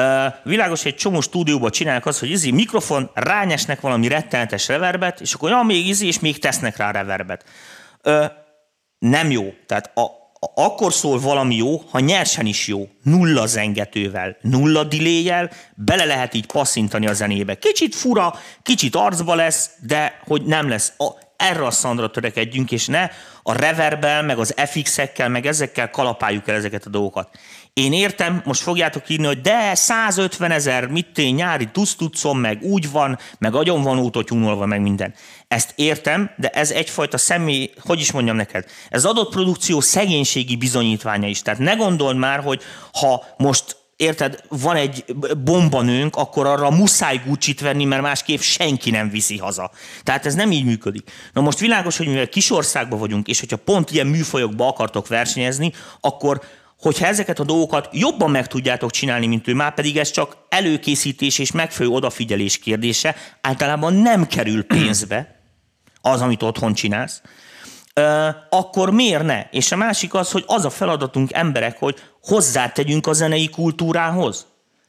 Uh, 0.00 0.32
világos, 0.44 0.84
egy 0.84 0.94
csomó 0.94 1.20
stúdióban 1.20 1.70
csinálják 1.70 2.06
azt, 2.06 2.18
hogy 2.18 2.30
izi 2.30 2.50
mikrofon, 2.50 3.10
rányesnek 3.14 3.80
valami 3.80 4.08
rettenetes 4.08 4.68
reverbet, 4.68 5.20
és 5.20 5.34
akkor 5.34 5.50
ja, 5.50 5.62
még 5.62 5.86
izi, 5.86 6.06
és 6.06 6.20
még 6.20 6.38
tesznek 6.38 6.76
rá 6.76 6.90
reverbet. 6.90 7.44
Nem 8.98 9.30
jó. 9.30 9.54
Tehát 9.66 9.96
a, 9.96 10.24
akkor 10.54 10.92
szól 10.92 11.20
valami 11.20 11.56
jó, 11.56 11.76
ha 11.90 12.00
nyersen 12.00 12.46
is 12.46 12.66
jó, 12.66 12.88
nulla 13.02 13.46
zengetővel, 13.46 14.36
nulla 14.40 14.84
diléjel, 14.84 15.50
bele 15.74 16.04
lehet 16.04 16.34
így 16.34 16.46
passzintani 16.46 17.06
a 17.06 17.12
zenébe. 17.12 17.54
Kicsit 17.54 17.94
fura, 17.94 18.34
kicsit 18.62 18.94
arcba 18.94 19.34
lesz, 19.34 19.70
de 19.86 20.20
hogy 20.26 20.42
nem 20.42 20.68
lesz. 20.68 20.92
A, 20.98 21.04
erre 21.36 21.66
a 21.66 21.70
szandra 21.70 22.10
törekedjünk, 22.10 22.70
és 22.70 22.86
ne 22.86 23.10
a 23.42 23.52
reverbel, 23.52 24.22
meg 24.22 24.38
az 24.38 24.54
FX-ekkel, 24.56 25.28
meg 25.28 25.46
ezekkel 25.46 25.90
kalapáljuk 25.90 26.48
el 26.48 26.54
ezeket 26.54 26.86
a 26.86 26.90
dolgokat. 26.90 27.38
Én 27.72 27.92
értem, 27.92 28.42
most 28.44 28.62
fogjátok 28.62 29.08
írni, 29.08 29.26
hogy 29.26 29.40
de 29.40 29.74
150 29.74 30.50
ezer, 30.50 30.86
mit 30.86 31.18
én 31.18 31.34
nyári 31.34 31.66
tusztutszom, 31.66 32.38
meg 32.38 32.62
úgy 32.62 32.90
van, 32.90 33.18
meg 33.38 33.54
agyon 33.54 33.82
van 33.82 33.98
útotyúnolva, 33.98 34.66
meg 34.66 34.80
minden. 34.80 35.14
Ezt 35.48 35.72
értem, 35.76 36.30
de 36.36 36.48
ez 36.48 36.70
egyfajta 36.70 37.18
személy, 37.18 37.70
hogy 37.80 38.00
is 38.00 38.12
mondjam 38.12 38.36
neked, 38.36 38.64
ez 38.88 39.04
adott 39.04 39.30
produkció 39.30 39.80
szegénységi 39.80 40.56
bizonyítványa 40.56 41.28
is. 41.28 41.42
Tehát 41.42 41.60
ne 41.60 41.74
gondold 41.74 42.16
már, 42.16 42.40
hogy 42.40 42.62
ha 42.92 43.24
most 43.36 43.76
érted, 43.96 44.40
van 44.48 44.76
egy 44.76 45.04
bombanőnk, 45.44 46.16
akkor 46.16 46.46
arra 46.46 46.70
muszáj 46.70 47.22
gucci 47.26 47.54
venni, 47.60 47.84
mert 47.84 48.02
másképp 48.02 48.40
senki 48.40 48.90
nem 48.90 49.10
viszi 49.10 49.38
haza. 49.38 49.70
Tehát 50.02 50.26
ez 50.26 50.34
nem 50.34 50.50
így 50.50 50.64
működik. 50.64 51.10
Na 51.32 51.40
most 51.40 51.58
világos, 51.58 51.96
hogy 51.96 52.06
mivel 52.06 52.28
kisországban 52.28 52.98
vagyunk, 52.98 53.28
és 53.28 53.40
hogyha 53.40 53.56
pont 53.56 53.90
ilyen 53.90 54.06
műfajokba 54.06 54.68
akartok 54.68 55.08
versenyezni, 55.08 55.72
akkor 56.00 56.40
hogyha 56.78 57.06
ezeket 57.06 57.38
a 57.38 57.44
dolgokat 57.44 57.88
jobban 57.92 58.30
meg 58.30 58.46
tudjátok 58.46 58.90
csinálni, 58.90 59.26
mint 59.26 59.48
ő, 59.48 59.54
már 59.54 59.74
pedig 59.74 59.96
ez 59.96 60.10
csak 60.10 60.36
előkészítés 60.48 61.38
és 61.38 61.52
megfelelő 61.52 61.94
odafigyelés 61.94 62.58
kérdése, 62.58 63.16
általában 63.40 63.94
nem 63.94 64.26
kerül 64.26 64.64
pénzbe 64.64 65.40
az, 66.00 66.20
amit 66.20 66.42
otthon 66.42 66.74
csinálsz, 66.74 67.22
akkor 68.50 68.90
miért 68.90 69.22
ne? 69.22 69.46
És 69.50 69.72
a 69.72 69.76
másik 69.76 70.14
az, 70.14 70.30
hogy 70.30 70.44
az 70.46 70.64
a 70.64 70.70
feladatunk 70.70 71.32
emberek, 71.32 71.78
hogy 71.78 72.02
hozzátegyünk 72.24 73.06
a 73.06 73.12
zenei 73.12 73.48
kultúrához. 73.48 74.46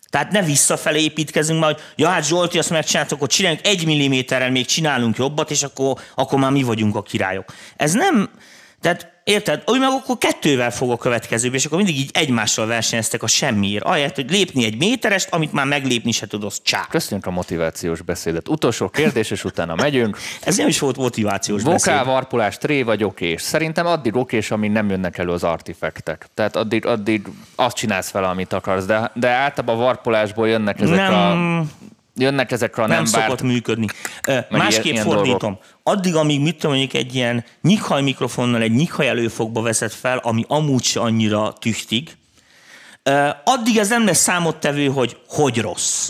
Tehát 0.09 0.31
ne 0.31 0.41
visszafele 0.41 0.97
építkezünk 0.97 1.59
már, 1.59 1.71
hogy 1.73 1.81
ja, 1.95 2.07
hát 2.07 2.25
Zsolti, 2.25 2.57
azt 2.57 2.69
megcsináltok, 2.69 3.17
akkor 3.17 3.27
csináljunk 3.27 3.65
egy 3.65 3.85
milliméterrel, 3.85 4.51
még 4.51 4.65
csinálunk 4.65 5.17
jobbat, 5.17 5.51
és 5.51 5.63
akkor, 5.63 5.99
akkor 6.15 6.39
már 6.39 6.51
mi 6.51 6.63
vagyunk 6.63 6.95
a 6.95 7.01
királyok. 7.01 7.53
Ez 7.77 7.93
nem, 7.93 8.29
tehát 8.85 9.13
Érted? 9.23 9.63
Úgy 9.65 9.79
meg 9.79 9.89
akkor 9.89 10.17
kettővel 10.17 10.71
fog 10.71 10.91
a 10.91 10.97
következőbe, 10.97 11.55
és 11.55 11.65
akkor 11.65 11.77
mindig 11.77 11.97
így 11.97 12.09
egymással 12.13 12.65
versenyeztek 12.65 13.23
a 13.23 13.27
semmiért. 13.27 13.83
Ahelyett, 13.83 14.15
hogy 14.15 14.31
lépni 14.31 14.65
egy 14.65 14.77
méterest, 14.77 15.27
amit 15.31 15.53
már 15.53 15.65
meglépni 15.65 16.11
se 16.11 16.27
tudsz, 16.27 16.61
csá. 16.63 16.87
Köszönjük 16.89 17.25
a 17.25 17.31
motivációs 17.31 18.01
beszédet. 18.01 18.49
Utolsó 18.49 18.89
kérdés, 18.89 19.31
és 19.31 19.43
utána 19.43 19.75
megyünk. 19.75 20.17
Ez 20.41 20.57
nem 20.57 20.67
is 20.67 20.79
volt 20.79 20.97
motivációs 20.97 21.61
Vokál, 21.61 21.77
beszéd. 21.77 22.05
Varpulás, 22.05 22.57
tré 22.57 22.81
vagy 22.81 23.03
okés. 23.03 23.41
Szerintem 23.41 23.85
addig 23.85 24.15
okés, 24.15 24.51
amíg 24.51 24.71
nem 24.71 24.89
jönnek 24.89 25.17
elő 25.17 25.31
az 25.31 25.43
artifektek. 25.43 26.27
Tehát 26.33 26.55
addig, 26.55 26.85
addig 26.85 27.27
azt 27.55 27.75
csinálsz 27.75 28.09
fel, 28.09 28.23
amit 28.23 28.53
akarsz. 28.53 28.85
De, 28.85 29.11
de 29.13 29.29
általában 29.29 29.75
a 29.75 29.83
varpulásból 29.83 30.47
jönnek 30.47 30.81
ezek 30.81 30.95
nem. 30.95 31.13
a 31.13 31.63
jönnek 32.15 32.51
ezek 32.51 32.77
a 32.77 32.81
nem, 32.81 32.89
nem 32.89 33.05
szokott 33.05 33.41
működni. 33.41 33.87
Másképp 34.49 34.83
ilyen, 34.83 34.95
ilyen 34.95 35.05
fordítom. 35.05 35.39
Dolgok. 35.39 35.65
Addig, 35.83 36.15
amíg 36.15 36.41
mit 36.41 36.55
tudom, 36.55 36.75
mondjuk 36.75 37.01
egy 37.01 37.15
ilyen 37.15 37.45
nyikhaj 37.61 38.01
mikrofonnal 38.01 38.61
egy 38.61 38.71
nyikhaj 38.71 39.07
előfogba 39.07 39.61
veszed 39.61 39.91
fel, 39.91 40.17
ami 40.17 40.45
amúgy 40.47 40.83
se 40.83 40.99
annyira 40.99 41.53
tüchtig, 41.53 42.17
addig 43.43 43.77
ez 43.77 43.89
nem 43.89 44.05
lesz 44.05 44.21
számottevő, 44.21 44.87
hogy 44.87 45.17
hogy 45.27 45.57
rossz. 45.57 46.09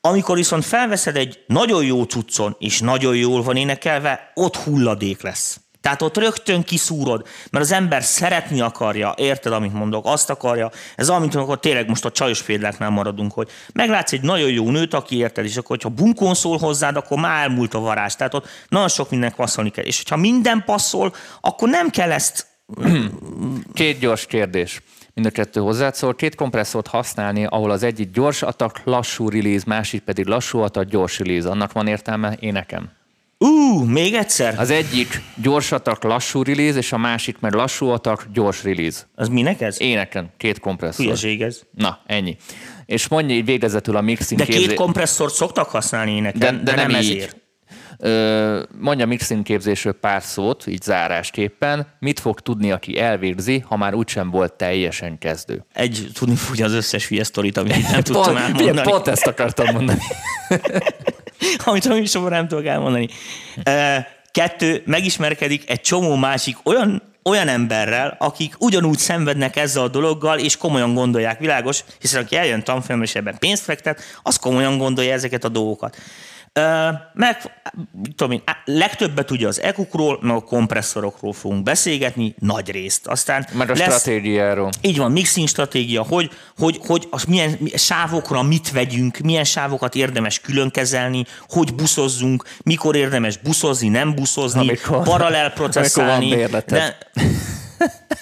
Amikor 0.00 0.36
viszont 0.36 0.64
felveszed 0.64 1.16
egy 1.16 1.44
nagyon 1.46 1.84
jó 1.84 2.02
cuccon, 2.02 2.56
és 2.58 2.80
nagyon 2.80 3.16
jól 3.16 3.42
van 3.42 3.56
énekelve, 3.56 4.32
ott 4.34 4.56
hulladék 4.56 5.22
lesz. 5.22 5.60
Tehát 5.82 6.02
ott 6.02 6.16
rögtön 6.16 6.62
kiszúrod, 6.62 7.26
mert 7.50 7.64
az 7.64 7.72
ember 7.72 8.02
szeretni 8.02 8.60
akarja, 8.60 9.14
érted, 9.16 9.52
amit 9.52 9.72
mondok, 9.72 10.06
azt 10.06 10.30
akarja. 10.30 10.70
Ez 10.96 11.08
amit 11.08 11.34
amikor 11.34 11.58
tényleg 11.58 11.88
most 11.88 12.04
a 12.04 12.10
csajos 12.10 12.42
példáknál 12.42 12.90
maradunk, 12.90 13.32
hogy 13.32 13.48
meglátsz 13.72 14.12
egy 14.12 14.20
nagyon 14.20 14.50
jó 14.50 14.70
nőt, 14.70 14.94
aki 14.94 15.16
érted, 15.16 15.44
és 15.44 15.56
akkor, 15.56 15.68
hogyha 15.68 15.88
bunkón 15.88 16.34
szól 16.34 16.58
hozzád, 16.58 16.96
akkor 16.96 17.18
már 17.18 17.42
elmúlt 17.42 17.74
a 17.74 17.80
varázs. 17.80 18.14
Tehát 18.14 18.34
ott 18.34 18.48
nagyon 18.68 18.88
sok 18.88 19.10
minden 19.10 19.34
passzolni 19.34 19.70
kell. 19.70 19.84
És 19.84 19.96
hogyha 19.96 20.16
minden 20.16 20.62
passzol, 20.64 21.14
akkor 21.40 21.68
nem 21.68 21.90
kell 21.90 22.12
ezt... 22.12 22.46
Két 23.74 23.98
gyors 23.98 24.26
kérdés 24.26 24.80
mind 25.14 25.26
a 25.26 25.30
kettő 25.30 25.60
hozzászól. 25.60 26.14
Két 26.14 26.34
kompresszort 26.34 26.86
használni, 26.86 27.44
ahol 27.44 27.70
az 27.70 27.82
egyik 27.82 28.10
gyors 28.10 28.42
atak, 28.42 28.80
lassú 28.84 29.28
release, 29.28 29.64
másik 29.66 30.02
pedig 30.02 30.26
lassú 30.26 30.58
atak, 30.58 30.84
gyors 30.84 31.18
release. 31.18 31.50
Annak 31.50 31.72
van 31.72 31.86
értelme 31.86 32.36
énekem? 32.40 32.90
Ú, 33.42 33.80
uh, 33.80 33.86
még 33.86 34.14
egyszer? 34.14 34.54
Az 34.58 34.70
egyik 34.70 35.20
gyors 35.36 35.72
atak, 35.72 36.02
lassú 36.02 36.42
release, 36.42 36.78
és 36.78 36.92
a 36.92 36.96
másik 36.98 37.36
meg 37.40 37.54
lassú 37.54 37.88
atak, 37.88 38.26
gyors 38.32 38.64
release. 38.64 39.00
Az 39.14 39.28
minek 39.28 39.60
ez? 39.60 39.80
Éneken, 39.80 40.30
két 40.36 40.58
kompresszor. 40.58 41.04
Hülyeség 41.04 41.42
ez. 41.42 41.60
Na, 41.70 42.00
ennyi. 42.06 42.36
És 42.86 43.08
mondja 43.08 43.36
így 43.36 43.44
végezetül 43.44 43.96
a 43.96 44.00
mixing 44.00 44.40
De 44.40 44.46
két 44.46 44.74
kompresszort 44.74 45.34
szoktak 45.34 45.68
használni 45.68 46.14
éneken, 46.14 46.38
de, 46.38 46.50
de, 46.50 46.62
de 46.62 46.74
nem, 46.74 46.90
nem 46.90 47.00
ezért. 47.00 47.36
Ö, 47.98 48.62
mondja 48.80 49.06
mixing 49.06 49.42
képzésről 49.42 49.92
pár 49.92 50.22
szót, 50.22 50.66
így 50.66 50.82
zárásképpen. 50.82 51.86
Mit 51.98 52.20
fog 52.20 52.40
tudni, 52.40 52.72
aki 52.72 52.98
elvégzi, 52.98 53.58
ha 53.58 53.76
már 53.76 53.94
úgysem 53.94 54.30
volt 54.30 54.52
teljesen 54.52 55.18
kezdő? 55.18 55.64
Egy, 55.72 56.10
tudni 56.14 56.34
fogja 56.34 56.64
az 56.64 56.72
összes 56.72 57.08
hülye 57.08 57.24
sztorit, 57.24 57.56
amit 57.56 57.90
nem 57.90 58.02
tudtam 58.02 58.36
elmondani. 58.36 58.80
Pont 58.80 59.08
ezt 59.08 59.26
akartam 59.26 59.74
mondani. 59.74 60.00
amit 61.64 61.86
a 61.86 61.94
műsorban 61.94 62.30
nem 62.30 62.48
tudok 62.48 62.66
elmondani. 62.66 63.08
Kettő, 64.30 64.82
megismerkedik 64.86 65.70
egy 65.70 65.80
csomó 65.80 66.14
másik 66.14 66.56
olyan 66.62 67.02
olyan 67.24 67.48
emberrel, 67.48 68.16
akik 68.18 68.54
ugyanúgy 68.58 68.98
szenvednek 68.98 69.56
ezzel 69.56 69.82
a 69.82 69.88
dologgal, 69.88 70.38
és 70.38 70.56
komolyan 70.56 70.94
gondolják, 70.94 71.38
világos, 71.38 71.84
hiszen 72.00 72.22
aki 72.22 72.36
eljön 72.36 72.62
tanfolyamra 72.62 73.06
és 73.06 73.14
ebben 73.14 73.38
pénzt 73.38 73.64
fektet, 73.64 74.00
az 74.22 74.36
komolyan 74.36 74.78
gondolja 74.78 75.12
ezeket 75.12 75.44
a 75.44 75.48
dolgokat. 75.48 75.96
Meg, 77.12 77.36
tudom 78.16 78.32
én, 78.32 78.42
legtöbbet 78.64 79.30
ugye 79.30 79.46
az 79.46 79.60
ekukról, 79.60 80.18
meg 80.22 80.36
a 80.36 80.40
kompresszorokról 80.40 81.32
fogunk 81.32 81.62
beszélgetni, 81.62 82.34
nagy 82.38 82.70
részt. 82.70 83.06
Aztán 83.06 83.46
meg 83.52 83.70
a 83.70 83.72
lesz, 83.72 83.82
stratégiáról. 83.82 84.70
Így 84.80 84.96
van, 84.96 85.12
mixing 85.12 85.48
stratégia, 85.48 86.02
hogy, 86.02 86.30
hogy, 86.58 86.78
hogy 86.86 87.08
az 87.10 87.24
milyen 87.24 87.58
sávokra 87.74 88.42
mit 88.42 88.70
vegyünk, 88.70 89.18
milyen 89.18 89.44
sávokat 89.44 89.94
érdemes 89.94 90.40
külön 90.40 90.70
kezelni, 90.70 91.24
hogy 91.48 91.74
buszozzunk, 91.74 92.44
mikor 92.62 92.96
érdemes 92.96 93.36
buszozni, 93.36 93.88
nem 93.88 94.14
buszozni, 94.14 94.60
amikor, 94.60 95.02
paralel 95.02 95.52
processzálni. 95.52 96.32
Amikor 96.32 96.50
van 96.50 96.62
de, 96.66 96.98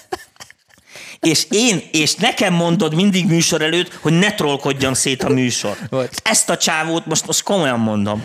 és 1.21 1.45
én, 1.49 1.81
és 1.91 2.15
nekem 2.15 2.53
mondod 2.53 2.93
mindig 2.93 3.25
műsor 3.27 3.61
előtt, 3.61 3.93
hogy 3.93 4.13
ne 4.13 4.33
trollkodjam 4.33 4.93
szét 4.93 5.23
a 5.23 5.29
műsor. 5.29 5.77
Ezt 6.23 6.49
a 6.49 6.57
csávót 6.57 7.05
most, 7.05 7.25
most 7.25 7.43
komolyan 7.43 7.79
mondom. 7.79 8.23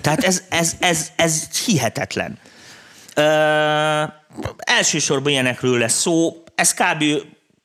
Tehát 0.00 0.24
ez, 0.24 0.42
ez, 0.48 0.76
ez, 0.78 1.12
ez 1.16 1.64
hihetetlen. 1.64 2.38
Ö, 3.14 3.22
elsősorban 4.56 5.32
ilyenekről 5.32 5.78
lesz 5.78 6.00
szó. 6.00 6.42
Ez 6.54 6.74
kb. 6.74 7.04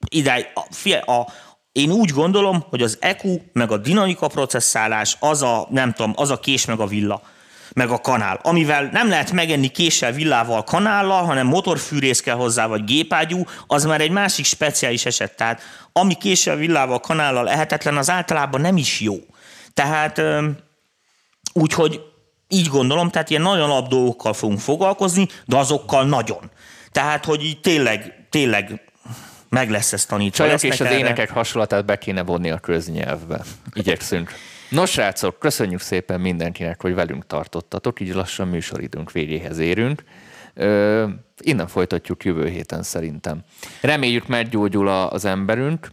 idáig, 0.10 0.46
a, 0.54 1.12
a, 1.12 1.28
én 1.72 1.92
úgy 1.92 2.10
gondolom, 2.10 2.66
hogy 2.70 2.82
az 2.82 2.98
EQ 3.02 3.40
meg 3.54 3.72
a 3.72 3.78
dinamika 3.78 4.28
processzálás 4.28 5.18
az 5.20 5.42
a, 5.42 5.68
nem 5.70 5.94
tudom, 5.94 6.14
az 6.16 6.30
a 6.30 6.40
kés 6.40 6.66
meg 6.66 6.80
a 6.80 6.88
villa 6.88 7.22
meg 7.74 7.90
a 7.90 7.98
kanál, 7.98 8.40
amivel 8.44 8.90
nem 8.92 9.10
lehet 9.10 9.32
megenni 9.32 9.68
késsel, 9.68 10.12
villával, 10.12 10.64
kanállal, 10.64 11.24
hanem 11.24 11.48
motorfűrész 11.48 12.22
kell 12.22 12.36
hozzá, 12.36 12.68
vagy 12.68 12.84
gépágyú, 12.84 13.46
az 13.68 13.86
már 13.86 14.02
egy 14.02 14.12
másik 14.12 14.46
speciális 14.46 15.06
eset. 15.06 15.36
Tehát 15.36 15.62
ami 15.92 16.14
késsel, 16.14 16.56
villával, 16.56 17.00
kanállal 17.00 17.50
ehetetlen, 17.50 17.98
az 17.98 18.10
általában 18.10 18.62
nem 18.62 18.78
is 18.78 19.00
jó. 19.00 19.16
Tehát 19.74 20.22
úgyhogy 21.54 22.02
így 22.48 22.68
gondolom, 22.68 23.10
tehát 23.10 23.30
ilyen 23.30 23.42
nagyon 23.42 23.70
alap 23.70 23.88
dolgokkal 23.88 24.34
fogunk 24.34 24.60
foglalkozni, 24.60 25.28
de 25.46 25.58
azokkal 25.58 26.06
nagyon. 26.06 26.52
Tehát, 26.92 27.26
hogy 27.26 27.44
így 27.44 27.60
tényleg, 27.60 28.28
tényleg 28.30 28.82
meg 29.50 29.70
lesz 29.70 29.94
ezt 29.94 30.08
tanítva. 30.08 30.44
Csajok 30.44 30.64
és 30.64 30.80
az 30.80 30.86
erre. 30.86 30.98
énekek 30.98 31.30
hasonlatát 31.30 31.86
be 31.86 31.98
kéne 31.98 32.24
vonni 32.24 32.52
a 32.52 32.58
köznyelvbe. 32.58 33.42
Igyekszünk. 33.74 34.32
Nos, 34.74 34.92
srácok, 34.92 35.40
köszönjük 35.40 35.80
szépen 35.80 36.22
mindenkinek, 36.22 36.82
hogy 36.82 36.94
velünk 36.94 37.28
tartottatok, 37.28 38.00
így 38.00 38.14
lassan 38.14 38.48
műsoridőnk 38.48 39.12
végéhez 39.12 39.58
érünk. 39.58 40.04
Ö, 40.54 41.08
innen 41.42 41.68
folytatjuk 41.68 42.24
jövő 42.24 42.48
héten 42.48 42.84
szerintem. 42.84 43.44
Reméljük 43.82 44.28
meggyógyul 44.28 44.88
az 44.88 45.26
emberünk, 45.26 45.92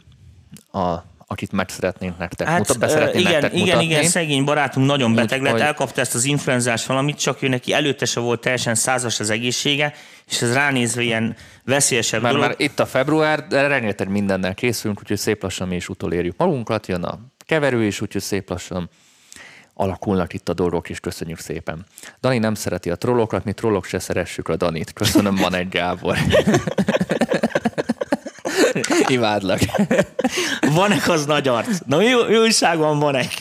a, 0.71 0.95
akit 1.27 1.51
meg 1.51 1.69
szeretnénk 1.69 2.17
nektek 2.17 2.47
hát, 2.47 2.57
mutat, 2.57 2.89
szeretnénk 2.89 3.27
igen, 3.27 3.31
nektek 3.31 3.53
igen, 3.53 3.65
mutatni. 3.65 3.85
igen, 3.85 4.03
szegény 4.03 4.43
barátunk 4.43 4.87
nagyon 4.87 5.15
beteg 5.15 5.37
Úgy, 5.37 5.43
lett, 5.43 5.53
hogy... 5.53 5.61
elkapta 5.61 6.01
ezt 6.01 6.15
az 6.15 6.23
influenzás 6.23 6.85
valamit, 6.85 7.19
csak 7.19 7.41
ő 7.41 7.47
neki 7.47 7.73
előtte 7.73 8.05
se 8.05 8.19
volt 8.19 8.41
teljesen 8.41 8.75
százas 8.75 9.19
az 9.19 9.29
egészsége, 9.29 9.93
és 10.27 10.41
ez 10.41 10.53
ránézve 10.53 11.01
ilyen 11.01 11.35
veszélyesebb 11.63 12.21
Már, 12.21 12.31
dolog. 12.31 12.47
már 12.47 12.55
itt 12.57 12.79
a 12.79 12.85
február, 12.85 13.47
de 13.47 13.67
rengeteg 13.67 14.09
mindennel 14.09 14.53
készülünk, 14.53 14.99
úgyhogy 14.99 15.17
szép 15.17 15.43
lassan 15.43 15.67
mi 15.67 15.75
is 15.75 15.89
utolérjük 15.89 16.37
magunkat, 16.37 16.87
jön 16.87 17.03
a 17.03 17.19
keverő 17.51 17.85
is, 17.85 18.01
úgyhogy 18.01 18.21
szép 18.21 18.49
lassan 18.49 18.89
alakulnak 19.73 20.33
itt 20.33 20.49
a 20.49 20.53
dolgok, 20.53 20.89
és 20.89 20.99
köszönjük 20.99 21.39
szépen. 21.39 21.85
Dani 22.21 22.37
nem 22.37 22.53
szereti 22.53 22.89
a 22.89 22.95
trollokat, 22.95 23.43
mi 23.43 23.53
trollok 23.53 23.85
se 23.85 23.99
szeressük 23.99 24.47
a 24.47 24.55
Danit. 24.55 24.93
Köszönöm, 24.93 25.35
van 25.35 25.53
egy 25.53 25.69
Gábor. 25.69 26.17
Imádlak. 29.07 29.59
Vanek 30.73 31.07
az 31.07 31.25
nagy 31.25 31.47
arc. 31.47 31.79
Na 31.85 31.97
mi, 31.97 32.05
mi 32.27 32.37
újság 32.37 32.77
van 32.77 32.99
Vanek? 32.99 33.33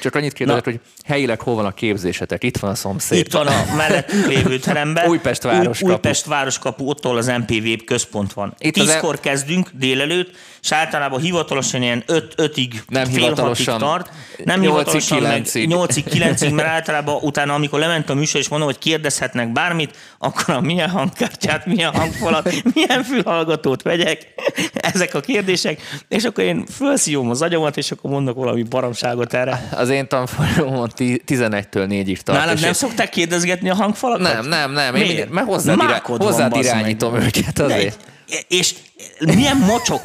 Csak 0.00 0.14
annyit 0.14 0.32
kérdezek, 0.32 0.64
hogy 0.64 0.80
helyileg 1.08 1.40
hol 1.40 1.54
van 1.54 1.64
a 1.64 1.72
képzésetek? 1.72 2.44
Itt 2.44 2.56
van 2.56 2.70
a 2.70 2.74
szomszéd. 2.74 3.18
Itt 3.18 3.32
van 3.32 3.46
a 3.46 3.74
mellettünk 3.76 4.26
lévő 4.26 4.58
teremben. 4.68 5.08
Újpest 5.08 5.42
városkapu. 5.42 5.92
Újpest 5.92 6.24
városkapu, 6.24 6.88
ott, 6.88 7.04
ahol 7.04 7.16
az 7.16 7.26
MPV 7.26 7.84
központ 7.84 8.32
van. 8.32 8.54
Itt 8.58 8.74
Tízkor 8.74 9.14
az... 9.14 9.20
kezdünk 9.20 9.70
délelőtt, 9.72 10.30
és 10.62 10.72
általában 10.72 11.20
hivatalosan 11.20 11.82
ilyen 11.82 12.04
5-ig, 12.06 12.72
nem 12.88 13.04
fél 13.04 13.14
hivatalosan, 13.14 13.78
tart. 13.78 14.10
Nem 14.44 14.60
8 14.60 14.90
hivatalosan, 14.90 15.42
8-ig, 15.44 16.04
9-ig, 16.04 16.54
mert 16.54 16.68
általában 16.78 17.18
utána, 17.22 17.54
amikor 17.54 17.78
lement 17.78 18.10
a 18.10 18.14
műsor, 18.14 18.40
és 18.40 18.48
mondom, 18.48 18.68
hogy 18.68 18.78
kérdezhetnek 18.78 19.52
bármit, 19.52 19.96
akkor 20.18 20.54
a 20.54 20.60
milyen 20.60 20.90
hangkártyát, 20.90 21.66
milyen 21.66 21.94
hangfalat, 21.94 22.52
milyen 22.74 23.02
fülhallgatót 23.02 23.82
vegyek, 23.82 24.26
ezek 24.72 25.14
a 25.14 25.20
kérdések, 25.20 25.80
és 26.08 26.24
akkor 26.24 26.44
én 26.44 26.64
felszívom 26.66 27.30
az 27.30 27.42
agyamat, 27.42 27.76
és 27.76 27.90
akkor 27.90 28.10
mondok 28.10 28.36
valami 28.36 28.62
baromságot 28.62 29.34
erre. 29.34 29.68
Az 29.70 29.88
én 29.88 30.08
tanfolyamon 30.08 30.88
11-től 30.98 31.86
4-ig 31.88 32.20
tart. 32.20 32.38
Nálad 32.38 32.60
nem 32.60 32.72
szokták 32.72 33.08
kérdezgetni 33.08 33.70
a 33.70 33.74
hangfalakat? 33.74 34.32
Nem, 34.32 34.46
nem, 34.46 34.72
nem. 34.72 34.94
Én, 34.94 35.06
Miért? 35.06 35.30
Mert 35.30 35.46
hozzád, 35.46 35.82
irá, 35.82 36.02
hozzád 36.04 36.56
irányítom 36.56 37.12
meg. 37.12 37.22
őket 37.22 37.58
azért. 37.58 37.98
De, 38.28 38.36
és 38.48 38.74
milyen 39.18 39.56
mocsok? 39.56 40.00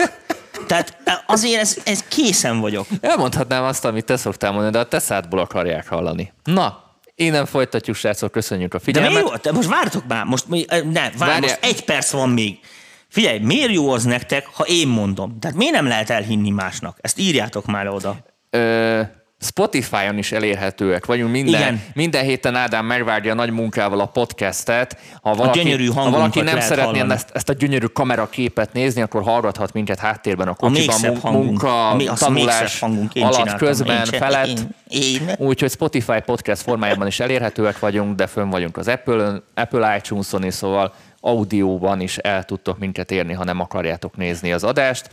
Tehát 0.67 0.97
azért 1.27 1.61
ez, 1.61 1.77
ez 1.83 2.03
készen 2.07 2.59
vagyok. 2.59 2.87
Elmondhatnám 3.01 3.63
azt, 3.63 3.85
amit 3.85 4.05
te 4.05 4.17
szoktál 4.17 4.51
mondani, 4.51 4.71
de 4.71 4.79
a 4.79 4.87
te 4.87 4.99
szádból 4.99 5.39
akarják 5.39 5.87
hallani. 5.87 6.33
Na, 6.43 6.81
Innen 7.15 7.45
folytatjuk, 7.45 7.95
srácok, 7.95 8.31
köszönjük 8.31 8.73
a 8.73 8.79
figyelmet. 8.79 9.41
De 9.41 9.49
jó? 9.49 9.55
most 9.55 9.69
vártok 9.69 10.03
már, 10.07 10.25
most, 10.25 10.45
ne, 10.91 11.09
vár, 11.17 11.41
most 11.41 11.57
egy 11.61 11.83
perc 11.83 12.11
van 12.11 12.29
még. 12.29 12.59
Figyelj, 13.07 13.39
miért 13.39 13.71
jó 13.71 13.89
az 13.89 14.03
nektek, 14.03 14.45
ha 14.53 14.63
én 14.63 14.87
mondom? 14.87 15.39
Tehát 15.39 15.57
miért 15.57 15.73
nem 15.73 15.87
lehet 15.87 16.09
elhinni 16.09 16.49
másnak? 16.49 16.97
Ezt 17.01 17.19
írjátok 17.19 17.65
már 17.65 17.87
oda. 17.87 18.17
Ö, 18.49 19.01
Spotify-on 19.43 20.17
is 20.17 20.31
elérhetőek 20.31 21.05
vagyunk. 21.05 21.31
Minden, 21.31 21.61
Igen. 21.61 21.83
minden 21.93 22.23
héten 22.23 22.55
Ádám 22.55 22.85
megvárja 22.85 23.33
nagy 23.33 23.51
munkával 23.51 23.99
a 23.99 24.05
podcastet. 24.05 24.97
Ha 25.21 25.33
valaki, 25.33 25.59
a 25.59 25.63
gyönyörű 25.63 25.87
ha 25.87 26.09
valaki 26.09 26.41
nem 26.41 26.59
szeretné 26.59 26.99
ezt, 27.09 27.29
ezt 27.33 27.49
a 27.49 27.53
gyönyörű 27.53 27.85
kameraképet 27.85 28.73
nézni, 28.73 29.01
akkor 29.01 29.23
hallgathat 29.23 29.73
minket 29.73 29.99
háttérben 29.99 30.47
a 30.47 30.53
kocsiban, 30.53 31.17
a 31.21 31.31
munka, 31.31 31.89
a 31.89 31.95
mi, 31.95 32.09
tanulás 32.19 32.81
alatt, 33.13 33.55
közben, 33.55 33.97
én 33.97 34.19
felett. 34.19 34.47
Én, 34.47 34.73
én. 34.87 35.35
Úgyhogy 35.37 35.71
Spotify 35.71 36.19
podcast 36.25 36.61
formájában 36.61 37.07
is 37.07 37.19
elérhetőek 37.19 37.79
vagyunk, 37.79 38.15
de 38.15 38.27
fönn 38.27 38.49
vagyunk 38.49 38.77
az 38.77 38.87
Apple, 38.87 39.41
Apple 39.55 39.97
iTunes-on 39.97 40.43
is, 40.43 40.53
szóval 40.53 40.93
audióban 41.19 42.01
is 42.01 42.17
el 42.17 42.43
tudtok 42.43 42.79
minket 42.79 43.11
érni, 43.11 43.33
ha 43.33 43.43
nem 43.43 43.59
akarjátok 43.59 44.17
nézni 44.17 44.53
az 44.53 44.63
adást 44.63 45.09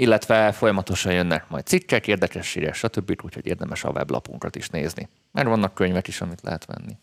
illetve 0.00 0.52
folyamatosan 0.52 1.12
jönnek 1.12 1.48
majd 1.48 1.66
cikkek, 1.66 2.06
érdekességek, 2.06 2.74
stb. 2.74 3.20
Úgyhogy 3.22 3.46
érdemes 3.46 3.84
a 3.84 3.90
weblapunkat 3.90 4.56
is 4.56 4.68
nézni. 4.68 5.08
Mert 5.32 5.48
vannak 5.48 5.74
könyvek 5.74 6.08
is, 6.08 6.20
amit 6.20 6.40
lehet 6.42 6.64
venni. 6.64 6.96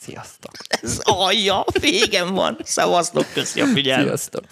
Sziasztok! 0.00 0.52
Ez 0.68 1.00
alja, 1.02 1.64
régen 1.72 2.34
van. 2.34 2.58
Szevasztok, 2.62 3.32
köszi 3.32 3.60
a 3.60 3.66
figyelmet. 3.66 4.06
Sziasztok! 4.06 4.44